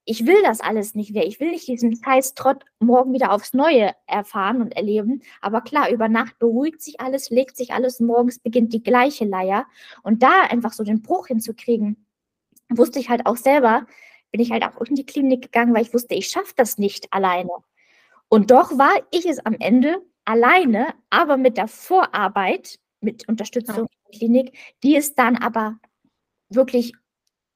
ich 0.04 0.26
will 0.26 0.42
das 0.42 0.60
alles 0.60 0.94
nicht 0.94 1.12
mehr. 1.12 1.26
Ich 1.26 1.38
will 1.38 1.50
nicht 1.50 1.68
diesen 1.68 1.94
scheiß 2.02 2.34
Trott 2.34 2.64
morgen 2.80 3.12
wieder 3.12 3.30
aufs 3.30 3.52
Neue 3.52 3.92
erfahren 4.06 4.62
und 4.62 4.74
erleben. 4.74 5.20
Aber 5.42 5.60
klar, 5.60 5.90
über 5.90 6.08
Nacht 6.08 6.38
beruhigt 6.38 6.80
sich 6.80 6.98
alles, 6.98 7.28
legt 7.28 7.58
sich 7.58 7.72
alles, 7.72 8.00
morgens 8.00 8.38
beginnt 8.38 8.72
die 8.72 8.82
gleiche 8.82 9.26
Leier. 9.26 9.66
Und 10.02 10.22
da 10.22 10.44
einfach 10.48 10.72
so 10.72 10.82
den 10.82 11.02
Bruch 11.02 11.26
hinzukriegen, 11.26 12.07
wusste 12.68 12.98
ich 12.98 13.08
halt 13.08 13.26
auch 13.26 13.36
selber, 13.36 13.86
bin 14.30 14.40
ich 14.40 14.50
halt 14.50 14.62
auch 14.64 14.80
in 14.82 14.94
die 14.94 15.06
Klinik 15.06 15.42
gegangen, 15.42 15.74
weil 15.74 15.82
ich 15.82 15.94
wusste, 15.94 16.14
ich 16.14 16.28
schaffe 16.28 16.52
das 16.56 16.78
nicht 16.78 17.12
alleine. 17.12 17.50
Und 18.28 18.50
doch 18.50 18.76
war 18.76 18.92
ich 19.10 19.26
es 19.26 19.38
am 19.44 19.56
Ende 19.58 20.02
alleine, 20.24 20.94
aber 21.10 21.36
mit 21.36 21.56
der 21.56 21.68
Vorarbeit, 21.68 22.78
mit 23.00 23.26
Unterstützung 23.28 23.76
ja. 23.76 24.10
der 24.10 24.18
Klinik, 24.18 24.58
die 24.82 24.96
es 24.96 25.14
dann 25.14 25.36
aber 25.36 25.78
wirklich 26.50 26.92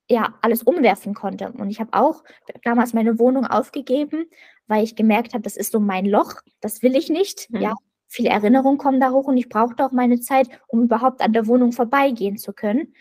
ja 0.08 0.34
alles 0.40 0.62
umwerfen 0.62 1.14
konnte. 1.14 1.52
Und 1.52 1.70
ich 1.70 1.80
habe 1.80 1.92
auch 1.92 2.24
damals 2.64 2.94
meine 2.94 3.18
Wohnung 3.18 3.46
aufgegeben, 3.46 4.26
weil 4.66 4.84
ich 4.84 4.96
gemerkt 4.96 5.34
habe, 5.34 5.42
das 5.42 5.56
ist 5.56 5.72
so 5.72 5.80
mein 5.80 6.06
Loch, 6.06 6.36
das 6.60 6.82
will 6.82 6.96
ich 6.96 7.10
nicht. 7.10 7.50
Mhm. 7.50 7.60
Ja, 7.60 7.74
viele 8.08 8.30
Erinnerungen 8.30 8.78
kommen 8.78 9.00
da 9.00 9.10
hoch 9.10 9.26
und 9.26 9.36
ich 9.36 9.48
brauchte 9.48 9.84
auch 9.84 9.92
meine 9.92 10.20
Zeit, 10.20 10.48
um 10.68 10.84
überhaupt 10.84 11.20
an 11.20 11.32
der 11.32 11.46
Wohnung 11.46 11.72
vorbeigehen 11.72 12.38
zu 12.38 12.52
können 12.52 12.94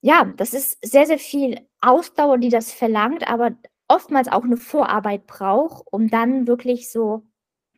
ja, 0.00 0.32
das 0.36 0.54
ist 0.54 0.78
sehr, 0.82 1.06
sehr 1.06 1.18
viel 1.18 1.60
Ausdauer, 1.80 2.38
die 2.38 2.48
das 2.48 2.72
verlangt, 2.72 3.28
aber 3.28 3.52
oftmals 3.88 4.28
auch 4.28 4.44
eine 4.44 4.56
Vorarbeit 4.56 5.26
braucht, 5.26 5.86
um 5.90 6.08
dann 6.08 6.46
wirklich 6.46 6.90
so 6.90 7.22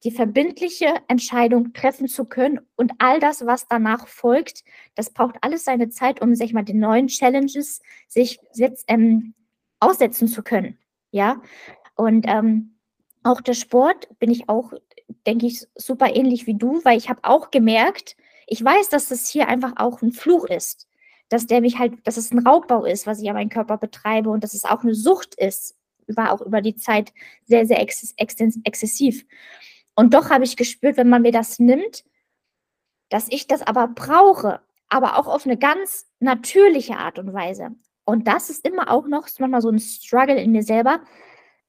die 0.04 0.10
verbindliche 0.10 0.94
Entscheidung 1.08 1.72
treffen 1.72 2.08
zu 2.08 2.24
können 2.24 2.60
und 2.76 2.92
all 2.98 3.20
das, 3.20 3.46
was 3.46 3.68
danach 3.68 4.08
folgt, 4.08 4.64
das 4.96 5.10
braucht 5.10 5.36
alles 5.42 5.64
seine 5.64 5.90
Zeit, 5.90 6.20
um 6.20 6.34
sich 6.34 6.52
mal 6.52 6.64
den 6.64 6.80
neuen 6.80 7.06
Challenges 7.06 7.80
sich 8.08 8.40
jetzt, 8.54 8.84
ähm, 8.88 9.34
aussetzen 9.80 10.28
zu 10.28 10.42
können. 10.42 10.78
Ja, 11.12 11.40
und 11.94 12.26
ähm, 12.28 12.78
auch 13.22 13.40
der 13.40 13.54
Sport 13.54 14.08
bin 14.18 14.30
ich 14.30 14.48
auch, 14.48 14.72
denke 15.26 15.46
ich, 15.46 15.66
super 15.76 16.14
ähnlich 16.14 16.46
wie 16.46 16.54
du, 16.54 16.84
weil 16.84 16.98
ich 16.98 17.08
habe 17.08 17.20
auch 17.22 17.50
gemerkt, 17.50 18.16
ich 18.46 18.62
weiß, 18.64 18.88
dass 18.88 19.08
das 19.08 19.28
hier 19.28 19.48
einfach 19.48 19.74
auch 19.76 20.02
ein 20.02 20.12
Fluch 20.12 20.46
ist 20.46 20.88
dass 21.32 21.46
der 21.46 21.60
mich 21.62 21.78
halt, 21.78 22.06
dass 22.06 22.16
es 22.18 22.30
ein 22.30 22.46
Raubbau 22.46 22.84
ist, 22.84 23.06
was 23.06 23.20
ich 23.20 23.28
an 23.28 23.34
meinem 23.34 23.48
Körper 23.48 23.78
betreibe 23.78 24.30
und 24.30 24.44
dass 24.44 24.54
es 24.54 24.64
auch 24.64 24.82
eine 24.82 24.94
Sucht 24.94 25.34
ist, 25.36 25.76
war 26.06 26.32
auch 26.32 26.42
über 26.42 26.60
die 26.60 26.76
Zeit 26.76 27.12
sehr, 27.46 27.66
sehr 27.66 27.80
ex 27.80 28.14
exzessiv. 28.16 29.24
Und 29.94 30.14
doch 30.14 30.30
habe 30.30 30.44
ich 30.44 30.56
gespürt, 30.56 30.96
wenn 30.96 31.08
man 31.08 31.22
mir 31.22 31.32
das 31.32 31.58
nimmt, 31.58 32.04
dass 33.08 33.28
ich 33.30 33.46
das 33.46 33.62
aber 33.62 33.88
brauche, 33.88 34.60
aber 34.88 35.18
auch 35.18 35.26
auf 35.26 35.46
eine 35.46 35.56
ganz 35.56 36.06
natürliche 36.20 36.96
Art 36.96 37.18
und 37.18 37.32
Weise. 37.32 37.70
Und 38.04 38.26
das 38.28 38.50
ist 38.50 38.66
immer 38.66 38.90
auch 38.90 39.06
noch 39.06 39.28
manchmal 39.38 39.62
so 39.62 39.70
ein 39.70 39.78
Struggle 39.78 40.40
in 40.40 40.52
mir 40.52 40.62
selber. 40.62 41.00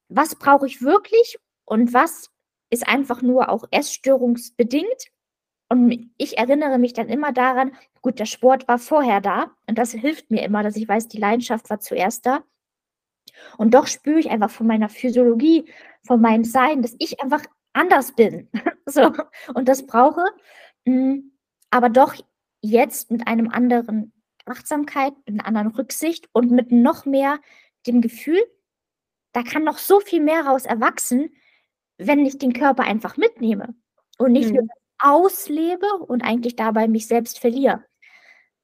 Was 0.10 0.36
brauche 0.36 0.68
ich 0.68 0.82
wirklich 0.82 1.38
und 1.66 1.94
was 1.94 2.30
ist 2.70 2.88
einfach 2.88 3.22
nur 3.22 3.50
auch 3.50 3.66
essstörungsbedingt 3.72 5.13
und 5.74 6.12
ich 6.18 6.38
erinnere 6.38 6.78
mich 6.78 6.94
dann 6.94 7.10
immer 7.10 7.34
daran, 7.34 7.72
gut, 8.04 8.20
der 8.20 8.28
Sport 8.28 8.68
war 8.68 8.78
vorher 8.78 9.22
da 9.22 9.52
und 9.68 9.80
das 9.80 9.92
hilft 9.92 10.30
mir 10.30 10.44
immer, 10.44 10.62
dass 10.62 10.76
ich 10.76 10.88
weiß, 10.88 11.08
die 11.08 11.18
Leidenschaft 11.18 11.68
war 11.72 11.80
zuerst 11.80 12.28
da. 12.28 12.44
Und 13.58 13.74
doch 13.74 13.88
spüre 13.88 14.20
ich 14.20 14.30
einfach 14.30 14.52
von 14.52 14.68
meiner 14.68 14.88
Physiologie, 14.88 15.66
von 16.06 16.22
meinem 16.22 16.44
Sein, 16.44 16.84
dass 16.84 16.96
ich 17.00 17.20
einfach 17.22 17.44
anders 17.74 18.12
bin. 18.12 18.50
so, 18.86 19.12
und 19.56 19.68
das 19.68 19.88
brauche. 19.88 20.24
Mm, 20.86 21.32
aber 21.72 21.90
doch 21.90 22.14
jetzt 22.62 23.10
mit 23.10 23.28
einem 23.28 23.50
anderen 23.50 24.14
Achtsamkeit, 24.46 25.14
mit 25.26 25.40
einer 25.40 25.48
anderen 25.48 25.70
Rücksicht 25.70 26.30
und 26.34 26.52
mit 26.52 26.72
noch 26.72 27.06
mehr 27.06 27.40
dem 27.88 28.00
Gefühl, 28.02 28.44
da 29.32 29.42
kann 29.42 29.64
noch 29.64 29.80
so 29.80 30.00
viel 30.00 30.22
mehr 30.22 30.46
raus 30.46 30.66
erwachsen, 30.66 31.32
wenn 31.98 32.24
ich 32.28 32.38
den 32.38 32.54
Körper 32.54 32.84
einfach 32.84 33.18
mitnehme 33.18 33.74
und 34.20 34.34
nicht 34.34 34.50
mhm. 34.50 34.58
nur 34.58 34.68
auslebe 35.04 35.86
und 36.08 36.24
eigentlich 36.24 36.56
dabei 36.56 36.88
mich 36.88 37.08
selbst 37.08 37.40
verliere. 37.40 37.84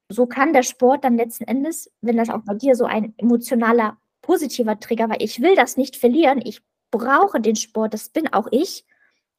So 0.08 0.26
kann 0.26 0.54
der 0.54 0.64
Sport 0.64 1.04
dann 1.04 1.18
letzten 1.18 1.44
Endes, 1.44 1.92
wenn 2.02 2.18
das 2.18 2.30
auch 2.30 2.42
bei 2.46 2.56
dir 2.56 2.76
so 2.76 2.86
ein 2.86 3.14
emotionaler, 3.18 3.98
positiver 4.22 4.80
Trigger 4.80 5.10
war, 5.10 5.22
ich 5.22 5.42
will 5.42 5.56
das 5.56 5.78
nicht 5.78 5.96
verlieren, 5.96 6.42
ich 6.44 6.62
brauche 6.92 7.40
den 7.42 7.56
Sport, 7.56 7.94
das 7.94 8.10
bin 8.10 8.32
auch 8.32 8.48
ich. 8.52 8.86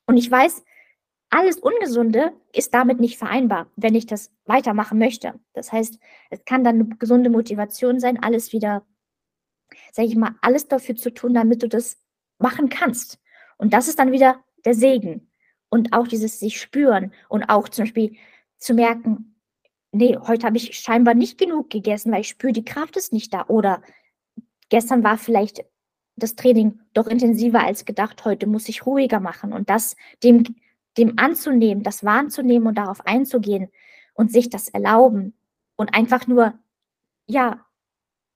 Und 0.06 0.16
ich 0.16 0.30
weiß, 0.30 0.64
alles 1.30 1.58
Ungesunde 1.58 2.32
ist 2.52 2.74
damit 2.74 3.00
nicht 3.00 3.16
vereinbar, 3.16 3.68
wenn 3.76 3.94
ich 3.94 4.06
das 4.06 4.32
weitermachen 4.44 4.98
möchte. 4.98 5.34
Das 5.52 5.72
heißt, 5.72 5.98
es 6.30 6.44
kann 6.44 6.64
dann 6.64 6.74
eine 6.76 6.96
gesunde 6.96 7.30
Motivation 7.30 8.00
sein, 8.00 8.22
alles 8.22 8.52
wieder, 8.52 8.84
sage 9.92 10.08
ich 10.08 10.16
mal, 10.16 10.34
alles 10.40 10.68
dafür 10.68 10.96
zu 10.96 11.12
tun, 11.14 11.34
damit 11.34 11.62
du 11.62 11.68
das 11.68 11.98
machen 12.38 12.68
kannst. 12.68 13.18
Und 13.58 13.72
das 13.72 13.88
ist 13.88 13.98
dann 13.98 14.12
wieder 14.12 14.42
der 14.64 14.74
Segen 14.74 15.29
und 15.70 15.92
auch 15.92 16.06
dieses 16.06 16.38
sich 16.38 16.60
spüren 16.60 17.12
und 17.28 17.44
auch 17.44 17.68
zum 17.68 17.84
Beispiel 17.84 18.16
zu 18.58 18.74
merken, 18.74 19.36
nee, 19.92 20.16
heute 20.26 20.46
habe 20.46 20.56
ich 20.56 20.78
scheinbar 20.78 21.14
nicht 21.14 21.38
genug 21.38 21.70
gegessen, 21.70 22.12
weil 22.12 22.20
ich 22.20 22.28
spüre, 22.28 22.52
die 22.52 22.64
Kraft 22.64 22.96
ist 22.96 23.12
nicht 23.12 23.32
da. 23.32 23.46
Oder 23.48 23.82
gestern 24.68 25.02
war 25.02 25.16
vielleicht 25.16 25.64
das 26.16 26.36
Training 26.36 26.80
doch 26.92 27.06
intensiver 27.06 27.60
als 27.60 27.84
gedacht, 27.84 28.24
heute 28.24 28.46
muss 28.46 28.68
ich 28.68 28.84
ruhiger 28.84 29.20
machen. 29.20 29.52
Und 29.52 29.70
das 29.70 29.96
dem, 30.22 30.44
dem 30.98 31.18
anzunehmen, 31.18 31.82
das 31.82 32.04
wahrzunehmen 32.04 32.68
und 32.68 32.76
darauf 32.76 33.06
einzugehen 33.06 33.70
und 34.14 34.30
sich 34.30 34.50
das 34.50 34.68
erlauben 34.68 35.34
und 35.76 35.94
einfach 35.94 36.26
nur, 36.26 36.54
ja, 37.26 37.64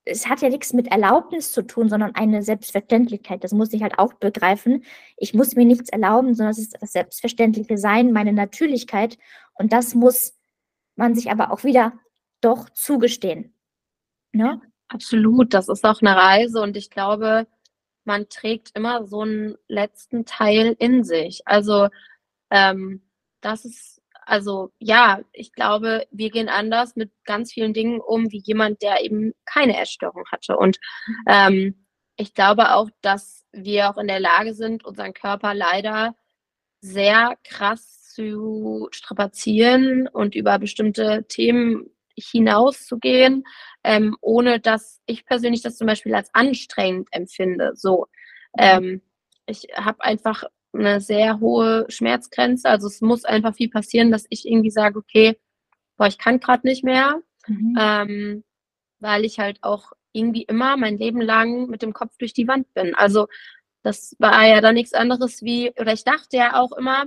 es 0.05 0.29
hat 0.29 0.43
ja 0.43 0.51
nichts 0.51 0.73
mit 0.73 0.89
Erlaubnis 0.89 1.53
zu 1.53 1.63
tun, 1.63 1.89
sondern 1.89 2.15
eine 2.15 2.43
Selbstverständlichkeit. 2.43 3.43
Das 3.43 3.53
muss 3.53 3.73
ich 3.73 3.83
halt 3.83 3.99
auch 3.99 4.13
begreifen. 4.15 4.85
Ich 5.17 5.33
muss 5.35 5.57
mir 5.57 5.65
nichts 5.65 5.89
erlauben, 5.89 6.35
sondern 6.35 6.53
es 6.53 6.59
ist 6.59 6.77
das 6.81 6.93
selbstverständliche 6.93 7.79
Sein, 7.79 8.13
meine 8.13 8.33
Natürlichkeit. 8.33 9.19
Und 9.55 9.73
das 9.73 9.95
muss 9.95 10.35
man 10.97 11.15
sich 11.15 11.31
aber 11.31 11.51
auch 11.51 11.65
wieder 11.65 11.95
doch 12.41 12.69
zugestehen. 12.71 13.55
Ne? 14.33 14.61
Absolut, 14.89 15.55
das 15.55 15.69
ist 15.69 15.85
auch 15.85 16.03
eine 16.03 16.15
Reise 16.15 16.61
und 16.61 16.77
ich 16.77 16.91
glaube, 16.91 17.47
man 18.05 18.29
trägt 18.29 18.77
immer 18.77 19.07
so 19.07 19.23
einen 19.23 19.57
letzten 19.67 20.27
Teil 20.27 20.77
in 20.79 21.05
sich. 21.05 21.43
Also 21.47 21.89
ähm, 22.51 23.03
das 23.41 23.65
ist, 23.65 23.94
also 24.27 24.73
ja, 24.79 25.21
ich 25.33 25.53
glaube, 25.53 26.07
wir 26.11 26.31
gehen 26.31 26.49
anders 26.49 26.97
mit 26.97 27.11
ganz 27.25 27.53
vielen 27.53 27.75
Dingen 27.75 28.01
um, 28.01 28.31
wie 28.31 28.43
jemand, 28.45 28.83
der 28.83 29.05
eben 29.05 29.33
keine 29.45 29.81
Essstörung 29.81 30.25
hatte. 30.31 30.57
Und 30.57 30.79
ähm, 31.29 31.87
ich 32.17 32.35
glaube 32.35 32.75
auch, 32.75 32.91
dass 33.03 33.45
wir 33.53 33.91
auch 33.91 33.99
in 33.99 34.09
der 34.09 34.21
Lage 34.21 34.55
sind, 34.55 34.85
unseren 34.85 35.15
Körper 35.15 35.55
leider 35.55 36.15
sehr 36.81 37.37
krass 37.45 38.13
zu 38.15 38.89
strapazieren 38.93 40.07
und 40.09 40.35
über 40.35 40.59
bestimmte 40.59 41.25
Themen 41.29 41.91
hinauszugehen, 42.17 43.45
ähm, 43.83 44.17
ohne 44.21 44.61
dass 44.61 45.01
ich 45.07 45.27
persönlich 45.27 45.63
das 45.63 45.77
zum 45.77 45.87
Beispiel 45.87 46.15
als 46.15 46.31
anstrengend 46.33 47.09
empfinde. 47.11 47.73
So, 47.75 48.07
ähm, 48.59 49.03
ich 49.47 49.67
habe 49.75 50.05
einfach 50.05 50.45
eine 50.75 51.01
sehr 51.01 51.41
hohe 51.41 51.87
Schmerzgrenze. 51.89 52.69
Also 52.69 52.89
es 52.89 53.01
muss 53.01 53.25
einfach 53.25 53.55
viel 53.55 53.71
passieren, 53.71 54.11
dass 54.11 54.27
ich 54.29 54.47
irgendwie 54.47 54.71
sage, 54.71 54.99
okay, 54.99 55.39
boah, 55.97 56.07
ich 56.07 56.19
kann 56.19 56.41
gerade 56.41 56.67
nicht 56.67 56.85
mehr, 56.85 57.21
mhm. 57.47 57.77
ähm, 57.79 58.45
weil 59.01 59.25
ich 59.25 59.39
halt 59.39 59.59
auch 59.63 59.93
irgendwie 60.13 60.43
immer 60.43 60.77
mein 60.77 60.99
Leben 60.99 61.21
lang 61.21 61.67
mit 61.69 61.83
dem 61.83 61.93
Kopf 61.93 62.17
durch 62.19 62.33
die 62.33 62.49
Wand 62.49 62.73
bin. 62.75 62.95
Also 62.95 63.27
das 63.83 64.17
war 64.19 64.47
ja 64.47 64.61
dann 64.61 64.75
nichts 64.75 64.95
anderes 64.95 65.43
wie, 65.43 65.73
oder 65.79 65.93
ich 65.93 66.05
dachte 66.05 66.37
ja 66.37 66.55
auch 66.55 66.73
immer, 66.73 67.07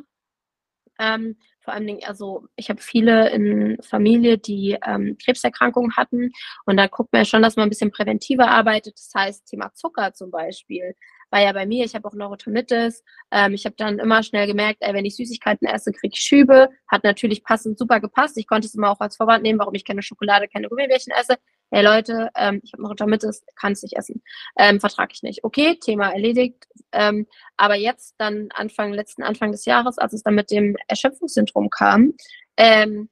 ähm, 1.00 1.38
vor 1.62 1.74
allen 1.74 1.88
Dingen, 1.88 2.04
also 2.06 2.46
ich 2.56 2.70
habe 2.70 2.82
viele 2.82 3.30
in 3.32 3.78
Familie, 3.82 4.38
die 4.38 4.78
ähm, 4.86 5.18
Krebserkrankungen 5.22 5.98
hatten 5.98 6.32
und 6.66 6.78
da 6.78 6.88
guckt 6.88 7.12
man 7.12 7.24
ja 7.24 7.26
schon, 7.26 7.42
dass 7.42 7.58
man 7.58 7.68
ein 7.68 7.70
bisschen 7.70 7.92
präventiver 7.92 8.50
arbeitet. 8.50 8.94
Das 8.98 9.12
heißt, 9.14 9.48
Thema 9.48 9.74
Zucker 9.74 10.14
zum 10.14 10.32
Beispiel 10.32 10.96
war 11.30 11.42
ja 11.42 11.52
bei 11.52 11.66
mir, 11.66 11.86
ich 11.86 11.96
habe 11.96 12.08
auch 12.08 12.14
Neurotonitis. 12.14 13.04
Ähm, 13.32 13.54
ich 13.54 13.66
habe 13.66 13.76
dann 13.78 14.00
immer 14.00 14.24
schnell 14.24 14.48
gemerkt, 14.48 14.78
ey, 14.82 14.94
wenn 14.94 15.06
ich 15.06 15.16
Süßigkeiten 15.16 15.68
esse, 15.68 15.92
kriege 15.92 16.14
ich 16.16 16.22
Schübe. 16.22 16.70
Hat 16.88 17.04
natürlich 17.04 17.44
passend 17.44 17.78
super 17.78 18.00
gepasst. 18.00 18.38
Ich 18.38 18.48
konnte 18.48 18.68
es 18.68 18.76
immer 18.76 18.92
auch 18.92 19.00
als 19.00 19.18
Vorwand 19.18 19.44
nehmen, 19.44 19.60
warum 19.60 19.74
ich 19.74 19.86
keine 19.86 20.02
Schokolade, 20.02 20.48
keine 20.48 20.70
Gummibärchen 20.70 21.14
esse. 21.14 21.36
Hey 21.70 21.84
Leute, 21.84 22.30
ähm, 22.38 22.62
ich 22.64 22.72
habe 22.72 22.84
Neurotonitis, 22.84 23.44
kann 23.56 23.74
es 23.74 23.84
nicht 23.84 23.98
essen. 23.98 24.24
Ähm, 24.58 24.80
vertrage 24.80 25.12
ich 25.14 25.22
nicht. 25.22 25.44
Okay, 25.44 25.78
Thema 25.80 26.12
erledigt. 26.12 26.66
Ähm, 26.94 27.28
aber 27.58 27.76
jetzt 27.76 28.16
dann 28.18 28.48
Anfang, 28.54 28.94
letzten 28.94 29.24
Anfang 29.24 29.52
des 29.52 29.66
Jahres, 29.66 29.98
als 29.98 30.14
es 30.14 30.24
dann 30.24 30.36
mit 30.36 30.50
dem 30.50 30.78
Erschöpfungssyndrom 30.88 31.70
kam, 31.70 32.14
ähm, 32.56 33.10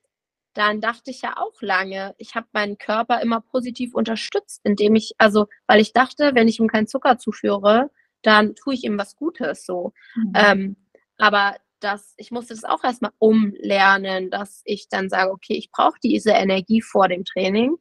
dann 0.56 0.80
dachte 0.80 1.12
ich 1.12 1.22
ja 1.22 1.36
auch 1.38 1.62
lange, 1.62 2.16
ich 2.18 2.34
habe 2.36 2.48
meinen 2.54 2.78
Körper 2.78 3.22
immer 3.22 3.42
positiv 3.42 3.94
unterstützt, 3.94 4.62
indem 4.64 4.96
ich, 4.96 5.14
also, 5.18 5.48
weil 5.68 5.82
ich 5.82 5.92
dachte, 5.92 6.32
wenn 6.34 6.48
ich 6.48 6.60
ihm 6.60 6.70
keinen 6.70 6.88
Zucker 6.88 7.18
zuführe, 7.18 7.92
dann 8.26 8.56
tue 8.56 8.74
ich 8.74 8.84
ihm 8.84 8.98
was 8.98 9.16
Gutes 9.16 9.66
so. 9.66 9.94
Mhm. 10.16 10.34
Ähm, 10.36 10.76
aber 11.18 11.56
das, 11.80 12.14
ich 12.18 12.32
musste 12.32 12.54
das 12.54 12.64
auch 12.64 12.84
erstmal 12.84 13.12
umlernen, 13.20 14.32
dass 14.32 14.62
ich 14.66 14.90
dann 14.90 15.10
sage, 15.10 15.32
okay, 15.32 15.54
ich 15.54 15.72
brauche 15.72 16.00
diese 16.02 16.32
Energie 16.32 16.82
vor 16.82 17.08
dem 17.08 17.26
Training. 17.26 17.76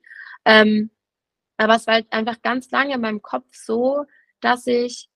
Ähm, 0.44 0.90
aber 1.56 1.76
es 1.76 1.86
war 1.86 1.94
halt 1.94 2.12
einfach 2.12 2.42
ganz 2.42 2.70
lange 2.70 2.94
in 2.94 3.00
meinem 3.00 3.22
Kopf 3.22 3.46
so, 3.52 4.04
dass 4.40 4.66
ich 4.66 5.08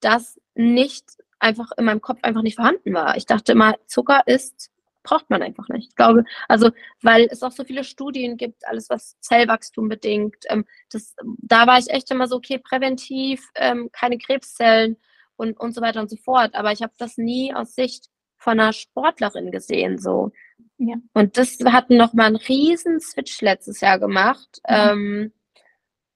das 0.00 0.40
nicht 0.54 1.04
einfach 1.38 1.70
in 1.76 1.84
meinem 1.84 2.00
Kopf 2.00 2.18
einfach 2.22 2.42
nicht 2.42 2.56
vorhanden 2.56 2.94
war. 2.94 3.16
Ich 3.16 3.26
dachte 3.26 3.52
immer, 3.52 3.74
Zucker 3.86 4.22
ist 4.26 4.70
braucht 5.06 5.30
man 5.30 5.42
einfach 5.42 5.68
nicht. 5.68 5.90
Ich 5.90 5.96
glaube, 5.96 6.24
also 6.48 6.70
weil 7.02 7.28
es 7.30 7.42
auch 7.42 7.52
so 7.52 7.64
viele 7.64 7.84
Studien 7.84 8.36
gibt, 8.36 8.66
alles 8.66 8.90
was 8.90 9.18
Zellwachstum 9.20 9.88
bedingt. 9.88 10.36
Ähm, 10.48 10.64
das, 10.90 11.14
da 11.38 11.66
war 11.66 11.78
ich 11.78 11.88
echt 11.90 12.10
immer 12.10 12.26
so, 12.26 12.36
okay, 12.36 12.58
präventiv, 12.58 13.48
ähm, 13.54 13.90
keine 13.92 14.18
Krebszellen 14.18 14.96
und, 15.36 15.58
und 15.58 15.74
so 15.74 15.80
weiter 15.80 16.00
und 16.00 16.10
so 16.10 16.16
fort. 16.16 16.54
Aber 16.54 16.72
ich 16.72 16.82
habe 16.82 16.92
das 16.98 17.16
nie 17.16 17.54
aus 17.54 17.74
Sicht 17.74 18.06
von 18.38 18.60
einer 18.60 18.72
Sportlerin 18.72 19.50
gesehen. 19.50 19.98
so. 19.98 20.32
Ja. 20.78 20.96
Und 21.14 21.38
das 21.38 21.58
hat 21.64 21.90
nochmal 21.90 22.26
einen 22.26 22.36
riesen 22.36 23.00
Switch 23.00 23.40
letztes 23.40 23.80
Jahr 23.80 23.98
gemacht. 23.98 24.60
Mhm. 24.68 24.74
Ähm, 24.74 25.32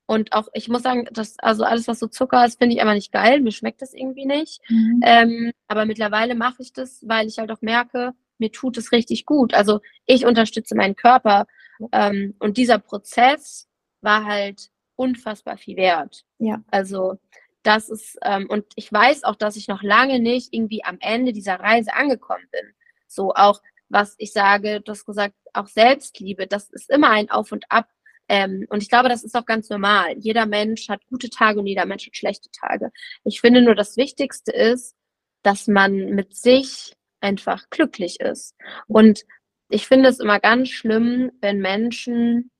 und 0.06 0.32
auch, 0.32 0.48
ich 0.54 0.68
muss 0.68 0.82
sagen, 0.82 1.08
dass, 1.12 1.38
also 1.38 1.62
alles, 1.62 1.86
was 1.86 2.00
so 2.00 2.08
Zucker 2.08 2.44
ist, 2.44 2.58
finde 2.58 2.74
ich 2.74 2.80
einfach 2.80 2.94
nicht 2.94 3.12
geil. 3.12 3.40
Mir 3.40 3.52
schmeckt 3.52 3.80
das 3.80 3.94
irgendwie 3.94 4.26
nicht. 4.26 4.60
Mhm. 4.68 5.00
Ähm, 5.04 5.52
aber 5.68 5.86
mittlerweile 5.86 6.34
mache 6.34 6.62
ich 6.62 6.72
das, 6.72 7.04
weil 7.06 7.28
ich 7.28 7.38
halt 7.38 7.52
auch 7.52 7.62
merke, 7.62 8.12
mir 8.40 8.50
tut 8.50 8.76
es 8.78 8.92
richtig 8.92 9.26
gut. 9.26 9.54
Also 9.54 9.80
ich 10.06 10.26
unterstütze 10.26 10.74
meinen 10.74 10.96
Körper. 10.96 11.46
Ähm, 11.92 12.34
und 12.38 12.56
dieser 12.56 12.78
Prozess 12.78 13.68
war 14.00 14.24
halt 14.24 14.70
unfassbar 14.96 15.56
viel 15.56 15.76
wert. 15.76 16.24
Ja. 16.38 16.62
Also 16.70 17.18
das 17.62 17.88
ist, 17.88 18.18
ähm, 18.22 18.46
und 18.48 18.64
ich 18.74 18.92
weiß 18.92 19.24
auch, 19.24 19.36
dass 19.36 19.56
ich 19.56 19.68
noch 19.68 19.82
lange 19.82 20.18
nicht 20.18 20.52
irgendwie 20.52 20.84
am 20.84 20.98
Ende 21.00 21.32
dieser 21.32 21.60
Reise 21.60 21.94
angekommen 21.94 22.46
bin. 22.50 22.72
So 23.06 23.34
auch, 23.34 23.60
was 23.88 24.14
ich 24.18 24.32
sage, 24.32 24.80
du 24.80 24.92
hast 24.92 25.04
gesagt, 25.04 25.34
auch 25.52 25.66
Selbstliebe, 25.66 26.46
das 26.46 26.70
ist 26.70 26.90
immer 26.90 27.10
ein 27.10 27.30
Auf 27.30 27.52
und 27.52 27.64
Ab. 27.70 27.88
Ähm, 28.28 28.66
und 28.70 28.82
ich 28.82 28.88
glaube, 28.88 29.08
das 29.08 29.24
ist 29.24 29.34
auch 29.34 29.44
ganz 29.44 29.68
normal. 29.68 30.14
Jeder 30.18 30.46
Mensch 30.46 30.88
hat 30.88 31.04
gute 31.06 31.28
Tage 31.30 31.58
und 31.58 31.66
jeder 31.66 31.86
Mensch 31.86 32.06
hat 32.06 32.16
schlechte 32.16 32.50
Tage. 32.52 32.92
Ich 33.24 33.40
finde 33.40 33.60
nur, 33.60 33.74
das 33.74 33.96
Wichtigste 33.96 34.52
ist, 34.52 34.94
dass 35.42 35.66
man 35.66 35.94
mit 36.10 36.36
sich 36.36 36.94
einfach 37.20 37.68
glücklich 37.70 38.20
ist. 38.20 38.54
Und 38.86 39.24
ich 39.68 39.86
finde 39.86 40.08
es 40.08 40.20
immer 40.20 40.40
ganz 40.40 40.68
schlimm, 40.70 41.30
wenn 41.40 41.60
Menschen 41.60 42.50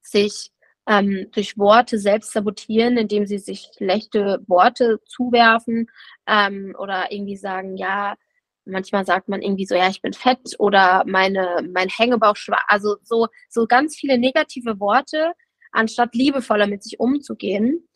sich 0.00 0.50
ähm, 0.88 1.28
durch 1.32 1.58
Worte 1.58 1.98
selbst 1.98 2.32
sabotieren, 2.32 2.96
indem 2.96 3.26
sie 3.26 3.38
sich 3.38 3.68
schlechte 3.76 4.42
Worte 4.46 5.00
zuwerfen 5.06 5.88
ähm, 6.26 6.74
oder 6.78 7.12
irgendwie 7.12 7.36
sagen, 7.36 7.76
ja, 7.76 8.16
manchmal 8.64 9.04
sagt 9.04 9.28
man 9.28 9.42
irgendwie 9.42 9.66
so, 9.66 9.74
ja, 9.74 9.88
ich 9.88 10.02
bin 10.02 10.12
fett 10.12 10.56
oder 10.58 11.04
meine, 11.06 11.68
mein 11.72 11.88
Hängebauch 11.88 12.36
schwach, 12.36 12.64
also 12.68 12.96
so, 13.02 13.28
so 13.48 13.66
ganz 13.66 13.96
viele 13.96 14.18
negative 14.18 14.80
Worte, 14.80 15.32
anstatt 15.72 16.14
liebevoller 16.14 16.66
mit 16.66 16.82
sich 16.82 17.00
umzugehen. 17.00 17.88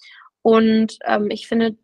Und 0.43 0.99
ähm, 1.05 1.28
ich 1.30 1.49
finde, 1.49 1.76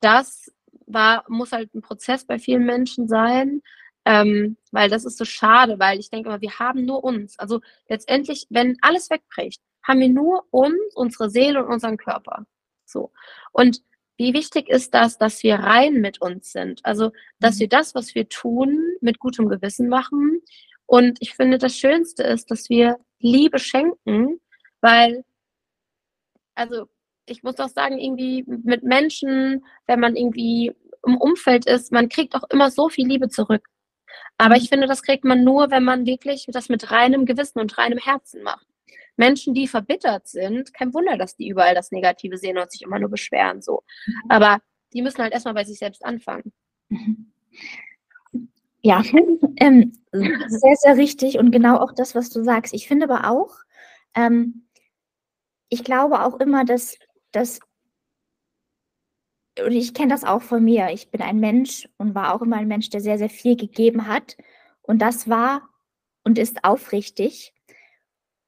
das 0.00 0.50
war, 0.86 1.24
muss 1.28 1.52
halt 1.52 1.74
ein 1.74 1.82
Prozess 1.82 2.24
bei 2.24 2.38
vielen 2.38 2.64
Menschen 2.64 3.08
sein, 3.08 3.62
ähm, 4.04 4.56
weil 4.70 4.90
das 4.90 5.04
ist 5.04 5.18
so 5.18 5.24
schade, 5.24 5.78
weil 5.78 5.98
ich 5.98 6.10
denke 6.10 6.28
immer, 6.28 6.40
wir 6.40 6.58
haben 6.58 6.84
nur 6.84 7.04
uns. 7.04 7.38
Also 7.38 7.60
letztendlich, 7.88 8.46
wenn 8.50 8.76
alles 8.82 9.10
wegbricht, 9.10 9.62
haben 9.82 10.00
wir 10.00 10.08
nur 10.08 10.44
uns, 10.50 10.94
unsere 10.94 11.30
Seele 11.30 11.64
und 11.64 11.72
unseren 11.72 11.96
Körper. 11.96 12.46
So. 12.84 13.12
Und 13.52 13.82
wie 14.16 14.32
wichtig 14.32 14.68
ist 14.68 14.94
das, 14.94 15.18
dass 15.18 15.42
wir 15.42 15.56
rein 15.56 15.94
mit 16.00 16.20
uns 16.20 16.52
sind? 16.52 16.80
Also, 16.84 17.12
dass 17.40 17.56
mhm. 17.56 17.60
wir 17.60 17.68
das, 17.68 17.94
was 17.94 18.14
wir 18.14 18.28
tun, 18.28 18.80
mit 19.00 19.18
gutem 19.18 19.48
Gewissen 19.48 19.88
machen. 19.88 20.40
Und 20.86 21.18
ich 21.20 21.34
finde, 21.34 21.58
das 21.58 21.76
Schönste 21.76 22.22
ist, 22.22 22.50
dass 22.50 22.68
wir 22.68 22.98
Liebe 23.18 23.58
schenken, 23.58 24.40
weil, 24.80 25.24
also 26.54 26.88
ich 27.26 27.42
muss 27.42 27.58
auch 27.58 27.68
sagen, 27.68 27.98
irgendwie 27.98 28.44
mit 28.46 28.82
Menschen, 28.82 29.64
wenn 29.86 30.00
man 30.00 30.16
irgendwie 30.16 30.72
im 31.06 31.16
Umfeld 31.16 31.66
ist, 31.66 31.92
man 31.92 32.08
kriegt 32.08 32.34
auch 32.34 32.44
immer 32.50 32.70
so 32.70 32.88
viel 32.88 33.06
Liebe 33.06 33.28
zurück. 33.28 33.66
Aber 34.38 34.56
ich 34.56 34.68
finde, 34.68 34.86
das 34.86 35.02
kriegt 35.02 35.24
man 35.24 35.44
nur, 35.44 35.70
wenn 35.70 35.84
man 35.84 36.06
wirklich 36.06 36.46
das 36.48 36.68
mit 36.68 36.90
reinem 36.90 37.24
Gewissen 37.26 37.60
und 37.60 37.76
reinem 37.78 37.98
Herzen 37.98 38.42
macht. 38.42 38.66
Menschen, 39.16 39.54
die 39.54 39.68
verbittert 39.68 40.26
sind, 40.26 40.74
kein 40.74 40.92
Wunder, 40.92 41.16
dass 41.16 41.36
die 41.36 41.48
überall 41.48 41.74
das 41.74 41.92
Negative 41.92 42.36
sehen 42.36 42.58
und 42.58 42.70
sich 42.70 42.82
immer 42.82 42.98
nur 42.98 43.10
beschweren, 43.10 43.62
so. 43.62 43.84
Aber 44.28 44.58
die 44.92 45.02
müssen 45.02 45.22
halt 45.22 45.32
erstmal 45.32 45.54
bei 45.54 45.64
sich 45.64 45.78
selbst 45.78 46.04
anfangen. 46.04 46.52
Ja, 48.82 49.02
ähm, 49.56 49.92
sehr, 50.12 50.76
sehr 50.76 50.96
richtig 50.96 51.38
und 51.38 51.52
genau 51.52 51.78
auch 51.78 51.92
das, 51.92 52.14
was 52.14 52.30
du 52.30 52.42
sagst. 52.42 52.74
Ich 52.74 52.88
finde 52.88 53.08
aber 53.10 53.30
auch, 53.30 53.54
ähm, 54.14 54.66
ich 55.68 55.84
glaube 55.84 56.24
auch 56.24 56.40
immer, 56.40 56.64
dass 56.64 56.98
dass 57.36 57.60
und 59.60 59.72
ich 59.72 59.94
kenne 59.94 60.12
das 60.12 60.24
auch 60.24 60.42
von 60.42 60.64
mir. 60.64 60.90
Ich 60.90 61.10
bin 61.10 61.22
ein 61.22 61.38
Mensch 61.38 61.88
und 61.96 62.14
war 62.14 62.34
auch 62.34 62.42
immer 62.42 62.56
ein 62.56 62.66
Mensch, 62.66 62.90
der 62.90 63.00
sehr, 63.00 63.18
sehr 63.18 63.30
viel 63.30 63.56
gegeben 63.56 64.08
hat. 64.08 64.36
Und 64.82 64.98
das 64.98 65.28
war 65.28 65.68
und 66.24 66.38
ist 66.38 66.64
aufrichtig. 66.64 67.54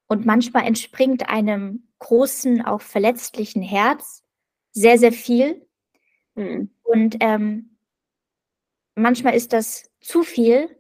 Und 0.08 0.26
manchmal 0.26 0.64
entspringt 0.64 1.28
einem 1.28 1.88
großen, 2.00 2.64
auch 2.64 2.80
verletzlichen 2.80 3.62
Herz 3.62 4.24
sehr, 4.72 4.98
sehr 4.98 5.12
viel. 5.12 5.66
Mhm. 6.34 6.70
Und 6.82 7.16
ähm, 7.20 7.76
manchmal 8.94 9.34
ist 9.34 9.52
das 9.52 9.90
zu 10.00 10.22
viel, 10.22 10.76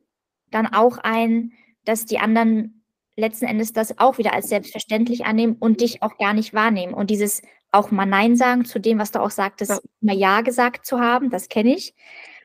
dann 0.50 0.66
auch 0.66 0.98
ein, 0.98 1.52
dass 1.84 2.04
die 2.04 2.18
anderen 2.18 2.84
letzten 3.16 3.46
Endes 3.46 3.72
das 3.72 3.98
auch 3.98 4.18
wieder 4.18 4.34
als 4.34 4.48
selbstverständlich 4.48 5.24
annehmen 5.24 5.56
und 5.58 5.80
dich 5.80 6.02
auch 6.02 6.18
gar 6.18 6.34
nicht 6.34 6.52
wahrnehmen. 6.52 6.94
Und 6.94 7.10
dieses 7.10 7.42
auch 7.72 7.90
mal 7.90 8.06
Nein 8.06 8.36
sagen 8.36 8.64
zu 8.64 8.78
dem, 8.78 8.98
was 8.98 9.12
du 9.12 9.20
auch 9.20 9.30
sagtest, 9.30 9.70
ja. 9.70 9.78
mal 10.00 10.16
Ja 10.16 10.40
gesagt 10.40 10.86
zu 10.86 11.00
haben, 11.00 11.30
das 11.30 11.48
kenne 11.48 11.74
ich. 11.74 11.94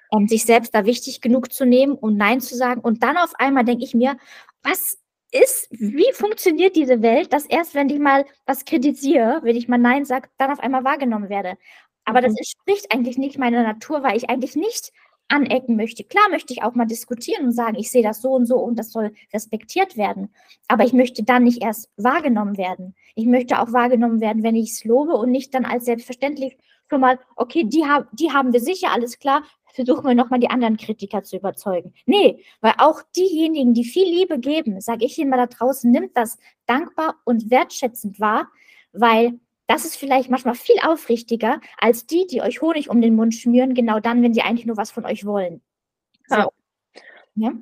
Um, 0.09 0.23
ähm, 0.23 0.27
sich 0.27 0.43
selbst 0.43 0.75
da 0.75 0.85
wichtig 0.85 1.21
genug 1.21 1.53
zu 1.53 1.65
nehmen 1.65 1.93
und 1.93 2.17
Nein 2.17 2.41
zu 2.41 2.55
sagen. 2.55 2.81
Und 2.81 3.01
dann 3.01 3.17
auf 3.17 3.33
einmal 3.35 3.63
denke 3.63 3.85
ich 3.85 3.93
mir, 3.93 4.17
was 4.61 4.97
ist, 5.31 5.67
wie 5.71 6.11
funktioniert 6.13 6.75
diese 6.75 7.01
Welt, 7.01 7.31
dass 7.31 7.45
erst, 7.45 7.73
wenn 7.73 7.89
ich 7.89 7.99
mal 7.99 8.25
was 8.45 8.65
kritisiere, 8.65 9.39
wenn 9.43 9.55
ich 9.55 9.67
mal 9.67 9.77
Nein 9.77 10.05
sage, 10.05 10.29
dann 10.37 10.51
auf 10.51 10.59
einmal 10.59 10.83
wahrgenommen 10.83 11.29
werde. 11.29 11.55
Aber 12.03 12.19
mhm. 12.19 12.25
das 12.25 12.37
entspricht 12.37 12.93
eigentlich 12.93 13.17
nicht 13.17 13.37
meiner 13.37 13.63
Natur, 13.63 14.03
weil 14.03 14.17
ich 14.17 14.29
eigentlich 14.29 14.55
nicht 14.55 14.91
anecken 15.31 15.75
möchte. 15.75 16.03
Klar 16.03 16.29
möchte 16.29 16.53
ich 16.53 16.63
auch 16.63 16.75
mal 16.75 16.85
diskutieren 16.85 17.45
und 17.45 17.51
sagen, 17.53 17.75
ich 17.75 17.91
sehe 17.91 18.03
das 18.03 18.21
so 18.21 18.31
und 18.31 18.45
so 18.45 18.57
und 18.57 18.77
das 18.77 18.91
soll 18.91 19.13
respektiert 19.33 19.97
werden. 19.97 20.33
Aber 20.67 20.83
ich 20.83 20.93
möchte 20.93 21.23
dann 21.23 21.43
nicht 21.43 21.63
erst 21.63 21.89
wahrgenommen 21.97 22.57
werden. 22.57 22.95
Ich 23.15 23.25
möchte 23.25 23.59
auch 23.59 23.71
wahrgenommen 23.73 24.21
werden, 24.21 24.43
wenn 24.43 24.55
ich 24.55 24.71
es 24.71 24.83
lobe 24.83 25.13
und 25.13 25.31
nicht 25.31 25.53
dann 25.53 25.65
als 25.65 25.85
selbstverständlich 25.85 26.57
schon 26.89 27.01
mal, 27.01 27.19
okay, 27.37 27.63
die, 27.63 27.85
hab, 27.85 28.07
die 28.11 28.31
haben 28.31 28.51
wir 28.51 28.59
sicher, 28.59 28.91
alles 28.91 29.17
klar, 29.17 29.43
versuchen 29.73 30.05
wir 30.05 30.15
nochmal 30.15 30.39
die 30.39 30.49
anderen 30.49 30.75
Kritiker 30.75 31.23
zu 31.23 31.37
überzeugen. 31.37 31.93
Nee, 32.05 32.43
weil 32.59 32.73
auch 32.77 33.01
diejenigen, 33.15 33.73
die 33.73 33.85
viel 33.85 34.05
Liebe 34.05 34.39
geben, 34.39 34.81
sage 34.81 35.05
ich 35.05 35.17
Ihnen 35.17 35.29
mal 35.29 35.37
da 35.37 35.47
draußen, 35.47 35.89
nimmt 35.89 36.17
das 36.17 36.37
dankbar 36.65 37.15
und 37.23 37.49
wertschätzend 37.49 38.19
wahr, 38.19 38.49
weil 38.91 39.39
das 39.71 39.85
ist 39.85 39.95
vielleicht 39.95 40.29
manchmal 40.29 40.55
viel 40.55 40.75
aufrichtiger 40.83 41.61
als 41.77 42.05
die, 42.05 42.27
die 42.27 42.41
euch 42.41 42.61
Honig 42.61 42.89
um 42.89 43.01
den 43.01 43.15
Mund 43.15 43.33
schmieren, 43.33 43.73
genau 43.73 44.01
dann, 44.01 44.21
wenn 44.21 44.33
sie 44.33 44.41
eigentlich 44.41 44.65
nur 44.65 44.75
was 44.75 44.91
von 44.91 45.05
euch 45.05 45.25
wollen. 45.25 45.61
So. 46.27 46.35
Ja. 46.35 46.49
ja. 47.35 47.53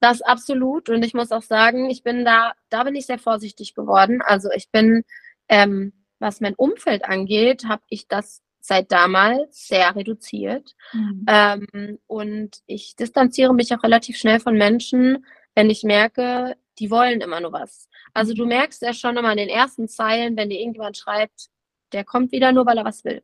Das 0.00 0.22
absolut. 0.22 0.88
Und 0.88 1.04
ich 1.04 1.14
muss 1.14 1.30
auch 1.30 1.42
sagen, 1.42 1.88
ich 1.88 2.02
bin 2.02 2.24
da, 2.24 2.54
da 2.68 2.82
bin 2.82 2.96
ich 2.96 3.06
sehr 3.06 3.20
vorsichtig 3.20 3.76
geworden. 3.76 4.22
Also 4.22 4.48
ich 4.50 4.70
bin, 4.72 5.04
ähm, 5.48 5.92
was 6.18 6.40
mein 6.40 6.54
Umfeld 6.54 7.04
angeht, 7.04 7.64
habe 7.68 7.82
ich 7.90 8.08
das 8.08 8.42
seit 8.58 8.90
damals 8.90 9.68
sehr 9.68 9.94
reduziert. 9.94 10.74
Mhm. 10.92 11.26
Ähm, 11.28 11.98
und 12.08 12.58
ich 12.66 12.96
distanziere 12.96 13.54
mich 13.54 13.72
auch 13.72 13.84
relativ 13.84 14.16
schnell 14.16 14.40
von 14.40 14.56
Menschen, 14.56 15.24
wenn 15.54 15.70
ich 15.70 15.84
merke, 15.84 16.56
die 16.80 16.90
wollen 16.90 17.20
immer 17.20 17.40
nur 17.40 17.52
was. 17.52 17.88
Also 18.14 18.34
du 18.34 18.46
merkst 18.46 18.82
ja 18.82 18.92
schon 18.92 19.16
immer 19.16 19.30
in 19.30 19.38
den 19.38 19.48
ersten 19.48 19.86
Zeilen, 19.86 20.36
wenn 20.36 20.50
dir 20.50 20.58
irgendjemand 20.58 20.96
schreibt, 20.96 21.48
der 21.92 22.04
kommt 22.04 22.32
wieder 22.32 22.52
nur, 22.52 22.66
weil 22.66 22.78
er 22.78 22.84
was 22.84 23.04
will. 23.04 23.22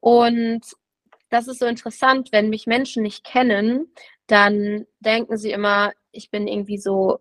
Und 0.00 0.62
das 1.28 1.46
ist 1.46 1.60
so 1.60 1.66
interessant, 1.66 2.30
wenn 2.32 2.50
mich 2.50 2.66
Menschen 2.66 3.02
nicht 3.02 3.24
kennen, 3.24 3.92
dann 4.26 4.86
denken 5.00 5.36
sie 5.36 5.52
immer, 5.52 5.92
ich 6.12 6.30
bin 6.30 6.48
irgendwie 6.48 6.78
so 6.78 7.20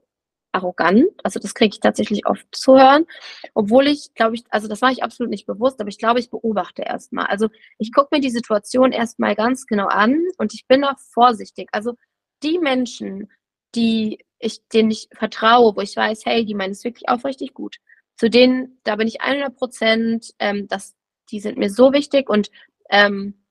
arrogant. 0.51 1.09
Also 1.23 1.39
das 1.39 1.53
kriege 1.53 1.73
ich 1.73 1.79
tatsächlich 1.79 2.25
oft 2.25 2.47
zu 2.51 2.77
hören. 2.77 3.05
Obwohl 3.53 3.87
ich, 3.87 4.13
glaube 4.15 4.35
ich, 4.35 4.43
also 4.49 4.67
das 4.67 4.81
mache 4.81 4.93
ich 4.93 5.03
absolut 5.03 5.29
nicht 5.29 5.45
bewusst, 5.45 5.79
aber 5.79 5.89
ich 5.89 5.99
glaube, 5.99 6.19
ich 6.19 6.29
beobachte 6.29 6.81
erstmal. 6.83 7.27
Also 7.27 7.49
ich 7.77 7.91
gucke 7.93 8.09
mir 8.11 8.21
die 8.21 8.31
Situation 8.31 8.91
erstmal 8.91 9.35
ganz 9.35 9.67
genau 9.67 9.87
an 9.87 10.23
und 10.37 10.53
ich 10.53 10.65
bin 10.67 10.83
auch 10.83 10.97
vorsichtig. 11.13 11.69
Also 11.71 11.93
die 12.41 12.57
Menschen, 12.57 13.29
die 13.75 14.25
ich, 14.39 14.67
denen 14.69 14.91
ich 14.91 15.09
vertraue, 15.13 15.75
wo 15.75 15.81
ich 15.81 15.95
weiß, 15.95 16.25
hey, 16.25 16.45
die 16.45 16.55
meinen 16.55 16.71
es 16.71 16.83
wirklich 16.83 17.09
aufrichtig 17.09 17.53
gut. 17.53 17.77
Zu 18.17 18.29
denen, 18.29 18.79
da 18.83 18.95
bin 18.95 19.07
ich 19.07 19.21
100 19.21 19.55
Prozent, 19.55 20.33
ähm, 20.39 20.67
dass 20.67 20.95
die 21.31 21.39
sind 21.39 21.57
mir 21.57 21.69
so 21.69 21.93
wichtig 21.93 22.29
und 22.29 22.49
ähm, 22.89 23.45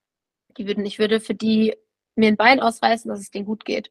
die 0.56 0.66
würden, 0.66 0.84
ich 0.84 0.98
würde 0.98 1.20
für 1.20 1.34
die 1.34 1.76
mir 2.16 2.28
ein 2.28 2.36
Bein 2.36 2.60
ausreißen, 2.60 3.08
dass 3.08 3.20
es 3.20 3.30
denen 3.30 3.46
gut 3.46 3.64
geht. 3.64 3.90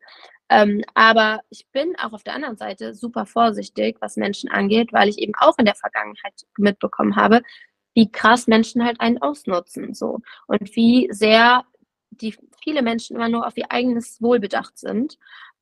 Ähm, 0.50 0.84
aber 0.94 1.42
ich 1.50 1.68
bin 1.72 1.96
auch 1.98 2.14
auf 2.14 2.24
der 2.24 2.36
anderen 2.36 2.58
Seite 2.58 2.94
super 2.94 3.26
vorsichtig, 3.26 3.98
was 4.00 4.18
Menschen 4.18 4.50
angeht, 4.50 4.94
weil 4.94 5.10
ich 5.10 5.20
eben 5.20 5.34
auch 5.40 5.58
in 5.58 5.66
der 5.66 5.76
Vergangenheit 5.76 6.34
mitbekommen 6.58 7.16
habe, 7.16 7.42
wie 7.94 8.12
krass 8.12 8.48
Menschen 8.48 8.84
halt 8.86 9.02
einen 9.02 9.22
ausnutzen, 9.22 9.94
so 9.94 10.20
und 10.48 10.76
wie 10.76 11.08
sehr 11.12 11.64
die 12.12 12.36
viele 12.64 12.82
Menschen 12.82 13.16
immer 13.16 13.30
nur 13.30 13.46
auf 13.46 13.58
ihr 13.58 13.72
eigenes 13.72 14.22
Wohl 14.22 14.40
bedacht 14.40 14.78
sind. 14.78 15.18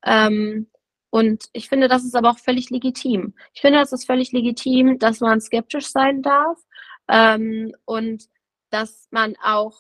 Ähm, 0.06 0.68
und 1.16 1.46
ich 1.54 1.70
finde, 1.70 1.88
das 1.88 2.04
ist 2.04 2.14
aber 2.14 2.32
auch 2.32 2.40
völlig 2.40 2.70
legitim. 2.72 3.36
Ich 3.54 3.62
finde, 3.62 3.80
das 3.80 3.94
ist 3.94 4.06
völlig 4.06 4.34
legitim, 4.34 5.00
dass 5.00 5.22
man 5.22 5.40
skeptisch 5.40 5.88
sein 5.88 6.22
darf 6.22 6.60
ähm, 7.08 7.74
und 7.86 8.26
dass 8.70 9.08
man 9.12 9.38
auch, 9.42 9.80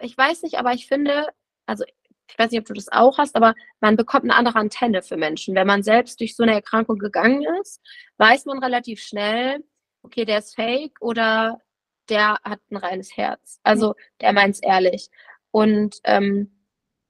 ich 0.00 0.16
weiß 0.16 0.42
nicht, 0.44 0.58
aber 0.60 0.74
ich 0.74 0.86
finde, 0.86 1.26
also 1.66 1.82
ich 2.28 2.38
weiß 2.38 2.52
nicht, 2.52 2.60
ob 2.60 2.66
du 2.66 2.74
das 2.74 2.86
auch 2.92 3.18
hast, 3.18 3.34
aber 3.34 3.56
man 3.80 3.96
bekommt 3.96 4.22
eine 4.22 4.36
andere 4.36 4.60
Antenne 4.60 5.02
für 5.02 5.16
Menschen. 5.16 5.56
Wenn 5.56 5.66
man 5.66 5.82
selbst 5.82 6.20
durch 6.20 6.36
so 6.36 6.44
eine 6.44 6.54
Erkrankung 6.54 7.00
gegangen 7.00 7.44
ist, 7.60 7.80
weiß 8.18 8.44
man 8.44 8.62
relativ 8.62 9.02
schnell, 9.02 9.64
okay, 10.04 10.24
der 10.24 10.38
ist 10.38 10.54
fake 10.54 10.98
oder 11.00 11.60
der 12.08 12.38
hat 12.44 12.60
ein 12.70 12.76
reines 12.76 13.16
Herz. 13.16 13.58
Also 13.64 13.96
der 14.20 14.32
meint 14.32 14.54
es 14.54 14.62
ehrlich. 14.62 15.10
Und 15.50 15.96
ähm, 16.04 16.61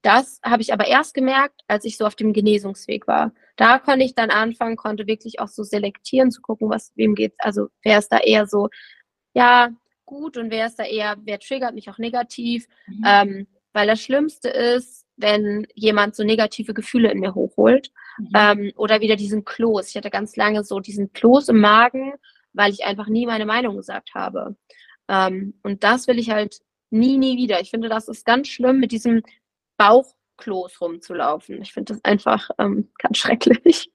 das 0.03 0.41
habe 0.45 0.63
ich 0.63 0.73
aber 0.73 0.87
erst 0.87 1.15
gemerkt, 1.15 1.63
als 1.69 1.85
ich 1.85 1.97
so 1.97 2.07
auf 2.07 2.17
dem 2.17 2.33
Genesungsweg 2.33 3.07
war. 3.07 3.33
Da 3.57 3.79
konnte 3.79 4.05
ich 4.05 4.15
dann 4.15 4.31
anfangen, 4.31 4.77
konnte 4.77 5.07
wirklich 5.07 5.41
auch 5.41 5.49
so 5.49 5.63
selektieren, 5.63 6.31
zu 6.31 6.43
gucken, 6.43 6.69
was 6.69 6.93
wem 6.97 7.15
geht. 7.15 7.35
Also 7.39 7.69
wer 7.83 7.99
ist 7.99 8.09
da 8.09 8.19
eher 8.19 8.47
so, 8.47 8.69
ja, 9.35 9.71
gut 10.05 10.37
und 10.37 10.51
wer 10.51 10.67
ist 10.67 10.79
da 10.79 10.85
eher, 10.85 11.17
wer 11.25 11.39
triggert 11.39 11.75
mich 11.75 11.89
auch 11.89 11.99
negativ. 11.99 12.67
Mhm. 12.87 13.05
Ähm, 13.07 13.47
weil 13.73 13.87
das 13.87 14.03
Schlimmste 14.03 14.49
ist, 14.49 15.07
wenn 15.17 15.67
jemand 15.75 16.17
so 16.17 16.25
negative 16.25 16.75
Gefühle 16.75 17.11
in 17.11 17.21
mir 17.21 17.35
hochholt. 17.35 17.91
Mhm. 18.19 18.29
Ähm, 18.35 18.73
oder 18.77 19.01
wieder 19.01 19.17
diesen 19.17 19.45
Kloß. 19.45 19.89
Ich 19.89 19.97
hatte 19.97 20.11
ganz 20.11 20.37
lange 20.37 20.65
so 20.65 20.81
diesen 20.81 21.13
Kloß 21.13 21.49
im 21.49 21.61
Magen, 21.61 22.13
weil 22.53 22.73
ich 22.73 22.85
einfach 22.85 23.07
nie 23.07 23.27
meine 23.27 23.47
Meinung 23.47 23.77
gesagt 23.77 24.15
habe. 24.15 24.57
Ähm, 25.09 25.55
und 25.63 25.85
das 25.85 26.09
will 26.09 26.19
ich 26.19 26.31
halt 26.31 26.61
nie, 26.91 27.17
nie 27.17 27.37
wieder. 27.37 27.61
Ich 27.61 27.71
finde, 27.71 27.89
das 27.89 28.09
ist 28.09 28.27
ganz 28.27 28.49
schlimm 28.49 28.79
mit 28.79 28.93
diesem 28.93 29.23
Bauchkloß 29.83 30.81
rumzulaufen. 30.81 31.61
Ich 31.63 31.73
finde 31.73 31.95
das 31.95 32.05
einfach 32.05 32.51
ähm, 32.59 32.91
ganz 32.99 33.19
schrecklich. 33.19 33.91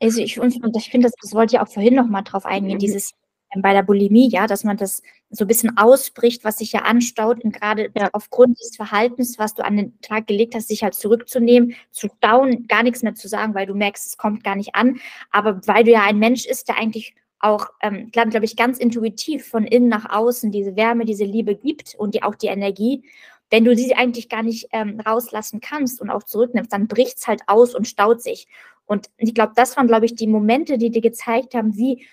Also 0.00 0.20
ich, 0.20 0.36
ich 0.36 0.90
finde, 0.90 1.06
das, 1.06 1.14
das 1.20 1.34
wollte 1.34 1.56
ich 1.56 1.60
auch 1.60 1.68
vorhin 1.68 1.94
noch 1.94 2.08
mal 2.08 2.22
drauf 2.22 2.44
eingehen, 2.46 2.74
mhm. 2.74 2.80
dieses 2.80 3.12
ähm, 3.54 3.62
bei 3.62 3.72
der 3.72 3.82
Bulimie, 3.82 4.28
ja, 4.28 4.46
dass 4.46 4.64
man 4.64 4.76
das 4.76 5.02
so 5.30 5.44
ein 5.44 5.48
bisschen 5.48 5.76
ausbricht, 5.76 6.44
was 6.44 6.58
sich 6.58 6.72
ja 6.72 6.82
anstaut 6.82 7.44
und 7.44 7.52
gerade 7.52 7.90
ja. 7.96 8.10
aufgrund 8.12 8.58
des 8.60 8.76
Verhaltens, 8.76 9.38
was 9.38 9.54
du 9.54 9.64
an 9.64 9.76
den 9.76 10.00
Tag 10.00 10.26
gelegt 10.26 10.54
hast, 10.54 10.68
sich 10.68 10.82
halt 10.82 10.94
zurückzunehmen, 10.94 11.74
zu 11.90 12.08
stauen, 12.16 12.66
gar 12.66 12.82
nichts 12.82 13.02
mehr 13.02 13.14
zu 13.14 13.28
sagen, 13.28 13.54
weil 13.54 13.66
du 13.66 13.74
merkst, 13.74 14.06
es 14.06 14.16
kommt 14.16 14.44
gar 14.44 14.56
nicht 14.56 14.74
an. 14.74 15.00
Aber 15.30 15.60
weil 15.66 15.84
du 15.84 15.92
ja 15.92 16.02
ein 16.02 16.18
Mensch 16.18 16.46
ist, 16.46 16.68
der 16.68 16.78
eigentlich 16.78 17.14
auch, 17.40 17.68
ähm, 17.82 18.10
glaube 18.10 18.30
glaub 18.30 18.42
ich, 18.42 18.56
ganz 18.56 18.78
intuitiv 18.78 19.46
von 19.46 19.64
innen 19.64 19.88
nach 19.88 20.10
außen 20.10 20.50
diese 20.50 20.76
Wärme, 20.76 21.04
diese 21.04 21.24
Liebe 21.24 21.54
gibt 21.54 21.94
und 21.94 22.14
die, 22.14 22.22
auch 22.22 22.34
die 22.34 22.48
Energie 22.48 23.04
wenn 23.50 23.64
du 23.64 23.74
sie 23.74 23.94
eigentlich 23.94 24.28
gar 24.28 24.42
nicht 24.42 24.68
ähm, 24.72 25.00
rauslassen 25.00 25.60
kannst 25.60 26.00
und 26.00 26.10
auch 26.10 26.22
zurücknimmst, 26.22 26.72
dann 26.72 26.86
bricht 26.86 27.18
es 27.18 27.26
halt 27.26 27.42
aus 27.46 27.74
und 27.74 27.86
staut 27.86 28.22
sich. 28.22 28.46
Und 28.86 29.08
ich 29.16 29.34
glaube, 29.34 29.52
das 29.56 29.76
waren, 29.76 29.86
glaube 29.86 30.06
ich, 30.06 30.14
die 30.14 30.26
Momente, 30.26 30.78
die 30.78 30.90
dir 30.90 31.00
gezeigt 31.00 31.54
haben, 31.54 31.76
wie, 31.76 32.06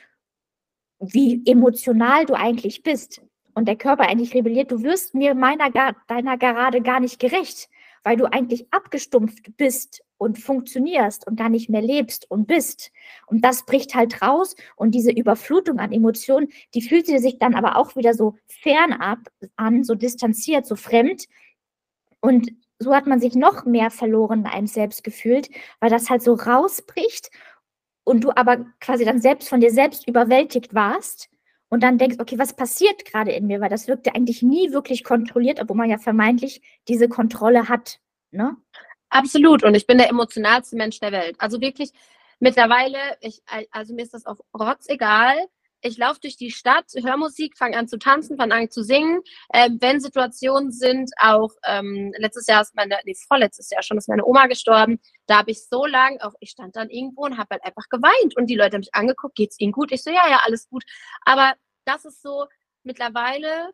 wie 0.99 1.41
emotional 1.45 2.25
du 2.25 2.33
eigentlich 2.33 2.83
bist. 2.83 3.21
Und 3.53 3.67
der 3.67 3.77
Körper 3.77 4.03
eigentlich 4.03 4.33
rebelliert, 4.33 4.71
du 4.71 4.83
wirst 4.83 5.15
mir 5.15 5.33
meiner, 5.33 5.69
deiner 6.07 6.37
gerade 6.37 6.81
gar 6.81 6.99
nicht 6.99 7.19
gerecht, 7.19 7.69
weil 8.05 8.17
du 8.17 8.31
eigentlich 8.31 8.71
abgestumpft 8.71 9.57
bist 9.57 10.03
und 10.17 10.37
funktionierst 10.37 11.25
und 11.25 11.37
gar 11.37 11.49
nicht 11.49 11.71
mehr 11.71 11.81
lebst 11.81 12.29
und 12.29 12.45
bist. 12.47 12.91
Und 13.25 13.43
das 13.43 13.65
bricht 13.65 13.95
halt 13.95 14.21
raus 14.21 14.55
und 14.75 14.91
diese 14.91 15.11
Überflutung 15.11 15.79
an 15.79 15.91
Emotionen, 15.91 16.49
die 16.75 16.83
fühlt 16.83 17.07
sich 17.07 17.39
dann 17.39 17.55
aber 17.55 17.77
auch 17.77 17.95
wieder 17.95 18.13
so 18.13 18.37
fernab 18.47 19.19
an, 19.55 19.83
so 19.83 19.95
distanziert, 19.95 20.67
so 20.67 20.75
fremd. 20.75 21.25
Und 22.21 22.51
so 22.77 22.93
hat 22.93 23.07
man 23.07 23.19
sich 23.19 23.33
noch 23.33 23.65
mehr 23.65 23.89
verloren 23.89 24.41
in 24.41 24.45
einem 24.45 24.67
selbst 24.67 25.03
gefühlt, 25.03 25.49
weil 25.79 25.89
das 25.89 26.11
halt 26.11 26.21
so 26.21 26.35
rausbricht 26.35 27.31
und 28.03 28.23
du 28.23 28.29
aber 28.37 28.67
quasi 28.79 29.03
dann 29.03 29.19
selbst 29.19 29.49
von 29.49 29.61
dir 29.61 29.71
selbst 29.71 30.07
überwältigt 30.07 30.75
warst 30.75 31.29
und 31.75 31.81
dann 31.81 31.97
denkst, 31.97 32.19
okay, 32.19 32.39
was 32.39 32.55
passiert 32.55 33.03
gerade 33.03 33.33
in 33.33 33.47
mir? 33.47 33.59
Weil 33.59 33.67
das 33.67 33.89
wirkte 33.89 34.15
eigentlich 34.15 34.41
nie 34.41 34.71
wirklich 34.71 35.03
kontrolliert, 35.03 35.59
obwohl 35.59 35.75
man 35.75 35.89
ja 35.89 35.97
vermeintlich 35.97 36.61
diese 36.87 37.09
Kontrolle 37.09 37.67
hat. 37.67 37.99
Ne? 38.31 38.55
Absolut. 39.09 39.61
Und 39.61 39.75
ich 39.75 39.85
bin 39.85 39.97
der 39.97 40.09
emotionalste 40.09 40.77
Mensch 40.77 41.01
der 41.01 41.11
Welt. 41.11 41.35
Also 41.37 41.59
wirklich 41.59 41.91
mittlerweile, 42.39 42.97
ich, 43.19 43.41
also 43.71 43.93
mir 43.93 44.03
ist 44.03 44.13
das 44.13 44.25
auch 44.25 44.39
rotzegal. 44.57 45.35
ich 45.81 45.97
laufe 45.97 46.21
durch 46.21 46.37
die 46.37 46.49
Stadt, 46.49 46.85
höre 46.95 47.17
Musik, 47.17 47.57
fange 47.57 47.77
an 47.77 47.89
zu 47.89 47.99
tanzen, 47.99 48.37
fange 48.37 48.55
an 48.55 48.69
zu 48.71 48.81
singen. 48.81 49.19
Ähm, 49.53 49.77
wenn 49.81 49.99
Situationen 49.99 50.71
sind, 50.71 51.11
auch 51.19 51.51
ähm, 51.67 52.13
letztes 52.17 52.47
Jahr 52.47 52.61
ist 52.61 52.73
meine, 52.73 52.97
nee, 53.03 53.15
vorletztes 53.27 53.69
Jahr 53.69 53.83
schon 53.83 53.97
ist 53.97 54.07
meine 54.07 54.25
Oma 54.25 54.47
gestorben. 54.47 54.99
Da 55.27 55.39
habe 55.39 55.51
ich 55.51 55.67
so 55.67 55.85
lange, 55.85 56.23
auch 56.23 56.33
ich 56.39 56.51
stand 56.51 56.77
dann 56.77 56.89
irgendwo 56.89 57.25
und 57.25 57.37
habe 57.37 57.49
halt 57.51 57.65
einfach 57.65 57.89
geweint. 57.89 58.37
Und 58.37 58.47
die 58.47 58.55
Leute 58.55 58.75
haben 58.75 58.81
mich 58.81 58.95
angeguckt, 58.95 59.35
geht's 59.35 59.59
ihnen 59.59 59.73
gut? 59.73 59.91
Ich 59.91 60.03
so, 60.03 60.09
ja, 60.09 60.27
ja, 60.29 60.39
alles 60.45 60.69
gut. 60.69 60.85
Aber 61.25 61.53
das 61.85 62.05
ist 62.05 62.21
so, 62.21 62.45
mittlerweile 62.83 63.71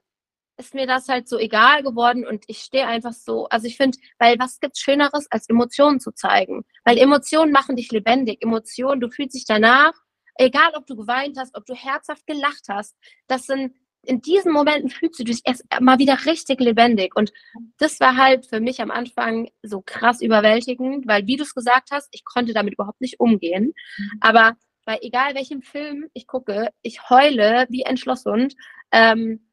ist 0.57 0.75
mir 0.75 0.85
das 0.85 1.07
halt 1.09 1.27
so 1.27 1.37
egal 1.37 1.81
geworden 1.81 2.25
und 2.25 2.43
ich 2.47 2.59
stehe 2.59 2.85
einfach 2.85 3.13
so, 3.13 3.47
also 3.49 3.67
ich 3.67 3.77
finde, 3.77 3.97
weil 4.19 4.37
was 4.39 4.59
gibt's 4.59 4.79
Schöneres, 4.79 5.27
als 5.31 5.49
Emotionen 5.49 5.99
zu 5.99 6.11
zeigen? 6.11 6.63
Weil 6.83 6.97
Emotionen 6.97 7.51
machen 7.51 7.75
dich 7.75 7.91
lebendig. 7.91 8.43
Emotionen, 8.43 9.01
du 9.01 9.09
fühlst 9.09 9.35
dich 9.35 9.45
danach, 9.45 9.93
egal 10.35 10.71
ob 10.75 10.85
du 10.85 10.95
geweint 10.95 11.37
hast, 11.37 11.55
ob 11.55 11.65
du 11.65 11.73
herzhaft 11.73 12.27
gelacht 12.27 12.65
hast, 12.69 12.95
das 13.27 13.45
sind, 13.45 13.73
in 14.03 14.21
diesen 14.21 14.51
Momenten 14.51 14.89
fühlst 14.89 15.19
du 15.19 15.23
dich 15.23 15.41
erst 15.45 15.63
mal 15.79 15.99
wieder 15.99 16.25
richtig 16.25 16.59
lebendig. 16.59 17.15
Und 17.15 17.31
das 17.77 17.99
war 17.99 18.17
halt 18.17 18.47
für 18.47 18.59
mich 18.59 18.81
am 18.81 18.91
Anfang 18.91 19.49
so 19.61 19.81
krass 19.81 20.21
überwältigend, 20.21 21.07
weil, 21.07 21.27
wie 21.27 21.37
du 21.37 21.43
es 21.43 21.53
gesagt 21.53 21.89
hast, 21.91 22.07
ich 22.11 22.23
konnte 22.25 22.53
damit 22.53 22.73
überhaupt 22.73 23.01
nicht 23.01 23.19
umgehen. 23.19 23.73
Mhm. 23.97 24.11
Aber 24.21 24.57
bei 24.91 24.99
egal 25.03 25.35
welchem 25.35 25.61
Film 25.61 26.09
ich 26.11 26.27
gucke, 26.27 26.69
ich 26.81 27.09
heule 27.09 27.65
wie 27.69 27.83
entschlossen. 27.83 28.49
Ähm, 28.91 29.47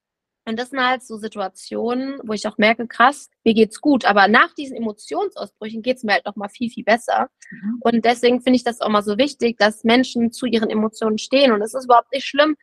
und 0.45 0.59
das 0.59 0.71
sind 0.71 0.85
halt 0.85 1.05
so 1.05 1.17
Situationen, 1.17 2.19
wo 2.25 2.33
ich 2.33 2.49
auch 2.49 2.59
merke, 2.59 2.89
krass, 2.89 3.31
mir 3.45 3.55
geht's 3.55 3.81
gut. 3.81 4.05
Aber 4.05 4.27
nach 4.27 4.53
diesen 4.55 4.77
Emotionsausbrüchen 4.77 5.83
geht's 5.83 6.03
mir 6.03 6.15
halt 6.15 6.25
noch 6.25 6.35
mal 6.35 6.49
viel, 6.49 6.71
viel 6.71 6.83
besser. 6.83 7.29
Mhm. 7.53 7.77
Und 7.83 8.05
deswegen 8.05 8.41
finde 8.41 8.57
ich 8.57 8.65
das 8.65 8.81
auch 8.81 8.89
mal 8.89 9.05
so 9.05 9.17
wichtig, 9.17 9.59
dass 9.59 9.85
Menschen 9.85 10.33
zu 10.33 10.47
ihren 10.47 10.71
Emotionen 10.71 11.19
stehen. 11.19 11.53
Und 11.53 11.63
es 11.63 11.73
ist 11.73 11.85
überhaupt 11.85 12.13
nicht 12.13 12.27
schlimm, 12.27 12.57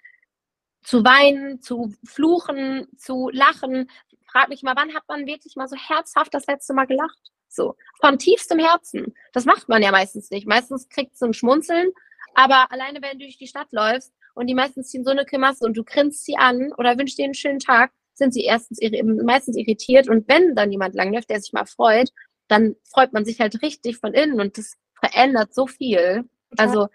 zu 0.84 1.06
weinen, 1.06 1.62
zu 1.62 1.94
fluchen, 2.04 2.88
zu 2.98 3.30
lachen. 3.32 3.90
Frag 4.30 4.50
mich 4.50 4.64
mal, 4.64 4.76
wann 4.76 4.94
hat 4.94 5.04
man 5.08 5.28
wirklich 5.28 5.56
mal 5.56 5.70
so 5.70 5.78
herzhaft 5.78 6.34
das 6.34 6.46
letzte 6.48 6.74
Mal 6.74 6.88
gelacht? 6.88 7.32
So, 7.48 7.76
von 8.02 8.20
tiefstem 8.20 8.60
Herzen. 8.60 9.14
Das 9.32 9.46
macht 9.46 9.70
man 9.70 9.82
ja 9.82 9.92
meistens 9.92 10.30
nicht. 10.30 10.46
Meistens 10.46 10.90
kriegt 10.90 11.14
es 11.14 11.22
ein 11.22 11.34
Schmunzeln, 11.34 11.94
aber 12.36 12.72
alleine, 12.72 13.02
wenn 13.02 13.18
du 13.18 13.26
durch 13.26 13.38
die 13.38 13.48
Stadt 13.48 13.72
läufst 13.72 14.14
und 14.36 14.48
die 14.48 14.54
meisten 14.54 14.84
ziehen 14.84 15.04
so 15.04 15.12
eine 15.12 15.26
Grimasse 15.26 15.66
und 15.66 15.76
du 15.76 15.84
grinst 15.84 16.26
sie 16.26 16.38
an 16.38 16.72
oder 16.78 16.98
wünschst 16.98 17.18
dir 17.18 17.26
einen 17.26 17.34
schönen 17.34 17.60
Tag, 17.60 17.92
sind 18.14 18.34
sie 18.34 18.44
erstens 18.44 18.80
meistens 19.24 19.58
irritiert 19.58 20.08
und 20.08 20.28
wenn 20.28 20.56
dann 20.56 20.72
jemand 20.72 20.96
langläuft, 20.96 21.30
der 21.30 21.42
sich 21.42 21.54
mal 21.54 21.66
freut, 21.66 22.12
dann 22.48 22.76
freut 22.84 23.14
man 23.14 23.26
sich 23.26 23.40
halt 23.40 23.62
richtig 23.62 23.98
von 23.98 24.14
innen 24.14 24.40
und 24.40 24.58
das 24.58 24.76
verändert 25.00 25.54
so 25.54 25.68
viel. 25.68 26.24
Also 26.58 26.88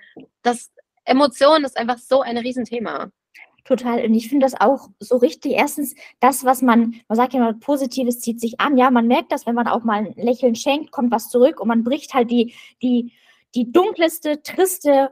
das 0.43 0.71
Emotion 1.05 1.65
ist 1.65 1.77
einfach 1.77 1.99
so 1.99 2.23
ein 2.23 2.39
Riesenthema. 2.39 3.11
Total. 3.65 4.05
Und 4.05 4.15
ich 4.15 4.29
finde 4.29 4.47
das 4.47 4.59
auch 4.59 4.89
so 5.01 5.17
richtig. 5.17 5.53
Erstens, 5.53 5.95
das, 6.19 6.45
was 6.45 6.63
man, 6.63 6.95
man 7.09 7.17
sagt 7.17 7.35
ja 7.35 7.41
immer, 7.41 7.53
Positives 7.53 8.21
zieht 8.21 8.41
sich 8.41 8.59
an. 8.59 8.79
Ja, 8.79 8.91
man 8.91 9.07
merkt 9.07 9.33
das, 9.33 9.47
wenn 9.47 9.55
man 9.55 9.69
auch 9.69 9.85
mal 9.85 10.07
ein 10.07 10.15
Lächeln 10.17 10.55
schenkt, 10.55 10.91
kommt 10.93 11.13
was 11.13 11.29
zurück 11.29 11.61
und 11.61 11.69
man 11.69 11.85
bricht 11.85 12.15
halt 12.15 12.31
die, 12.31 12.55
die, 12.83 13.13
die 13.55 13.71
dunkelste, 13.71 14.43
triste 14.43 15.11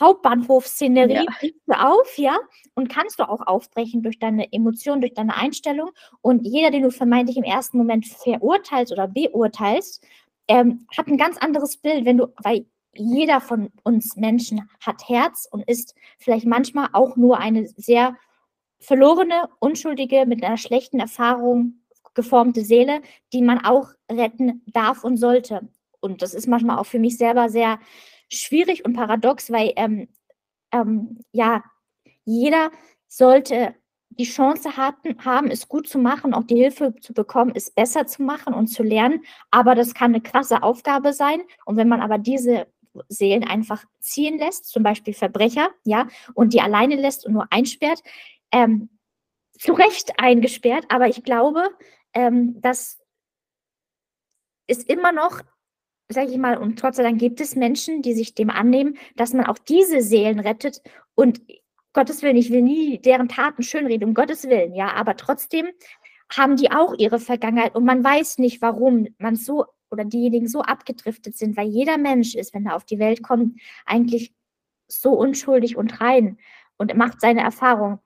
Hauptbahnhofszenerie 0.00 1.26
ja. 1.66 1.90
auf, 1.90 2.18
ja, 2.18 2.36
und 2.74 2.88
kannst 2.88 3.18
du 3.18 3.28
auch 3.28 3.46
aufbrechen 3.46 4.02
durch 4.02 4.18
deine 4.18 4.52
Emotionen, 4.52 5.00
durch 5.00 5.14
deine 5.14 5.36
Einstellung. 5.36 5.90
Und 6.20 6.46
jeder, 6.46 6.70
den 6.70 6.82
du 6.82 6.90
vermeintlich 6.90 7.36
im 7.36 7.44
ersten 7.44 7.78
Moment 7.78 8.06
verurteilst 8.06 8.92
oder 8.92 9.08
beurteilst, 9.08 10.04
ähm, 10.48 10.86
hat 10.96 11.08
ein 11.08 11.18
ganz 11.18 11.38
anderes 11.38 11.76
Bild, 11.76 12.04
wenn 12.04 12.18
du, 12.18 12.26
weil 12.42 12.66
jeder 12.94 13.40
von 13.40 13.70
uns 13.82 14.16
Menschen 14.16 14.68
hat 14.80 15.08
Herz 15.08 15.48
und 15.50 15.68
ist 15.68 15.94
vielleicht 16.18 16.46
manchmal 16.46 16.88
auch 16.92 17.16
nur 17.16 17.38
eine 17.38 17.66
sehr 17.68 18.16
verlorene, 18.78 19.48
unschuldige, 19.58 20.26
mit 20.26 20.42
einer 20.44 20.56
schlechten 20.56 21.00
Erfahrung 21.00 21.80
geformte 22.14 22.62
Seele, 22.62 23.02
die 23.32 23.42
man 23.42 23.64
auch 23.64 23.90
retten 24.10 24.62
darf 24.66 25.04
und 25.04 25.18
sollte. 25.18 25.68
Und 26.00 26.22
das 26.22 26.34
ist 26.34 26.46
manchmal 26.46 26.78
auch 26.78 26.86
für 26.86 26.98
mich 26.98 27.18
selber 27.18 27.48
sehr 27.48 27.78
schwierig 28.30 28.84
und 28.84 28.94
paradox, 28.94 29.50
weil 29.50 29.72
ähm, 29.76 30.08
ähm, 30.72 31.20
ja, 31.32 31.62
jeder 32.24 32.70
sollte 33.08 33.74
die 34.10 34.24
Chance 34.24 34.76
hatten, 34.76 35.24
haben, 35.24 35.50
es 35.50 35.68
gut 35.68 35.88
zu 35.88 35.98
machen, 35.98 36.32
auch 36.34 36.44
die 36.44 36.56
Hilfe 36.56 36.94
zu 37.00 37.12
bekommen, 37.12 37.52
es 37.54 37.70
besser 37.70 38.06
zu 38.06 38.22
machen 38.22 38.54
und 38.54 38.68
zu 38.68 38.82
lernen. 38.82 39.24
Aber 39.50 39.74
das 39.74 39.94
kann 39.94 40.12
eine 40.12 40.22
krasse 40.22 40.62
Aufgabe 40.62 41.12
sein. 41.12 41.40
Und 41.64 41.76
wenn 41.76 41.88
man 41.88 42.00
aber 42.00 42.18
diese 42.18 42.66
Seelen 43.08 43.44
einfach 43.44 43.84
ziehen 44.00 44.38
lässt, 44.38 44.66
zum 44.66 44.82
Beispiel 44.82 45.12
Verbrecher, 45.12 45.68
ja, 45.84 46.08
und 46.34 46.54
die 46.54 46.60
alleine 46.60 46.96
lässt 46.96 47.26
und 47.26 47.34
nur 47.34 47.46
einsperrt, 47.50 48.02
ähm, 48.52 48.88
zu 49.58 49.72
Recht 49.72 50.12
eingesperrt. 50.18 50.86
Aber 50.88 51.08
ich 51.08 51.22
glaube, 51.22 51.68
ähm, 52.14 52.60
dass 52.60 52.98
es 54.66 54.82
immer 54.82 55.12
noch 55.12 55.42
sage 56.08 56.30
ich 56.30 56.38
mal, 56.38 56.56
und 56.56 56.80
Gott 56.80 56.94
sei 56.94 57.02
Dank 57.02 57.18
gibt 57.18 57.40
es 57.40 57.56
Menschen, 57.56 58.02
die 58.02 58.14
sich 58.14 58.34
dem 58.34 58.50
annehmen, 58.50 58.96
dass 59.16 59.32
man 59.32 59.46
auch 59.46 59.58
diese 59.58 60.02
Seelen 60.02 60.38
rettet 60.40 60.82
und 61.14 61.40
Gottes 61.92 62.22
Willen, 62.22 62.36
ich 62.36 62.50
will 62.50 62.62
nie 62.62 62.98
deren 62.98 63.28
Taten 63.28 63.62
schönreden, 63.62 64.08
um 64.08 64.14
Gottes 64.14 64.44
Willen, 64.44 64.74
ja, 64.74 64.92
aber 64.92 65.16
trotzdem 65.16 65.68
haben 66.30 66.56
die 66.56 66.70
auch 66.70 66.94
ihre 66.98 67.18
Vergangenheit 67.18 67.74
und 67.74 67.84
man 67.84 68.04
weiß 68.04 68.38
nicht, 68.38 68.60
warum 68.60 69.08
man 69.18 69.36
so 69.36 69.64
oder 69.90 70.04
diejenigen 70.04 70.48
so 70.48 70.62
abgedriftet 70.62 71.36
sind, 71.36 71.56
weil 71.56 71.68
jeder 71.68 71.96
Mensch 71.96 72.34
ist, 72.34 72.54
wenn 72.54 72.66
er 72.66 72.76
auf 72.76 72.84
die 72.84 72.98
Welt 72.98 73.22
kommt, 73.22 73.60
eigentlich 73.84 74.34
so 74.88 75.12
unschuldig 75.12 75.76
und 75.76 76.00
rein 76.00 76.38
und 76.76 76.94
macht 76.96 77.20
seine 77.20 77.40
Erfahrung. 77.40 78.00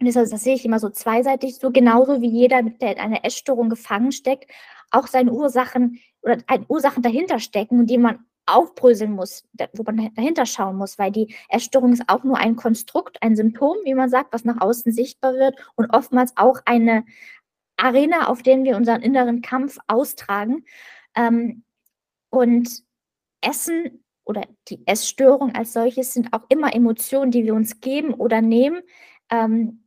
Und 0.00 0.14
das, 0.14 0.30
das 0.30 0.44
sehe 0.44 0.54
ich 0.54 0.64
immer 0.64 0.78
so 0.78 0.90
zweiseitig, 0.90 1.56
so 1.56 1.70
genauso 1.70 2.20
wie 2.20 2.28
jeder, 2.28 2.62
der 2.62 2.92
in 2.92 2.98
einer 2.98 3.24
Essstörung 3.24 3.68
gefangen 3.68 4.12
steckt, 4.12 4.50
auch 4.90 5.06
seine 5.06 5.32
Ursachen 5.32 5.98
oder 6.24 6.38
Ursachen 6.68 7.02
dahinter 7.02 7.38
stecken 7.38 7.86
die 7.86 7.98
man 7.98 8.24
aufbröseln 8.46 9.12
muss, 9.12 9.44
wo 9.72 9.82
man 9.84 10.14
dahinter 10.14 10.46
schauen 10.46 10.76
muss, 10.76 10.98
weil 10.98 11.10
die 11.10 11.34
Essstörung 11.48 11.92
ist 11.92 12.08
auch 12.08 12.24
nur 12.24 12.36
ein 12.36 12.56
Konstrukt, 12.56 13.22
ein 13.22 13.36
Symptom, 13.36 13.76
wie 13.84 13.94
man 13.94 14.10
sagt, 14.10 14.32
was 14.32 14.44
nach 14.44 14.60
außen 14.60 14.92
sichtbar 14.92 15.34
wird 15.34 15.56
und 15.76 15.90
oftmals 15.90 16.36
auch 16.36 16.60
eine 16.66 17.04
Arena, 17.76 18.28
auf 18.28 18.42
der 18.42 18.62
wir 18.62 18.76
unseren 18.76 19.02
inneren 19.02 19.42
Kampf 19.42 19.78
austragen. 19.88 20.64
Ähm, 21.16 21.64
und 22.30 22.82
Essen 23.40 24.04
oder 24.24 24.42
die 24.68 24.86
Essstörung 24.86 25.54
als 25.54 25.72
solches 25.72 26.12
sind 26.12 26.32
auch 26.32 26.44
immer 26.48 26.74
Emotionen, 26.74 27.30
die 27.30 27.44
wir 27.44 27.54
uns 27.54 27.80
geben 27.80 28.14
oder 28.14 28.40
nehmen. 28.40 28.82
Ähm, 29.30 29.83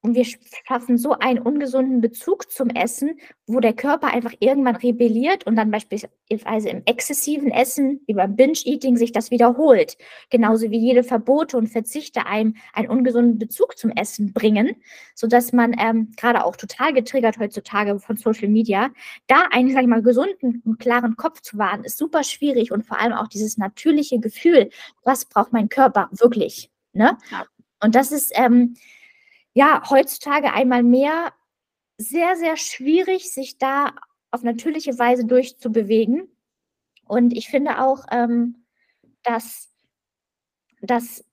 und 0.00 0.14
wir 0.14 0.24
schaffen 0.24 0.96
so 0.96 1.12
einen 1.12 1.40
ungesunden 1.40 2.00
Bezug 2.00 2.50
zum 2.52 2.70
Essen, 2.70 3.18
wo 3.46 3.58
der 3.58 3.72
Körper 3.72 4.08
einfach 4.08 4.32
irgendwann 4.38 4.76
rebelliert 4.76 5.44
und 5.44 5.56
dann 5.56 5.72
beispielsweise 5.72 6.68
im 6.68 6.82
exzessiven 6.84 7.50
Essen, 7.50 8.00
wie 8.06 8.14
beim 8.14 8.36
Binge-Eating, 8.36 8.96
sich 8.96 9.10
das 9.10 9.32
wiederholt. 9.32 9.96
Genauso 10.30 10.70
wie 10.70 10.78
jede 10.78 11.02
Verbote 11.02 11.56
und 11.56 11.66
Verzichte 11.66 12.26
einem 12.26 12.54
einen 12.72 12.88
ungesunden 12.88 13.38
Bezug 13.38 13.76
zum 13.76 13.90
Essen 13.90 14.32
bringen, 14.32 14.76
sodass 15.16 15.52
man 15.52 15.74
ähm, 15.78 16.12
gerade 16.16 16.44
auch 16.44 16.54
total 16.54 16.92
getriggert 16.92 17.38
heutzutage 17.38 17.98
von 17.98 18.16
Social 18.16 18.48
Media, 18.48 18.90
da 19.26 19.46
einen, 19.50 19.72
sag 19.72 19.82
ich 19.82 19.88
mal, 19.88 20.02
gesunden 20.02 20.62
und 20.64 20.78
klaren 20.78 21.16
Kopf 21.16 21.40
zu 21.40 21.58
wahren, 21.58 21.82
ist 21.82 21.98
super 21.98 22.22
schwierig 22.22 22.70
und 22.70 22.86
vor 22.86 23.00
allem 23.00 23.14
auch 23.14 23.26
dieses 23.26 23.58
natürliche 23.58 24.20
Gefühl, 24.20 24.70
was 25.02 25.24
braucht 25.24 25.52
mein 25.52 25.68
Körper 25.68 26.08
wirklich. 26.12 26.70
Ne? 26.92 27.18
Ja. 27.32 27.46
Und 27.80 27.94
das 27.94 28.12
ist, 28.12 28.32
ähm, 28.34 28.74
ja, 29.58 29.82
heutzutage 29.90 30.52
einmal 30.52 30.84
mehr 30.84 31.32
sehr, 31.96 32.36
sehr 32.36 32.56
schwierig, 32.56 33.32
sich 33.32 33.58
da 33.58 33.90
auf 34.30 34.44
natürliche 34.44 34.96
Weise 35.00 35.24
durchzubewegen. 35.26 36.28
Und 37.08 37.32
ich 37.36 37.48
finde 37.48 37.82
auch, 37.82 38.04
ähm, 38.12 38.64
dass, 39.24 39.68
dass 40.80 41.24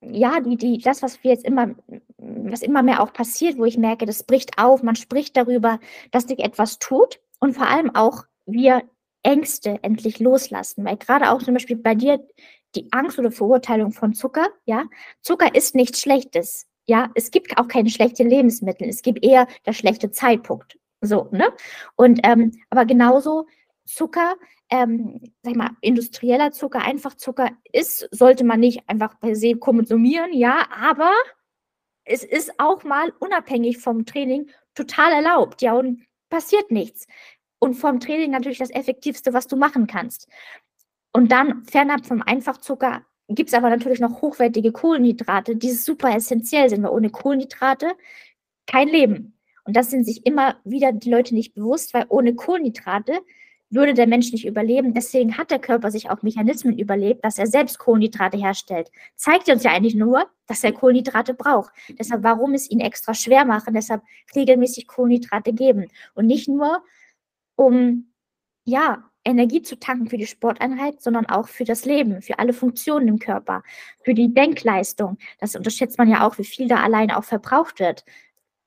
ja, 0.00 0.40
die, 0.40 0.56
die, 0.56 0.78
das, 0.78 1.02
was 1.02 1.22
wir 1.22 1.32
jetzt 1.32 1.44
immer, 1.44 1.74
was 2.16 2.62
immer 2.62 2.82
mehr 2.82 3.02
auch 3.02 3.12
passiert, 3.12 3.58
wo 3.58 3.66
ich 3.66 3.76
merke, 3.76 4.06
das 4.06 4.24
bricht 4.24 4.58
auf, 4.58 4.82
man 4.82 4.96
spricht 4.96 5.36
darüber, 5.36 5.78
dass 6.12 6.24
sich 6.24 6.38
etwas 6.38 6.78
tut 6.78 7.20
und 7.40 7.52
vor 7.52 7.66
allem 7.68 7.94
auch 7.94 8.24
wir 8.46 8.84
Ängste 9.22 9.80
endlich 9.82 10.18
loslassen. 10.18 10.82
Weil 10.86 10.96
gerade 10.96 11.30
auch 11.30 11.42
zum 11.42 11.52
Beispiel 11.52 11.76
bei 11.76 11.94
dir 11.94 12.26
die 12.74 12.90
Angst 12.92 13.18
oder 13.18 13.30
Verurteilung 13.30 13.92
von 13.92 14.14
Zucker, 14.14 14.48
ja, 14.64 14.84
Zucker 15.20 15.54
ist 15.54 15.74
nichts 15.74 16.00
Schlechtes. 16.00 16.66
Ja, 16.86 17.10
es 17.14 17.30
gibt 17.30 17.58
auch 17.58 17.68
keine 17.68 17.90
schlechten 17.90 18.28
Lebensmittel. 18.28 18.88
Es 18.88 19.02
gibt 19.02 19.24
eher 19.24 19.46
der 19.66 19.72
schlechte 19.72 20.10
Zeitpunkt. 20.10 20.78
So, 21.00 21.28
ne? 21.32 21.52
Und 21.96 22.20
ähm, 22.24 22.52
aber 22.70 22.84
genauso 22.86 23.46
Zucker, 23.84 24.36
ähm, 24.70 25.20
sag 25.42 25.52
ich 25.52 25.56
mal, 25.56 25.70
industrieller 25.80 26.52
Zucker, 26.52 26.82
einfach 26.82 27.14
Zucker 27.14 27.50
ist, 27.72 28.08
sollte 28.10 28.44
man 28.44 28.60
nicht 28.60 28.88
einfach 28.88 29.18
per 29.20 29.36
se 29.36 29.54
konsumieren, 29.56 30.32
ja, 30.32 30.66
aber 30.70 31.12
es 32.04 32.24
ist 32.24 32.52
auch 32.58 32.84
mal 32.84 33.12
unabhängig 33.18 33.78
vom 33.78 34.06
Training 34.06 34.50
total 34.74 35.12
erlaubt, 35.12 35.62
ja, 35.62 35.74
und 35.74 36.04
passiert 36.30 36.70
nichts. 36.70 37.06
Und 37.58 37.74
vom 37.74 38.00
Training 38.00 38.30
natürlich 38.30 38.58
das 38.58 38.70
Effektivste, 38.70 39.32
was 39.32 39.46
du 39.46 39.56
machen 39.56 39.86
kannst. 39.86 40.28
Und 41.12 41.32
dann 41.32 41.64
fernab 41.64 42.06
vom 42.06 42.22
Einfachzucker 42.22 43.04
gibt 43.28 43.48
es 43.48 43.54
aber 43.54 43.70
natürlich 43.70 44.00
noch 44.00 44.22
hochwertige 44.22 44.72
Kohlenhydrate, 44.72 45.56
die 45.56 45.72
super 45.72 46.14
essentiell 46.14 46.68
sind, 46.68 46.82
weil 46.82 46.90
ohne 46.90 47.10
Kohlenhydrate 47.10 47.92
kein 48.66 48.88
Leben. 48.88 49.36
Und 49.64 49.76
das 49.76 49.90
sind 49.90 50.04
sich 50.04 50.24
immer 50.26 50.56
wieder 50.64 50.92
die 50.92 51.10
Leute 51.10 51.34
nicht 51.34 51.54
bewusst, 51.54 51.92
weil 51.92 52.06
ohne 52.08 52.34
Kohlenhydrate 52.34 53.20
würde 53.68 53.94
der 53.94 54.06
Mensch 54.06 54.30
nicht 54.30 54.46
überleben. 54.46 54.94
Deswegen 54.94 55.36
hat 55.36 55.50
der 55.50 55.58
Körper 55.58 55.90
sich 55.90 56.08
auch 56.08 56.22
Mechanismen 56.22 56.78
überlebt, 56.78 57.24
dass 57.24 57.38
er 57.38 57.48
selbst 57.48 57.78
Kohlenhydrate 57.78 58.36
herstellt. 58.36 58.90
Zeigt 59.16 59.48
uns 59.48 59.64
ja 59.64 59.72
eigentlich 59.72 59.96
nur, 59.96 60.26
dass 60.46 60.62
er 60.62 60.72
Kohlenhydrate 60.72 61.34
braucht. 61.34 61.72
Deshalb, 61.98 62.22
warum 62.22 62.54
es 62.54 62.70
ihn 62.70 62.80
extra 62.80 63.12
schwer 63.12 63.44
machen, 63.44 63.74
deshalb 63.74 64.02
regelmäßig 64.36 64.86
Kohlenhydrate 64.86 65.52
geben. 65.52 65.88
Und 66.14 66.26
nicht 66.26 66.48
nur, 66.48 66.84
um, 67.56 68.12
ja, 68.64 69.10
Energie 69.26 69.62
zu 69.62 69.78
tanken 69.78 70.08
für 70.08 70.16
die 70.16 70.26
Sporteinheit, 70.26 71.02
sondern 71.02 71.26
auch 71.26 71.48
für 71.48 71.64
das 71.64 71.84
Leben, 71.84 72.22
für 72.22 72.38
alle 72.38 72.52
Funktionen 72.52 73.08
im 73.08 73.18
Körper, 73.18 73.62
für 74.02 74.14
die 74.14 74.32
Denkleistung. 74.32 75.18
Das 75.38 75.56
unterschätzt 75.56 75.98
man 75.98 76.08
ja 76.08 76.26
auch, 76.26 76.38
wie 76.38 76.44
viel 76.44 76.68
da 76.68 76.76
allein 76.76 77.10
auch 77.10 77.24
verbraucht 77.24 77.80
wird. 77.80 78.04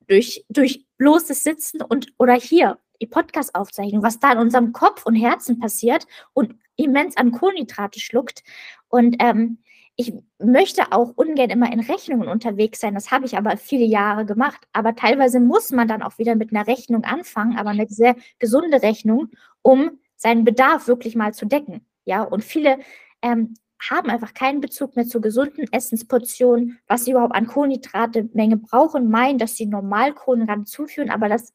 Durch, 0.07 0.43
durch 0.49 0.86
bloßes 0.97 1.43
Sitzen 1.43 1.82
und 1.82 2.14
oder 2.18 2.34
hier 2.34 2.80
die 3.01 3.07
Podcast-Aufzeichnung, 3.07 4.03
was 4.03 4.20
da 4.20 4.34
in 4.34 4.39
unserem 4.39 4.74
Kopf 4.74 5.05
und 5.05 5.16
Herzen 5.16 5.60
passiert 5.60 6.05
und 6.34 6.55
immens 6.76 7.16
an 7.18 7.32
Kohlenhydrate 7.32 7.99
schluckt. 7.99 8.43
Und 8.89 9.18
ähm, 9.20 9.60
ich 9.95 10.14
möchte 10.38 10.93
auch 10.93 11.12
ungern 11.16 11.49
immer 11.49 11.72
in 11.72 11.82
Rechnungen 11.82 12.30
unterwegs 12.30 12.80
sein. 12.80 12.93
Das 12.93 13.12
habe 13.12 13.26
ich 13.26 13.38
aber 13.38 13.57
viele 13.57 13.84
Jahre 13.84 14.26
gemacht. 14.26 14.66
Aber 14.72 14.95
teilweise 14.95 15.41
muss 15.41 15.72
man 15.72 15.89
dann 15.89 16.01
auch 16.01 16.18
wieder 16.18 16.36
mit 16.36 16.51
einer 16.51 16.68
Rechnung 16.68 17.03
anfangen, 17.03 17.57
aber 17.57 17.72
eine 17.72 17.86
sehr 17.89 18.16
gesunde 18.39 18.82
Rechnung, 18.82 19.30
um 19.62 19.99
seinen 20.20 20.43
Bedarf 20.43 20.88
wirklich 20.88 21.15
mal 21.15 21.34
zu 21.34 21.45
decken. 21.45 21.86
Ja, 22.05 22.24
und 22.24 22.43
viele 22.43 22.80
ähm, 23.22 23.55
haben 23.80 24.09
einfach 24.09 24.34
keinen 24.34 24.59
Bezug 24.59 24.95
mehr 24.95 25.05
zu 25.05 25.22
gesunden 25.22 25.65
Essensportionen, 25.72 26.80
was 26.88 27.05
sie 27.05 27.11
überhaupt 27.11 27.36
an 27.36 27.47
Kohlenhydrate-Menge 27.47 28.57
brauchen, 28.57 29.09
meinen, 29.09 29.39
dass 29.39 29.55
sie 29.55 29.65
normal 29.65 30.13
Kohlenhydrate 30.13 30.65
zuführen, 30.65 31.09
aber 31.09 31.30
das 31.30 31.53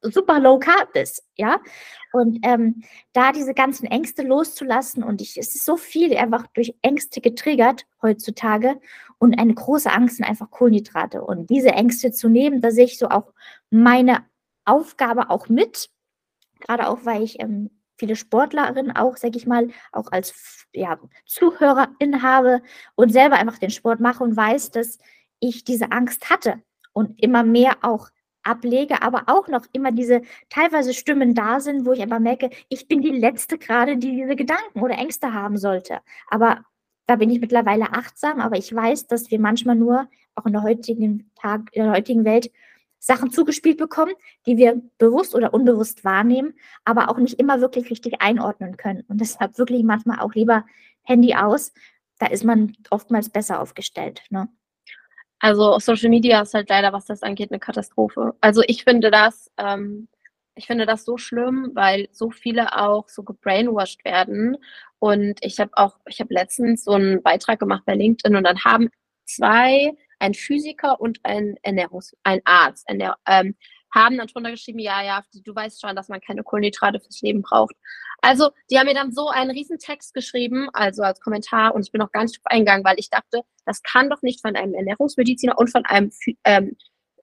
super 0.00 0.38
low 0.38 0.58
carb 0.58 0.94
ist, 0.94 1.24
ja. 1.36 1.60
Und 2.12 2.38
ähm, 2.42 2.82
da 3.12 3.32
diese 3.32 3.54
ganzen 3.54 3.86
Ängste 3.86 4.22
loszulassen 4.22 5.02
und 5.02 5.20
ich, 5.20 5.36
es 5.38 5.54
ist 5.54 5.64
so 5.64 5.76
viel 5.76 6.16
einfach 6.16 6.46
durch 6.48 6.74
Ängste 6.82 7.20
getriggert 7.20 7.86
heutzutage 8.02 8.80
und 9.18 9.38
eine 9.38 9.54
große 9.54 9.90
Angst 9.90 10.16
sind 10.16 10.26
einfach 10.26 10.50
Kohlenhydrate. 10.50 11.22
Und 11.22 11.50
diese 11.50 11.70
Ängste 11.70 12.12
zu 12.12 12.28
nehmen, 12.28 12.60
da 12.60 12.70
sehe 12.70 12.84
ich 12.84 12.98
so 12.98 13.08
auch 13.08 13.32
meine 13.70 14.24
Aufgabe 14.64 15.30
auch 15.30 15.48
mit, 15.48 15.90
gerade 16.60 16.88
auch, 16.88 17.04
weil 17.04 17.22
ich 17.22 17.40
ähm, 17.40 17.70
viele 17.98 18.16
Sportlerinnen 18.16 18.96
auch, 18.96 19.16
sage 19.16 19.36
ich 19.36 19.46
mal, 19.46 19.68
auch 19.92 20.10
als 20.12 20.66
ja, 20.72 20.98
Zuhörerin 21.26 22.22
habe 22.22 22.62
und 22.94 23.12
selber 23.12 23.36
einfach 23.36 23.58
den 23.58 23.70
Sport 23.70 24.00
mache 24.00 24.22
und 24.24 24.36
weiß, 24.36 24.70
dass 24.70 24.98
ich 25.40 25.64
diese 25.64 25.92
Angst 25.92 26.30
hatte 26.30 26.62
und 26.92 27.20
immer 27.22 27.42
mehr 27.42 27.76
auch 27.82 28.08
ablege, 28.42 29.02
aber 29.02 29.24
auch 29.26 29.48
noch 29.48 29.66
immer 29.72 29.92
diese 29.92 30.22
teilweise 30.48 30.94
Stimmen 30.94 31.34
da 31.34 31.60
sind, 31.60 31.84
wo 31.84 31.92
ich 31.92 32.02
aber 32.02 32.18
merke, 32.18 32.50
ich 32.68 32.88
bin 32.88 33.02
die 33.02 33.10
Letzte 33.10 33.58
gerade, 33.58 33.98
die 33.98 34.12
diese 34.12 34.36
Gedanken 34.36 34.80
oder 34.80 34.96
Ängste 34.96 35.34
haben 35.34 35.58
sollte. 35.58 36.00
Aber 36.28 36.64
da 37.06 37.16
bin 37.16 37.30
ich 37.30 37.40
mittlerweile 37.40 37.92
achtsam, 37.92 38.40
aber 38.40 38.56
ich 38.56 38.74
weiß, 38.74 39.06
dass 39.06 39.30
wir 39.30 39.40
manchmal 39.40 39.76
nur 39.76 40.08
auch 40.34 40.46
in 40.46 40.52
der 40.52 40.62
heutigen 40.62 41.30
Tag, 41.34 41.68
in 41.72 41.84
der 41.84 41.92
heutigen 41.92 42.24
Welt 42.24 42.50
Sachen 42.98 43.30
zugespielt 43.30 43.78
bekommen, 43.78 44.12
die 44.46 44.56
wir 44.56 44.80
bewusst 44.98 45.34
oder 45.34 45.54
unbewusst 45.54 46.04
wahrnehmen, 46.04 46.54
aber 46.84 47.08
auch 47.10 47.18
nicht 47.18 47.38
immer 47.38 47.60
wirklich 47.60 47.90
richtig 47.90 48.20
einordnen 48.20 48.76
können. 48.76 49.04
Und 49.08 49.20
deshalb 49.20 49.58
wirklich 49.58 49.82
manchmal 49.84 50.20
auch 50.20 50.34
lieber 50.34 50.64
Handy 51.02 51.34
aus. 51.34 51.72
Da 52.18 52.26
ist 52.26 52.44
man 52.44 52.72
oftmals 52.90 53.30
besser 53.30 53.60
aufgestellt. 53.60 54.22
Ne? 54.30 54.48
Also 55.40 55.78
Social 55.78 56.10
Media 56.10 56.42
ist 56.42 56.54
halt 56.54 56.68
leider, 56.68 56.92
was 56.92 57.06
das 57.06 57.22
angeht, 57.22 57.50
eine 57.50 57.60
Katastrophe. 57.60 58.34
Also 58.40 58.62
ich 58.66 58.84
finde 58.84 59.10
das, 59.10 59.50
ähm, 59.56 60.08
ich 60.56 60.66
finde 60.66 60.84
das 60.84 61.04
so 61.04 61.16
schlimm, 61.16 61.70
weil 61.74 62.08
so 62.10 62.30
viele 62.30 62.76
auch 62.76 63.08
so 63.08 63.22
gebrainwashed 63.22 64.04
werden. 64.04 64.56
Und 64.98 65.38
ich 65.42 65.60
habe 65.60 65.70
auch, 65.74 65.96
ich 66.08 66.20
habe 66.20 66.34
letztens 66.34 66.84
so 66.84 66.92
einen 66.92 67.22
Beitrag 67.22 67.60
gemacht 67.60 67.84
bei 67.86 67.94
LinkedIn 67.94 68.34
und 68.36 68.44
dann 68.44 68.64
haben 68.64 68.90
zwei, 69.24 69.94
ein 70.18 70.34
Physiker 70.34 71.00
und 71.00 71.20
ein 71.22 71.56
Ernährungs-, 71.62 72.14
ein 72.24 72.40
Arzt, 72.44 72.88
Ernähr 72.88 73.16
ähm, 73.26 73.56
haben 73.94 74.18
dann 74.18 74.26
drunter 74.26 74.50
geschrieben, 74.50 74.78
ja, 74.78 75.02
ja, 75.02 75.22
du 75.32 75.54
weißt 75.54 75.80
schon, 75.80 75.96
dass 75.96 76.08
man 76.08 76.20
keine 76.20 76.42
Kohlenhydrate 76.42 77.00
fürs 77.00 77.22
Leben 77.22 77.42
braucht. 77.42 77.74
Also, 78.20 78.50
die 78.70 78.78
haben 78.78 78.86
mir 78.86 78.94
dann 78.94 79.12
so 79.12 79.28
einen 79.28 79.50
riesen 79.50 79.78
Text 79.78 80.12
geschrieben, 80.12 80.68
also 80.72 81.02
als 81.02 81.20
Kommentar, 81.20 81.74
und 81.74 81.86
ich 81.86 81.92
bin 81.92 82.00
noch 82.00 82.12
gar 82.12 82.22
nicht 82.22 82.36
drauf 82.36 82.46
eingegangen, 82.46 82.84
weil 82.84 82.98
ich 82.98 83.10
dachte, 83.10 83.42
das 83.64 83.82
kann 83.82 84.10
doch 84.10 84.22
nicht 84.22 84.42
von 84.42 84.56
einem 84.56 84.74
Ernährungsmediziner 84.74 85.56
und 85.56 85.70
von 85.70 85.84
einem 85.86 86.10
ähm, 86.44 86.76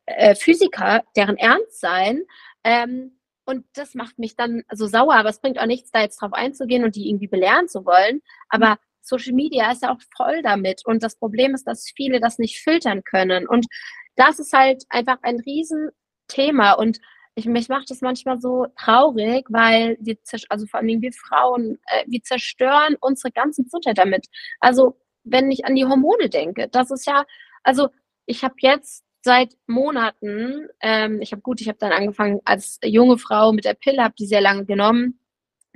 äh, 0.06 0.36
Physiker 0.36 1.04
deren 1.16 1.38
Ernst 1.38 1.80
sein. 1.80 2.24
Ähm, 2.64 3.20
und 3.46 3.66
das 3.74 3.94
macht 3.94 4.18
mich 4.18 4.36
dann 4.36 4.64
so 4.72 4.88
sauer, 4.88 5.14
aber 5.16 5.30
es 5.30 5.40
bringt 5.40 5.60
auch 5.60 5.68
nichts, 5.68 5.92
da 5.92 6.02
jetzt 6.02 6.20
drauf 6.20 6.34
einzugehen 6.34 6.84
und 6.84 6.96
die 6.96 7.10
irgendwie 7.10 7.28
belehren 7.28 7.68
zu 7.68 7.86
wollen. 7.86 8.22
Aber 8.50 8.78
Social 9.06 9.34
Media 9.34 9.72
ist 9.72 9.84
ja 9.84 9.94
auch 9.94 10.02
voll 10.16 10.42
damit. 10.42 10.82
Und 10.86 11.04
das 11.04 11.18
Problem 11.18 11.54
ist, 11.54 11.66
dass 11.66 11.92
viele 11.96 12.20
das 12.20 12.40
nicht 12.40 12.60
filtern 12.60 13.04
können. 13.04 13.48
Und 13.48 13.68
das 14.16 14.40
ist 14.40 14.54
halt 14.54 14.84
einfach 14.90 15.18
ein 15.22 15.40
Riesenthema. 15.40 16.74
Und 16.74 17.00
ich, 17.36 17.46
mich 17.46 17.70
macht 17.70 17.92
das 17.92 18.02
manchmal 18.02 18.40
so 18.40 18.68
traurig, 18.78 19.46
weil 19.50 19.98
wir, 20.00 20.18
also 20.50 20.66
vor 20.66 20.80
allem 20.80 21.02
wir 21.02 21.12
Frauen, 21.12 21.80
äh, 21.88 22.06
wir 22.08 22.24
zerstören 22.24 22.96
unsere 23.02 23.32
ganze 23.32 23.64
Gesundheit 23.64 23.98
damit. 23.98 24.28
Also 24.60 24.98
wenn 25.24 25.52
ich 25.52 25.66
an 25.66 25.76
die 25.76 25.86
Hormone 25.86 26.30
denke, 26.30 26.70
das 26.70 26.92
ist 26.92 27.06
ja, 27.06 27.26
also 27.64 27.90
ich 28.26 28.44
habe 28.44 28.56
jetzt 28.60 29.04
seit 29.22 29.58
Monaten, 29.68 30.68
ähm, 30.82 31.20
ich 31.22 31.32
habe 31.32 31.42
gut, 31.42 31.60
ich 31.60 31.68
habe 31.68 31.80
dann 31.80 31.92
angefangen 31.92 32.40
als 32.46 32.80
junge 32.84 33.18
Frau 33.18 33.52
mit 33.52 33.66
der 33.66 33.74
Pille, 33.74 34.04
habe 34.04 34.16
die 34.18 34.28
sehr 34.28 34.42
lange 34.42 34.66
genommen, 34.66 35.20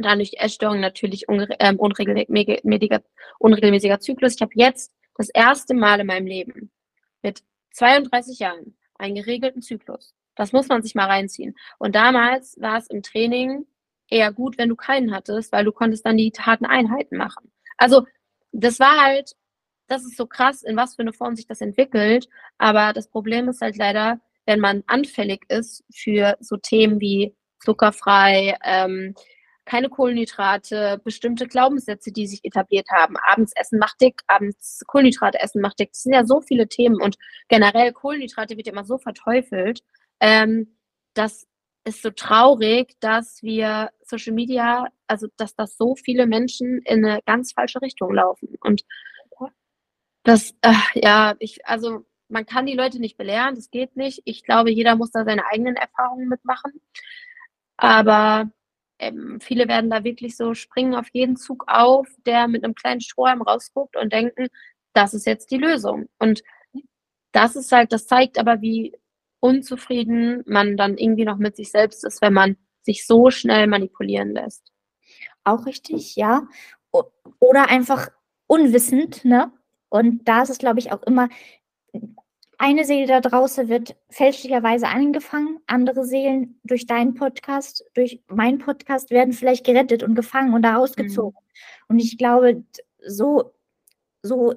dann 0.03 0.19
durch 0.19 0.33
Essstörungen 0.37 0.81
natürlich 0.81 1.25
ähm, 1.29 1.79
unregelmäßiger, 1.79 3.01
unregelmäßiger 3.39 3.99
Zyklus. 3.99 4.35
Ich 4.35 4.41
habe 4.41 4.51
jetzt 4.55 4.91
das 5.15 5.29
erste 5.29 5.73
Mal 5.73 5.99
in 5.99 6.07
meinem 6.07 6.27
Leben 6.27 6.71
mit 7.21 7.43
32 7.73 8.39
Jahren 8.39 8.77
einen 8.95 9.15
geregelten 9.15 9.61
Zyklus. 9.61 10.13
Das 10.35 10.53
muss 10.53 10.67
man 10.67 10.81
sich 10.81 10.95
mal 10.95 11.07
reinziehen. 11.07 11.55
Und 11.77 11.95
damals 11.95 12.59
war 12.59 12.77
es 12.77 12.87
im 12.87 13.03
Training 13.03 13.65
eher 14.09 14.31
gut, 14.31 14.57
wenn 14.57 14.69
du 14.69 14.75
keinen 14.75 15.13
hattest, 15.13 15.51
weil 15.51 15.65
du 15.65 15.71
konntest 15.71 16.05
dann 16.05 16.17
die 16.17 16.31
harten 16.37 16.65
Einheiten 16.65 17.17
machen. 17.17 17.51
Also 17.77 18.05
das 18.51 18.79
war 18.79 19.01
halt, 19.01 19.35
das 19.87 20.03
ist 20.03 20.17
so 20.17 20.25
krass, 20.25 20.63
in 20.63 20.77
was 20.77 20.95
für 20.95 21.01
eine 21.01 21.13
Form 21.13 21.35
sich 21.35 21.47
das 21.47 21.61
entwickelt. 21.61 22.27
Aber 22.57 22.93
das 22.93 23.09
Problem 23.09 23.49
ist 23.49 23.61
halt 23.61 23.77
leider, 23.77 24.19
wenn 24.45 24.59
man 24.59 24.83
anfällig 24.87 25.43
ist 25.49 25.83
für 25.93 26.37
so 26.39 26.57
Themen 26.57 26.99
wie 26.99 27.35
zuckerfrei, 27.59 28.57
ähm, 28.63 29.15
keine 29.69 29.89
Kohlenhydrate, 29.89 30.99
bestimmte 31.03 31.47
Glaubenssätze, 31.47 32.11
die 32.11 32.25
sich 32.25 32.43
etabliert 32.43 32.87
haben. 32.91 33.15
Abends 33.17 33.53
essen 33.55 33.77
macht 33.77 34.01
dick, 34.01 34.21
abends 34.27 34.81
Kohlenhydrate 34.87 35.39
essen 35.39 35.61
macht 35.61 35.79
dick. 35.79 35.91
Das 35.91 36.01
sind 36.03 36.13
ja 36.13 36.25
so 36.25 36.41
viele 36.41 36.67
Themen 36.67 36.99
und 36.99 37.17
generell 37.49 37.93
Kohlenhydrate 37.93 38.57
wird 38.57 38.65
ja 38.65 38.73
immer 38.73 38.83
so 38.83 38.97
verteufelt. 38.97 39.81
Ähm, 40.19 40.75
das 41.13 41.45
ist 41.85 42.01
so 42.01 42.09
traurig, 42.09 42.95
dass 42.99 43.43
wir 43.43 43.91
Social 44.01 44.33
Media, 44.33 44.87
also 45.07 45.27
dass 45.37 45.55
das 45.55 45.77
so 45.77 45.95
viele 45.95 46.25
Menschen 46.25 46.81
in 46.85 47.05
eine 47.05 47.21
ganz 47.25 47.53
falsche 47.53 47.81
Richtung 47.81 48.13
laufen. 48.13 48.55
Und 48.61 48.83
das, 50.23 50.53
äh, 50.61 50.73
ja, 50.95 51.35
ich, 51.39 51.65
also 51.65 52.05
man 52.27 52.45
kann 52.45 52.65
die 52.65 52.75
Leute 52.75 52.99
nicht 52.99 53.17
belehren, 53.17 53.55
das 53.55 53.69
geht 53.71 53.95
nicht. 53.95 54.21
Ich 54.25 54.43
glaube, 54.43 54.71
jeder 54.71 54.95
muss 54.95 55.11
da 55.11 55.25
seine 55.25 55.45
eigenen 55.45 55.75
Erfahrungen 55.75 56.27
mitmachen. 56.27 56.73
Aber 57.77 58.51
ähm, 58.99 59.39
viele 59.41 59.67
werden 59.67 59.89
da 59.89 60.03
wirklich 60.03 60.37
so 60.37 60.53
springen 60.53 60.93
auf 60.93 61.07
jeden 61.13 61.37
Zug 61.37 61.65
auf, 61.67 62.07
der 62.25 62.47
mit 62.47 62.63
einem 62.63 62.75
kleinen 62.75 63.01
Strohhalm 63.01 63.41
rausguckt 63.41 63.95
und 63.95 64.13
denken, 64.13 64.47
das 64.93 65.13
ist 65.13 65.25
jetzt 65.25 65.51
die 65.51 65.57
Lösung. 65.57 66.09
Und 66.19 66.43
das 67.31 67.55
ist 67.55 67.71
halt, 67.71 67.91
das 67.91 68.07
zeigt 68.07 68.37
aber, 68.37 68.61
wie 68.61 68.95
unzufrieden 69.39 70.43
man 70.45 70.77
dann 70.77 70.97
irgendwie 70.97 71.25
noch 71.25 71.37
mit 71.37 71.55
sich 71.55 71.71
selbst 71.71 72.03
ist, 72.03 72.21
wenn 72.21 72.33
man 72.33 72.57
sich 72.83 73.05
so 73.05 73.29
schnell 73.31 73.67
manipulieren 73.67 74.33
lässt. 74.33 74.71
Auch 75.43 75.65
richtig, 75.65 76.15
ja. 76.15 76.47
Oder 77.39 77.69
einfach 77.69 78.09
unwissend, 78.47 79.23
ne? 79.23 79.51
Und 79.89 80.27
da 80.27 80.43
ist 80.43 80.49
es, 80.49 80.57
glaube 80.57 80.79
ich, 80.79 80.91
auch 80.91 81.01
immer, 81.03 81.29
eine 82.59 82.83
Seele 82.83 83.07
da 83.07 83.21
draußen 83.21 83.69
wird 83.69 83.95
fälschlicherweise 84.09 84.87
angefangen, 84.87 85.59
andere 85.65 86.03
Seelen 86.03 86.59
durch 86.65 86.85
deinen 86.85 87.15
Podcast, 87.15 87.85
durch 87.93 88.21
meinen 88.27 88.59
Podcast 88.59 89.11
werden 89.11 89.33
vielleicht 89.33 89.65
gerettet 89.65 90.03
und 90.03 90.13
gefangen 90.13 90.53
und 90.53 90.61
da 90.61 90.75
rausgezogen. 90.75 91.39
Mhm. 91.39 91.85
Und 91.87 91.99
ich 91.99 92.17
glaube, 92.17 92.63
so, 93.05 93.53
so 94.21 94.55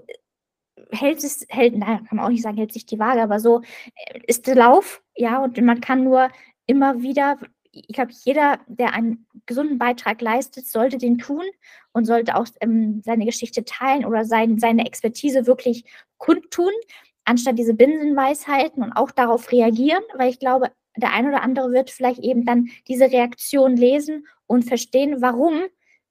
hält 0.91 1.23
es, 1.23 1.47
hält, 1.49 1.79
naja, 1.79 1.99
kann 1.99 2.17
man 2.17 2.27
auch 2.27 2.31
nicht 2.31 2.43
sagen, 2.43 2.57
hält 2.57 2.73
sich 2.73 2.87
die 2.87 2.99
Waage, 2.99 3.23
aber 3.23 3.39
so 3.39 3.63
äh, 3.95 4.21
ist 4.27 4.49
der 4.49 4.57
Lauf, 4.57 5.01
ja, 5.15 5.39
und 5.43 5.61
man 5.63 5.81
kann 5.81 6.03
nur 6.03 6.29
immer 6.67 7.03
wieder 7.03 7.39
ich 7.73 7.95
glaube, 7.95 8.13
jeder, 8.25 8.61
der 8.67 8.93
einen 8.93 9.27
gesunden 9.47 9.79
Beitrag 9.79 10.21
leistet, 10.21 10.67
sollte 10.67 10.99
den 10.99 11.17
tun 11.17 11.45
und 11.93 12.05
sollte 12.05 12.37
auch 12.37 12.47
ähm, 12.61 13.01
seine 13.03 13.25
Geschichte 13.25 13.65
teilen 13.65 14.05
oder 14.05 14.27
sein, 14.27 14.59
seine 14.59 14.87
Expertise 14.87 15.47
wirklich 15.47 15.85
kundtun, 16.19 16.73
anstatt 17.33 17.59
diese 17.59 17.73
Binsenweisheiten 17.73 18.83
und 18.83 18.93
auch 18.93 19.11
darauf 19.11 19.51
reagieren, 19.51 20.03
weil 20.17 20.29
ich 20.29 20.39
glaube, 20.39 20.71
der 20.99 21.15
ein 21.15 21.27
oder 21.27 21.43
andere 21.43 21.73
wird 21.73 21.91
vielleicht 21.91 22.21
eben 22.21 22.45
dann 22.45 22.69
diese 22.89 23.11
Reaktion 23.11 23.75
lesen 23.75 24.27
und 24.47 24.65
verstehen, 24.65 25.23
warum 25.23 25.63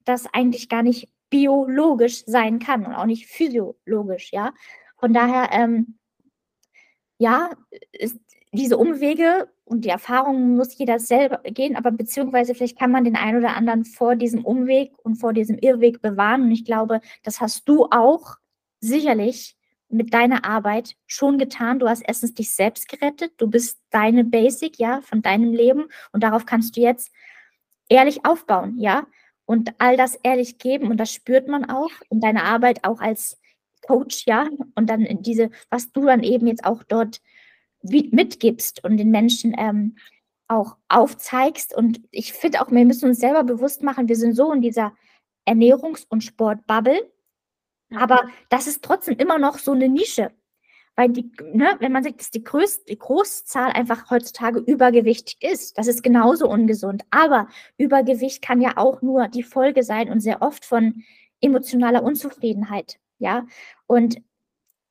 das 0.04 0.26
eigentlich 0.34 0.68
gar 0.68 0.82
nicht 0.82 1.10
biologisch 1.30 2.24
sein 2.26 2.58
kann 2.58 2.88
und 2.88 2.96
auch 2.96 3.06
nicht 3.06 3.28
physiologisch, 3.28 4.32
ja. 4.34 4.52
Von 4.98 5.14
daher, 5.14 5.50
ähm, 5.52 6.00
ja, 7.20 7.52
ist 7.92 8.18
diese 8.52 8.80
Umwege 8.80 9.48
und 9.64 9.86
die 9.86 9.90
Erfahrung 9.90 10.56
muss 10.56 10.76
jeder 10.76 10.98
selber 10.98 11.38
gehen, 11.44 11.76
aber 11.76 11.92
beziehungsweise 11.92 12.56
vielleicht 12.56 12.80
kann 12.80 12.92
man 12.92 13.04
den 13.04 13.16
einen 13.16 13.38
oder 13.38 13.56
anderen 13.56 13.86
vor 13.86 14.16
diesem 14.16 14.44
Umweg 14.44 14.94
und 15.04 15.18
vor 15.18 15.34
diesem 15.34 15.60
Irrweg 15.60 16.02
bewahren. 16.02 16.42
Und 16.42 16.52
ich 16.52 16.66
glaube, 16.66 17.00
das 17.24 17.40
hast 17.40 17.70
du 17.70 17.86
auch 17.92 18.38
sicherlich 18.80 19.56
mit 19.92 20.14
deiner 20.14 20.46
Arbeit 20.46 20.96
schon 21.08 21.38
getan. 21.38 21.80
Du 21.80 21.88
hast 21.88 22.02
erstens 22.02 22.34
dich 22.34 22.54
selbst 22.54 22.88
gerettet. 22.88 23.34
Du 23.38 23.48
bist 23.48 23.80
deine 23.90 24.24
Basic, 24.24 24.80
ja, 24.80 25.02
von 25.02 25.22
deinem 25.22 25.54
Leben. 25.54 25.86
Und 26.12 26.24
darauf 26.24 26.46
kannst 26.46 26.78
du 26.78 26.82
jetzt 26.82 27.12
ehrlich 27.90 28.26
aufbauen, 28.26 28.78
ja. 28.80 29.08
Und 29.46 29.74
all 29.80 29.98
das 29.98 30.16
ehrlich 30.16 30.58
geben. 30.58 30.90
Und 30.90 30.98
das 30.98 31.12
spürt 31.12 31.48
man 31.48 31.70
auch 31.70 31.92
in 32.10 32.22
deiner 32.22 32.44
Arbeit 32.44 32.84
auch 32.84 33.02
als 33.02 33.40
Coach, 33.86 34.26
ja. 34.26 34.48
Und 34.76 34.90
dann 34.90 35.06
diese, 35.22 35.50
was 35.70 35.92
du 35.92 36.06
dann 36.06 36.24
eben 36.24 36.48
jetzt 36.48 36.66
auch 36.66 36.84
dort 36.84 37.22
mitgibst 37.84 38.84
und 38.84 38.98
den 38.98 39.10
Menschen 39.10 39.56
ähm, 39.58 39.96
auch 40.48 40.78
aufzeigst. 40.90 41.76
Und 41.76 42.02
ich 42.12 42.34
finde 42.34 42.62
auch, 42.62 42.72
wir 42.72 42.86
müssen 42.86 43.10
uns 43.10 43.20
selber 43.20 43.44
bewusst 43.44 43.84
machen, 43.84 44.08
wir 44.08 44.16
sind 44.16 44.36
so 44.36 44.52
in 44.52 44.62
dieser 44.62 44.94
Ernährungs- 45.48 46.06
und 46.10 46.24
Sportbubble 46.24 47.11
aber 47.96 48.30
das 48.50 48.68
ist 48.68 48.84
trotzdem 48.84 49.18
immer 49.18 49.38
noch 49.40 49.58
so 49.58 49.72
eine 49.72 49.90
Nische. 49.90 50.32
Weil 50.96 51.10
die, 51.10 51.32
ne, 51.54 51.78
wenn 51.80 51.92
man 51.92 52.04
sagt, 52.04 52.20
dass 52.20 52.32
die, 52.32 52.44
größte, 52.44 52.86
die 52.86 52.98
Großzahl 52.98 53.72
einfach 53.72 54.10
heutzutage 54.10 54.60
übergewichtig 54.60 55.38
ist, 55.42 55.78
das 55.78 55.88
ist 55.88 56.04
genauso 56.04 56.50
ungesund. 56.50 57.04
Aber 57.12 57.48
Übergewicht 57.78 58.42
kann 58.42 58.62
ja 58.62 58.74
auch 58.76 59.02
nur 59.02 59.28
die 59.30 59.44
Folge 59.44 59.84
sein 59.84 60.10
und 60.10 60.20
sehr 60.20 60.42
oft 60.42 60.66
von 60.66 61.04
emotionaler 61.40 62.04
Unzufriedenheit. 62.04 63.00
Ja, 63.20 63.46
und 63.88 64.18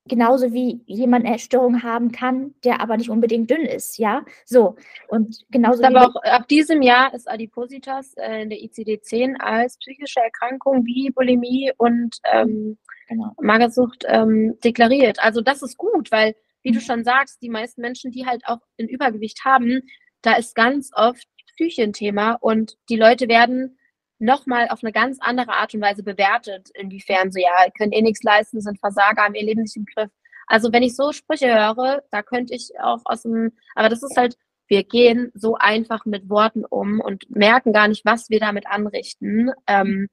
genauso 0.07 0.53
wie 0.53 0.81
jemand 0.87 1.27
eine 1.27 1.39
Störung 1.39 1.83
haben 1.83 2.11
kann, 2.11 2.55
der 2.65 2.81
aber 2.81 2.97
nicht 2.97 3.11
unbedingt 3.11 3.51
dünn 3.51 3.65
ist, 3.65 3.99
ja, 3.99 4.25
so 4.45 4.77
und 5.09 5.45
genauso. 5.51 5.85
Aber 5.85 6.09
auch 6.09 6.15
ab 6.23 6.49
diesem 6.49 6.83
Jahr 6.83 7.13
ist 7.15 7.29
Adipositas 7.29 8.15
äh, 8.15 8.43
in 8.43 8.51
der 8.51 8.59
ICD-10 8.59 9.37
als 9.39 9.79
psychische 9.79 10.21
Erkrankung 10.21 10.85
wie 10.87 11.11
Bulimie 11.11 11.73
und 11.77 12.17
ähm, 12.33 12.79
genau. 13.09 13.33
Magersucht 13.41 14.05
ähm, 14.09 14.59
deklariert. 14.65 15.19
Also 15.23 15.41
das 15.41 15.63
ist 15.63 15.77
gut, 15.77 16.11
weil, 16.11 16.35
wie 16.63 16.71
mhm. 16.71 16.75
du 16.75 16.81
schon 16.81 17.05
sagst, 17.05 17.43
die 17.43 17.51
meisten 17.51 17.81
Menschen, 17.81 18.11
die 18.11 18.27
halt 18.27 18.43
auch 18.47 18.61
ein 18.79 18.89
Übergewicht 18.89 19.45
haben, 19.45 19.83
da 20.23 20.35
ist 20.35 20.55
ganz 20.55 20.91
oft 20.95 21.27
Psyche 21.57 21.83
ein 21.83 21.93
Thema 21.93 22.39
und 22.41 22.77
die 22.89 22.97
Leute 22.97 23.29
werden 23.29 23.79
nochmal 24.21 24.69
auf 24.69 24.83
eine 24.83 24.93
ganz 24.93 25.19
andere 25.21 25.53
Art 25.53 25.75
und 25.75 25.81
Weise 25.81 26.03
bewertet, 26.03 26.71
inwiefern 26.75 27.33
so, 27.33 27.41
ja, 27.41 27.71
können 27.77 27.93
eh 27.93 28.03
nichts 28.03 28.23
leisten, 28.23 28.61
sind 28.61 28.79
Versager, 28.79 29.23
haben 29.23 29.35
ihr 29.35 29.45
Leben 29.45 29.63
nicht 29.63 29.77
im 29.77 29.87
Griff. 29.87 30.11
Also 30.47 30.73
wenn 30.73 30.83
ich 30.83 30.97
so 30.97 31.13
Sprüche 31.13 31.47
höre, 31.47 32.03
da 32.11 32.23
könnte 32.23 32.55
ich 32.55 32.71
auch 32.81 33.01
aus 33.05 33.23
dem, 33.23 33.53
aber 33.75 33.89
das 33.89 34.03
ist 34.03 34.17
halt, 34.17 34.37
wir 34.69 34.85
gehen 34.85 35.33
so 35.35 35.57
einfach 35.57 36.05
mit 36.05 36.29
Worten 36.29 36.65
um 36.65 37.01
und 37.01 37.29
merken 37.31 37.73
gar 37.73 37.89
nicht, 37.89 38.05
was 38.05 38.31
wir 38.31 38.41
damit 38.41 38.67
anrichten. 38.67 39.51
Ähm, 39.67 40.09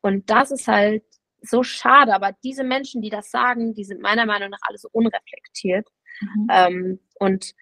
und 0.00 0.30
das 0.30 0.50
ist 0.50 0.66
halt 0.66 1.04
so 1.42 1.62
schade, 1.62 2.14
aber 2.14 2.32
diese 2.44 2.64
Menschen, 2.64 3.02
die 3.02 3.10
das 3.10 3.30
sagen, 3.30 3.74
die 3.74 3.84
sind 3.84 4.00
meiner 4.00 4.26
Meinung 4.26 4.50
nach 4.50 4.60
alle 4.62 4.78
so 4.78 4.88
unreflektiert. 4.92 5.88
Mhm. 6.20 6.46
Ähm, 6.50 7.00
und 7.18 7.52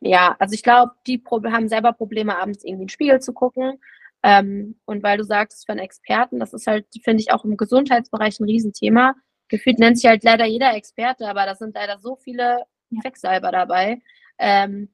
ja, 0.00 0.34
also 0.38 0.54
ich 0.54 0.62
glaube, 0.62 0.92
die 1.06 1.22
haben 1.30 1.68
selber 1.68 1.92
Probleme, 1.92 2.38
abends 2.38 2.64
irgendwie 2.64 2.82
in 2.82 2.86
den 2.86 2.88
Spiegel 2.88 3.20
zu 3.20 3.32
gucken. 3.32 3.78
Ähm, 4.22 4.78
und 4.84 5.02
weil 5.02 5.18
du 5.18 5.24
sagst, 5.24 5.66
für 5.66 5.72
einen 5.72 5.80
Experten, 5.80 6.38
das 6.38 6.52
ist 6.52 6.66
halt, 6.66 6.86
finde 7.02 7.22
ich, 7.22 7.32
auch 7.32 7.44
im 7.44 7.56
Gesundheitsbereich 7.56 8.38
ein 8.40 8.44
Riesenthema. 8.44 9.14
Gefühlt 9.48 9.78
nennt 9.78 9.98
sich 9.98 10.08
halt 10.08 10.24
leider 10.24 10.46
jeder 10.46 10.74
Experte, 10.74 11.28
aber 11.28 11.44
da 11.44 11.54
sind 11.54 11.74
leider 11.74 11.98
so 11.98 12.16
viele 12.16 12.64
Quecksalber 13.00 13.50
dabei, 13.52 14.00
ähm, 14.38 14.90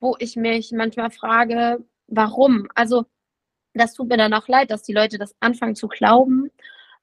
wo 0.00 0.16
ich 0.18 0.36
mich 0.36 0.72
manchmal 0.72 1.10
frage, 1.10 1.84
warum? 2.06 2.68
Also, 2.74 3.06
das 3.74 3.94
tut 3.94 4.08
mir 4.08 4.16
dann 4.16 4.34
auch 4.34 4.48
leid, 4.48 4.70
dass 4.70 4.82
die 4.82 4.92
Leute 4.92 5.18
das 5.18 5.34
anfangen 5.40 5.76
zu 5.76 5.88
glauben 5.88 6.50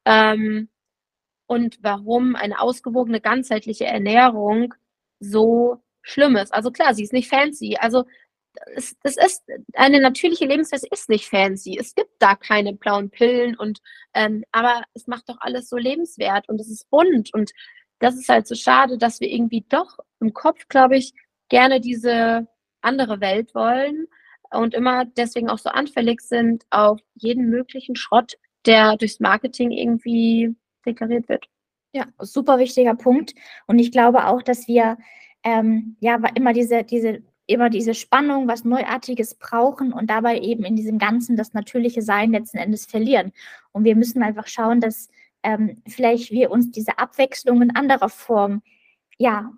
ähm, 0.05 0.69
und 1.47 1.80
warum 1.82 2.36
eine 2.36 2.59
ausgewogene 2.59 3.21
ganzheitliche 3.21 3.86
Ernährung 3.86 4.73
so 5.19 5.82
schlimm 6.01 6.36
ist. 6.38 6.53
Also 6.53 6.71
klar, 6.71 6.93
sie 6.93 7.03
ist 7.03 7.13
nicht 7.13 7.30
fancy. 7.30 7.78
Also 7.80 8.05
es, 8.75 8.95
es 9.03 9.17
ist 9.17 9.43
eine 9.73 9.99
natürliche 9.99 10.45
Lebensweise 10.45 10.87
ist 10.91 11.09
nicht 11.09 11.29
fancy. 11.29 11.77
Es 11.79 11.95
gibt 11.95 12.11
da 12.19 12.35
keine 12.35 12.73
blauen 12.73 13.09
Pillen 13.09 13.55
und 13.57 13.79
ähm, 14.13 14.43
aber 14.51 14.83
es 14.93 15.07
macht 15.07 15.29
doch 15.29 15.37
alles 15.39 15.69
so 15.69 15.77
lebenswert 15.77 16.49
und 16.49 16.59
es 16.59 16.69
ist 16.69 16.89
bunt 16.89 17.33
und 17.33 17.51
das 17.99 18.15
ist 18.15 18.29
halt 18.29 18.47
so 18.47 18.55
schade, 18.55 18.97
dass 18.97 19.19
wir 19.19 19.29
irgendwie 19.29 19.65
doch 19.69 19.97
im 20.19 20.33
Kopf, 20.33 20.67
glaube 20.67 20.97
ich, 20.97 21.13
gerne 21.49 21.81
diese 21.81 22.47
andere 22.81 23.21
Welt 23.21 23.55
wollen 23.55 24.07
und 24.51 24.73
immer 24.73 25.05
deswegen 25.05 25.49
auch 25.49 25.57
so 25.57 25.69
anfällig 25.69 26.21
sind 26.21 26.65
auf 26.69 26.99
jeden 27.15 27.49
möglichen 27.49 27.95
Schrott, 27.95 28.37
der 28.65 28.97
durchs 28.97 29.19
Marketing 29.19 29.71
irgendwie 29.71 30.55
deklariert 30.85 31.27
wird. 31.29 31.47
Ja, 31.93 32.05
super 32.19 32.59
wichtiger 32.59 32.95
Punkt. 32.95 33.33
Und 33.65 33.79
ich 33.79 33.91
glaube 33.91 34.25
auch, 34.27 34.41
dass 34.43 34.67
wir 34.67 34.97
ähm, 35.43 35.97
ja 35.99 36.19
immer 36.35 36.53
diese, 36.53 36.83
diese, 36.83 37.23
immer 37.47 37.69
diese 37.69 37.93
Spannung, 37.93 38.47
was 38.47 38.65
Neuartiges 38.65 39.35
brauchen 39.35 39.93
und 39.93 40.09
dabei 40.09 40.39
eben 40.39 40.63
in 40.65 40.75
diesem 40.75 40.99
Ganzen 40.99 41.37
das 41.37 41.53
natürliche 41.53 42.01
Sein 42.01 42.31
letzten 42.31 42.57
Endes 42.57 42.85
verlieren. 42.85 43.31
Und 43.71 43.85
wir 43.85 43.95
müssen 43.95 44.21
einfach 44.21 44.47
schauen, 44.47 44.81
dass 44.81 45.09
ähm, 45.43 45.81
vielleicht 45.87 46.31
wir 46.31 46.51
uns 46.51 46.71
diese 46.71 46.99
Abwechslung 46.99 47.61
in 47.61 47.75
anderer 47.75 48.09
Form 48.09 48.61
ja 49.17 49.51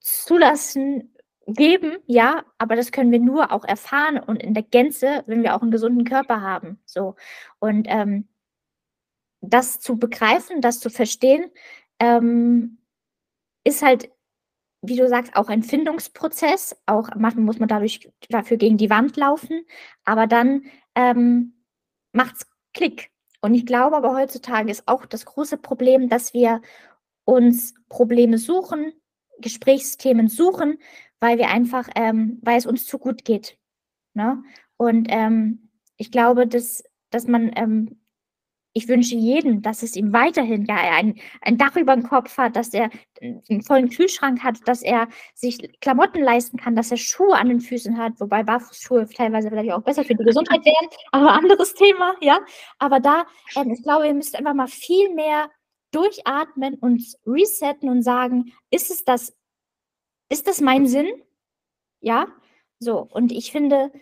zulassen 0.00 1.14
geben, 1.46 1.98
ja, 2.06 2.44
aber 2.58 2.76
das 2.76 2.92
können 2.92 3.10
wir 3.10 3.18
nur 3.18 3.52
auch 3.52 3.64
erfahren 3.64 4.18
und 4.18 4.42
in 4.42 4.54
der 4.54 4.62
Gänze, 4.62 5.24
wenn 5.26 5.42
wir 5.42 5.56
auch 5.56 5.62
einen 5.62 5.70
gesunden 5.70 6.04
Körper 6.04 6.40
haben. 6.40 6.78
So. 6.86 7.16
Und 7.58 7.86
ähm, 7.88 8.28
das 9.40 9.80
zu 9.80 9.98
begreifen, 9.98 10.60
das 10.60 10.80
zu 10.80 10.90
verstehen, 10.90 11.50
ähm, 11.98 12.78
ist 13.64 13.82
halt, 13.82 14.10
wie 14.82 14.96
du 14.96 15.08
sagst, 15.08 15.36
auch 15.36 15.48
ein 15.48 15.62
Findungsprozess. 15.62 16.76
Auch 16.86 17.08
manchmal 17.16 17.44
muss 17.44 17.58
man 17.58 17.68
dadurch 17.68 18.10
dafür 18.28 18.56
gegen 18.56 18.78
die 18.78 18.90
Wand 18.90 19.16
laufen, 19.16 19.64
aber 20.04 20.26
dann 20.26 20.64
ähm, 20.94 21.54
macht 22.12 22.36
es 22.36 22.46
Klick. 22.72 23.10
Und 23.42 23.54
ich 23.54 23.66
glaube 23.66 23.96
aber 23.96 24.14
heutzutage 24.14 24.70
ist 24.70 24.86
auch 24.86 25.06
das 25.06 25.24
große 25.24 25.56
Problem, 25.58 26.08
dass 26.08 26.34
wir 26.34 26.60
uns 27.24 27.74
Probleme 27.88 28.38
suchen, 28.38 28.92
Gesprächsthemen 29.40 30.28
suchen, 30.28 30.78
weil 31.20 31.38
wir 31.38 31.48
einfach, 31.48 31.88
ähm, 31.94 32.38
weil 32.42 32.58
es 32.58 32.66
uns 32.66 32.86
zu 32.86 32.98
gut 32.98 33.24
geht. 33.24 33.58
Ne? 34.14 34.42
Und 34.76 35.06
ähm, 35.10 35.70
ich 35.96 36.10
glaube, 36.10 36.46
dass, 36.46 36.82
dass 37.10 37.26
man, 37.26 37.50
ähm, 37.56 37.99
ich 38.72 38.88
wünsche 38.88 39.16
jedem, 39.16 39.62
dass 39.62 39.82
es 39.82 39.96
ihm 39.96 40.12
weiterhin 40.12 40.64
ja, 40.66 40.76
ein, 40.76 41.18
ein 41.40 41.58
Dach 41.58 41.76
über 41.76 41.94
dem 41.94 42.04
Kopf 42.04 42.36
hat, 42.38 42.56
dass 42.56 42.72
er 42.72 42.90
einen 43.20 43.62
vollen 43.62 43.90
Kühlschrank 43.90 44.42
hat, 44.42 44.56
dass 44.66 44.82
er 44.82 45.08
sich 45.34 45.80
Klamotten 45.80 46.22
leisten 46.22 46.56
kann, 46.56 46.76
dass 46.76 46.90
er 46.90 46.96
Schuhe 46.96 47.36
an 47.36 47.48
den 47.48 47.60
Füßen 47.60 47.98
hat, 47.98 48.12
wobei 48.18 48.42
Barfußschuhe 48.42 49.08
teilweise 49.08 49.48
vielleicht 49.48 49.72
auch 49.72 49.82
besser 49.82 50.04
für 50.04 50.14
die 50.14 50.24
Gesundheit 50.24 50.64
wären, 50.64 50.88
aber 51.12 51.32
anderes 51.32 51.74
Thema, 51.74 52.14
ja. 52.20 52.38
Aber 52.78 53.00
da, 53.00 53.26
ähm, 53.56 53.72
ich 53.72 53.82
glaube, 53.82 54.06
ihr 54.06 54.14
müsst 54.14 54.36
einfach 54.36 54.54
mal 54.54 54.68
viel 54.68 55.12
mehr 55.14 55.50
durchatmen 55.92 56.74
und 56.74 57.02
resetten 57.26 57.88
und 57.88 58.02
sagen, 58.02 58.52
ist 58.70 58.90
es 58.90 59.04
das 59.04 59.34
ist 60.30 60.46
das 60.46 60.60
mein 60.60 60.86
Sinn? 60.86 61.08
Ja, 62.00 62.28
so. 62.78 63.00
Und 63.10 63.32
ich 63.32 63.52
finde, 63.52 63.92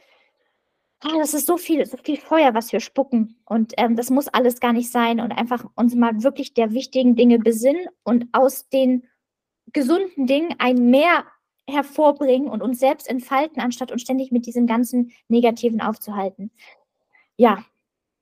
ah, 1.00 1.18
das 1.18 1.34
ist 1.34 1.46
so 1.46 1.56
viel, 1.56 1.84
so 1.86 1.96
viel 1.96 2.16
Feuer, 2.16 2.54
was 2.54 2.72
wir 2.72 2.80
spucken. 2.80 3.36
Und 3.44 3.72
ähm, 3.76 3.96
das 3.96 4.10
muss 4.10 4.28
alles 4.28 4.60
gar 4.60 4.72
nicht 4.72 4.90
sein. 4.90 5.20
Und 5.20 5.32
einfach 5.32 5.64
uns 5.74 5.94
mal 5.94 6.22
wirklich 6.22 6.54
der 6.54 6.72
wichtigen 6.72 7.16
Dinge 7.16 7.38
besinnen 7.38 7.86
und 8.02 8.26
aus 8.32 8.68
den 8.68 9.06
gesunden 9.72 10.26
Dingen 10.26 10.54
ein 10.58 10.90
Mehr 10.90 11.24
hervorbringen 11.68 12.48
und 12.48 12.62
uns 12.62 12.80
selbst 12.80 13.08
entfalten, 13.08 13.60
anstatt 13.60 13.92
uns 13.92 14.02
ständig 14.02 14.32
mit 14.32 14.46
diesem 14.46 14.66
ganzen 14.66 15.12
Negativen 15.28 15.80
aufzuhalten. 15.80 16.50
Ja, 17.36 17.64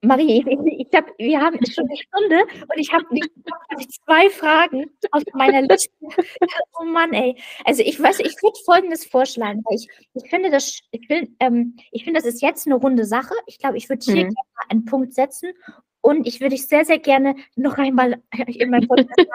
Marie, 0.07 0.45
ich, 0.47 0.87
ich 0.87 0.95
hab, 0.95 1.07
wir 1.19 1.41
haben 1.41 1.59
schon 1.67 1.85
eine 1.85 1.97
Stunde 1.97 2.43
und 2.43 2.79
ich 2.79 2.93
habe 2.93 3.05
hab 3.71 3.91
zwei 3.91 4.31
Fragen 4.31 4.91
auf 5.11 5.23
meiner 5.35 5.63
Liste. 5.63 5.91
Oh 6.81 6.85
Mann, 6.85 7.13
ey. 7.13 7.37
Also 7.65 7.83
ich 7.83 8.01
weiß, 8.01 8.21
ich 8.21 8.43
würde 8.43 8.59
Folgendes 8.65 9.05
vorschlagen. 9.05 9.63
Ich, 9.71 9.89
ich 10.15 10.31
finde, 10.31 10.51
das, 10.51 10.81
ich, 10.91 11.09
will, 11.09 11.29
ähm, 11.41 11.77
ich 11.91 12.05
finde, 12.05 12.21
das 12.21 12.29
ist 12.29 12.43
jetzt 12.43 12.67
eine 12.67 12.77
runde 12.77 13.05
Sache. 13.05 13.35
Ich 13.47 13.59
glaube, 13.59 13.77
ich 13.77 13.89
würde 13.89 14.05
hier 14.05 14.27
mhm. 14.27 14.35
einen 14.69 14.85
Punkt 14.85 15.15
setzen 15.15 15.53
und 16.01 16.27
ich 16.27 16.41
würde 16.41 16.55
dich 16.55 16.67
sehr, 16.67 16.85
sehr 16.85 16.99
gerne 16.99 17.37
noch 17.57 17.79
einmal 17.79 18.23
in 18.47 18.71
meinem 18.71 18.89
Podcast 18.89 19.27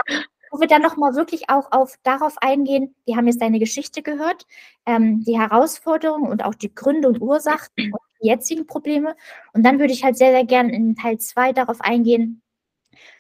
wo 0.52 0.60
wir 0.60 0.68
dann 0.68 0.82
nochmal 0.82 1.16
wirklich 1.16 1.50
auch 1.50 1.72
auf, 1.72 1.96
darauf 2.04 2.38
eingehen, 2.40 2.94
wir 3.06 3.16
haben 3.16 3.28
jetzt 3.28 3.42
deine 3.42 3.58
Geschichte 3.58 4.02
gehört, 4.02 4.46
ähm, 4.86 5.24
die 5.24 5.40
Herausforderungen 5.40 6.30
und 6.30 6.44
auch 6.44 6.56
die 6.56 6.76
Gründe 6.76 7.08
und 7.08 7.22
Ursachen 7.22 7.70
und 7.78 8.11
jetzigen 8.22 8.68
Probleme. 8.68 9.16
Und 9.54 9.64
dann 9.64 9.80
würde 9.80 9.94
ich 9.94 10.04
halt 10.04 10.18
sehr, 10.18 10.32
sehr 10.32 10.46
gerne 10.46 10.74
in 10.74 10.96
Teil 10.96 11.18
2 11.18 11.54
darauf 11.54 11.82
eingehen, 11.82 12.42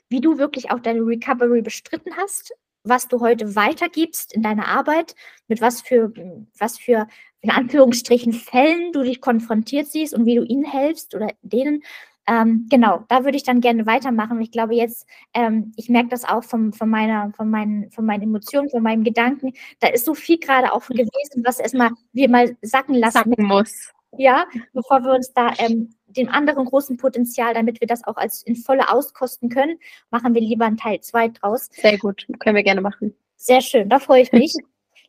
wie 0.09 0.21
du 0.21 0.37
wirklich 0.37 0.71
auch 0.71 0.79
deine 0.79 1.01
Recovery 1.01 1.61
bestritten 1.61 2.15
hast, 2.17 2.53
was 2.83 3.07
du 3.07 3.19
heute 3.19 3.55
weitergibst 3.55 4.33
in 4.33 4.41
deiner 4.41 4.67
Arbeit, 4.67 5.15
mit 5.47 5.61
was 5.61 5.81
für, 5.81 6.11
was 6.57 6.77
für, 6.79 7.07
in 7.41 7.51
Anführungsstrichen, 7.51 8.33
Fällen 8.33 8.91
du 8.91 9.03
dich 9.03 9.21
konfrontiert 9.21 9.87
siehst 9.87 10.13
und 10.13 10.25
wie 10.25 10.35
du 10.35 10.43
ihnen 10.43 10.65
helfst 10.65 11.15
oder 11.15 11.29
denen 11.41 11.83
ähm, 12.27 12.67
genau, 12.69 13.03
da 13.09 13.23
würde 13.23 13.35
ich 13.35 13.43
dann 13.43 13.61
gerne 13.61 13.85
weitermachen. 13.85 14.39
Ich 14.41 14.51
glaube 14.51 14.75
jetzt, 14.75 15.07
ähm, 15.33 15.73
ich 15.75 15.89
merke 15.89 16.09
das 16.09 16.23
auch 16.23 16.43
vom, 16.43 16.71
von, 16.71 16.89
meiner, 16.89 17.33
von, 17.35 17.49
meinen, 17.49 17.89
von 17.91 18.05
meinen 18.05 18.23
Emotionen, 18.23 18.69
von 18.69 18.83
meinen 18.83 19.03
Gedanken. 19.03 19.53
Da 19.79 19.87
ist 19.87 20.05
so 20.05 20.13
viel 20.13 20.37
gerade 20.37 20.71
auch 20.71 20.87
gewesen, 20.87 21.43
was 21.43 21.59
erstmal 21.59 21.91
wir 22.13 22.29
mal 22.29 22.55
sacken 22.61 22.95
lassen 22.95 23.13
sacken 23.13 23.45
muss. 23.45 23.91
Ja, 24.17 24.45
bevor 24.73 25.03
wir 25.03 25.13
uns 25.13 25.33
da 25.33 25.53
ähm, 25.57 25.95
dem 26.07 26.29
anderen 26.29 26.65
großen 26.65 26.97
Potenzial, 26.97 27.53
damit 27.53 27.79
wir 27.79 27.87
das 27.87 28.03
auch 28.03 28.17
als 28.17 28.43
in 28.43 28.55
volle 28.55 28.89
auskosten 28.89 29.49
können, 29.49 29.79
machen 30.09 30.33
wir 30.33 30.41
lieber 30.41 30.65
einen 30.65 30.77
Teil 30.77 30.99
2 30.99 31.29
draus. 31.29 31.69
Sehr 31.71 31.97
gut, 31.97 32.27
können 32.39 32.55
wir 32.55 32.63
gerne 32.63 32.81
machen. 32.81 33.15
Sehr 33.37 33.61
schön, 33.61 33.89
da 33.89 33.99
freue 33.99 34.23
ich 34.23 34.31
mich. 34.31 34.53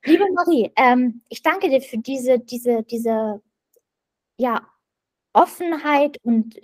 Liebe 0.05 0.25
Marie, 0.35 0.73
ähm, 0.77 1.23
ich 1.29 1.43
danke 1.43 1.69
dir 1.69 1.81
für 1.81 1.99
diese, 1.99 2.39
diese, 2.39 2.83
diese 2.83 3.41
ja, 4.37 4.67
Offenheit 5.33 6.19
und 6.23 6.59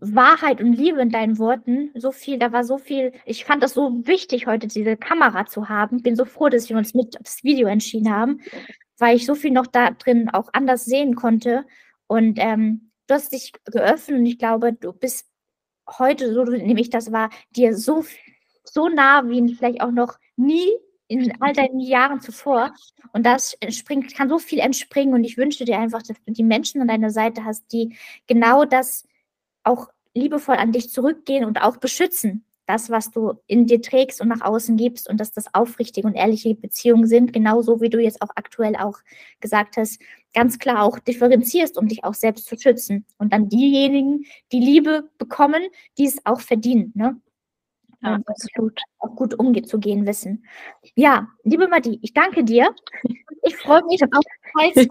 Wahrheit 0.00 0.60
und 0.60 0.72
Liebe 0.72 1.00
in 1.00 1.10
deinen 1.10 1.38
Worten. 1.38 1.90
So 1.94 2.12
viel, 2.12 2.38
da 2.38 2.52
war 2.52 2.64
so 2.64 2.78
viel. 2.78 3.12
Ich 3.24 3.44
fand 3.44 3.62
das 3.62 3.74
so 3.74 4.06
wichtig, 4.06 4.46
heute 4.46 4.66
diese 4.66 4.96
Kamera 4.96 5.46
zu 5.46 5.68
haben. 5.68 6.02
Bin 6.02 6.16
so 6.16 6.24
froh, 6.24 6.48
dass 6.48 6.68
wir 6.68 6.76
uns 6.76 6.94
mit 6.94 7.16
das 7.20 7.44
Video 7.44 7.68
entschieden 7.68 8.12
haben, 8.12 8.40
weil 8.98 9.16
ich 9.16 9.26
so 9.26 9.34
viel 9.34 9.50
noch 9.50 9.66
da 9.66 9.90
drin 9.90 10.30
auch 10.30 10.48
anders 10.52 10.84
sehen 10.84 11.14
konnte. 11.14 11.64
Und 12.06 12.38
ähm, 12.38 12.90
du 13.06 13.14
hast 13.14 13.32
dich 13.32 13.52
geöffnet 13.64 14.18
und 14.18 14.26
ich 14.26 14.38
glaube, 14.38 14.72
du 14.72 14.92
bist 14.92 15.28
heute, 15.98 16.32
so 16.32 16.44
nehme 16.44 16.80
ich 16.80 16.90
das 16.90 17.12
wahr, 17.12 17.30
dir 17.50 17.76
so, 17.76 18.04
so 18.64 18.88
nah 18.88 19.28
wie 19.28 19.54
vielleicht 19.54 19.80
auch 19.80 19.90
noch 19.90 20.18
nie 20.36 20.68
in 21.08 21.32
all 21.40 21.52
deinen 21.52 21.80
Jahren 21.80 22.20
zuvor. 22.20 22.72
Und 23.12 23.26
das 23.26 23.56
springt, 23.68 24.14
kann 24.14 24.28
so 24.28 24.38
viel 24.38 24.60
entspringen. 24.60 25.14
Und 25.14 25.24
ich 25.24 25.36
wünsche 25.36 25.64
dir 25.64 25.78
einfach, 25.78 26.02
dass 26.02 26.16
du 26.24 26.32
die 26.32 26.42
Menschen 26.42 26.80
an 26.80 26.88
deiner 26.88 27.10
Seite 27.10 27.44
hast, 27.44 27.70
die 27.72 27.96
genau 28.26 28.64
das 28.64 29.06
auch 29.64 29.88
liebevoll 30.14 30.56
an 30.56 30.72
dich 30.72 30.90
zurückgehen 30.90 31.44
und 31.44 31.62
auch 31.62 31.78
beschützen. 31.78 32.44
Das, 32.66 32.90
was 32.90 33.10
du 33.10 33.34
in 33.48 33.66
dir 33.66 33.82
trägst 33.82 34.20
und 34.20 34.28
nach 34.28 34.40
außen 34.40 34.76
gibst 34.76 35.10
und 35.10 35.18
dass 35.18 35.32
das 35.32 35.52
aufrichtige 35.52 36.06
und 36.06 36.14
ehrliche 36.14 36.54
Beziehungen 36.54 37.08
sind, 37.08 37.32
genauso 37.32 37.80
wie 37.80 37.90
du 37.90 37.98
jetzt 37.98 38.22
auch 38.22 38.30
aktuell 38.36 38.76
auch 38.76 38.98
gesagt 39.40 39.76
hast, 39.76 40.00
ganz 40.32 40.58
klar 40.58 40.82
auch 40.82 40.98
differenzierst, 41.00 41.76
um 41.76 41.88
dich 41.88 42.04
auch 42.04 42.14
selbst 42.14 42.46
zu 42.46 42.56
schützen. 42.56 43.04
Und 43.18 43.32
dann 43.32 43.48
diejenigen, 43.48 44.24
die 44.52 44.60
Liebe 44.60 45.10
bekommen, 45.18 45.62
die 45.98 46.06
es 46.06 46.24
auch 46.24 46.40
verdienen. 46.40 46.92
Ne? 46.94 47.20
Ja, 48.02 48.20
absolut. 48.26 48.80
Auch 48.98 49.14
gut 49.16 49.38
umzugehen 49.38 50.06
wissen. 50.06 50.44
Ja, 50.94 51.28
liebe 51.44 51.68
Madi, 51.68 51.98
ich 52.02 52.12
danke 52.12 52.44
dir. 52.44 52.74
Ich 53.42 53.56
freue 53.56 53.84
mich 53.84 54.02
auf 54.02 54.24
Teil 54.58 54.72
2. 54.72 54.86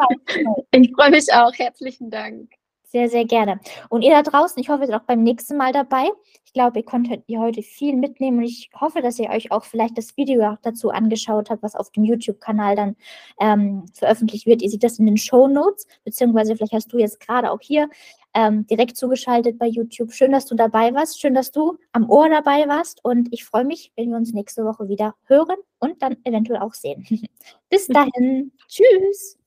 Ich 0.72 0.92
freue 0.94 1.12
mich 1.12 1.34
auch. 1.34 1.54
Herzlichen 1.54 2.10
Dank. 2.10 2.52
Sehr, 2.92 3.08
sehr 3.08 3.24
gerne. 3.24 3.62
Und 3.88 4.02
ihr 4.02 4.12
da 4.12 4.22
draußen, 4.22 4.62
ich 4.62 4.68
hoffe, 4.68 4.82
ihr 4.82 4.88
seid 4.88 4.98
auch 4.98 5.06
beim 5.06 5.24
nächsten 5.24 5.56
Mal 5.56 5.72
dabei. 5.72 6.10
Ich 6.44 6.52
glaube, 6.52 6.80
ihr 6.80 6.86
konntet 6.86 7.24
ihr 7.28 7.40
heute 7.40 7.62
viel 7.62 7.96
mitnehmen 7.96 8.40
und 8.40 8.44
ich 8.44 8.70
hoffe, 8.78 9.02
dass 9.02 9.18
ihr 9.18 9.30
euch 9.30 9.50
auch 9.50 9.64
vielleicht 9.64 9.98
das 9.98 10.18
Video 10.18 10.58
dazu 10.62 10.90
angeschaut 10.90 11.50
habt, 11.50 11.64
was 11.64 11.76
auf 11.76 11.90
dem 11.92 12.04
YouTube-Kanal 12.04 12.76
dann 12.76 12.98
ähm, 13.40 13.86
veröffentlicht 13.94 14.46
wird. 14.46 14.62
Ihr 14.62 14.70
seht 14.70 14.84
das 14.84 15.00
in 15.00 15.06
den 15.06 15.16
Show 15.16 15.48
Notes, 15.48 15.88
beziehungsweise 16.04 16.58
vielleicht 16.58 16.74
hast 16.74 16.92
du 16.92 16.98
jetzt 16.98 17.22
gerade 17.22 17.52
auch 17.52 17.62
hier 17.62 17.90
ähm, 18.34 18.68
direkt 18.68 18.98
zugeschaltet 18.98 19.58
bei 19.58 19.68
YouTube. 19.68 20.12
Schön, 20.12 20.34
dass 20.34 20.46
du 20.46 20.56
dabei 20.56 20.94
warst. 20.94 21.22
Schön, 21.22 21.34
dass 21.34 21.54
du 21.54 21.78
am 21.94 22.10
Ohr 22.10 22.28
dabei 22.28 22.68
warst. 22.68 23.06
Und 23.06 23.30
ich 23.32 23.46
freue 23.46 23.64
mich, 23.64 23.94
wenn 23.96 24.10
wir 24.10 24.18
uns 24.18 24.34
nächste 24.34 24.66
Woche 24.66 24.90
wieder 24.90 25.16
hören 25.28 25.58
und 25.80 26.02
dann 26.02 26.18
eventuell 26.26 26.60
auch 26.60 26.74
sehen. 26.74 27.08
Bis 27.70 27.88
dahin. 27.88 28.52
Tschüss. 28.68 29.41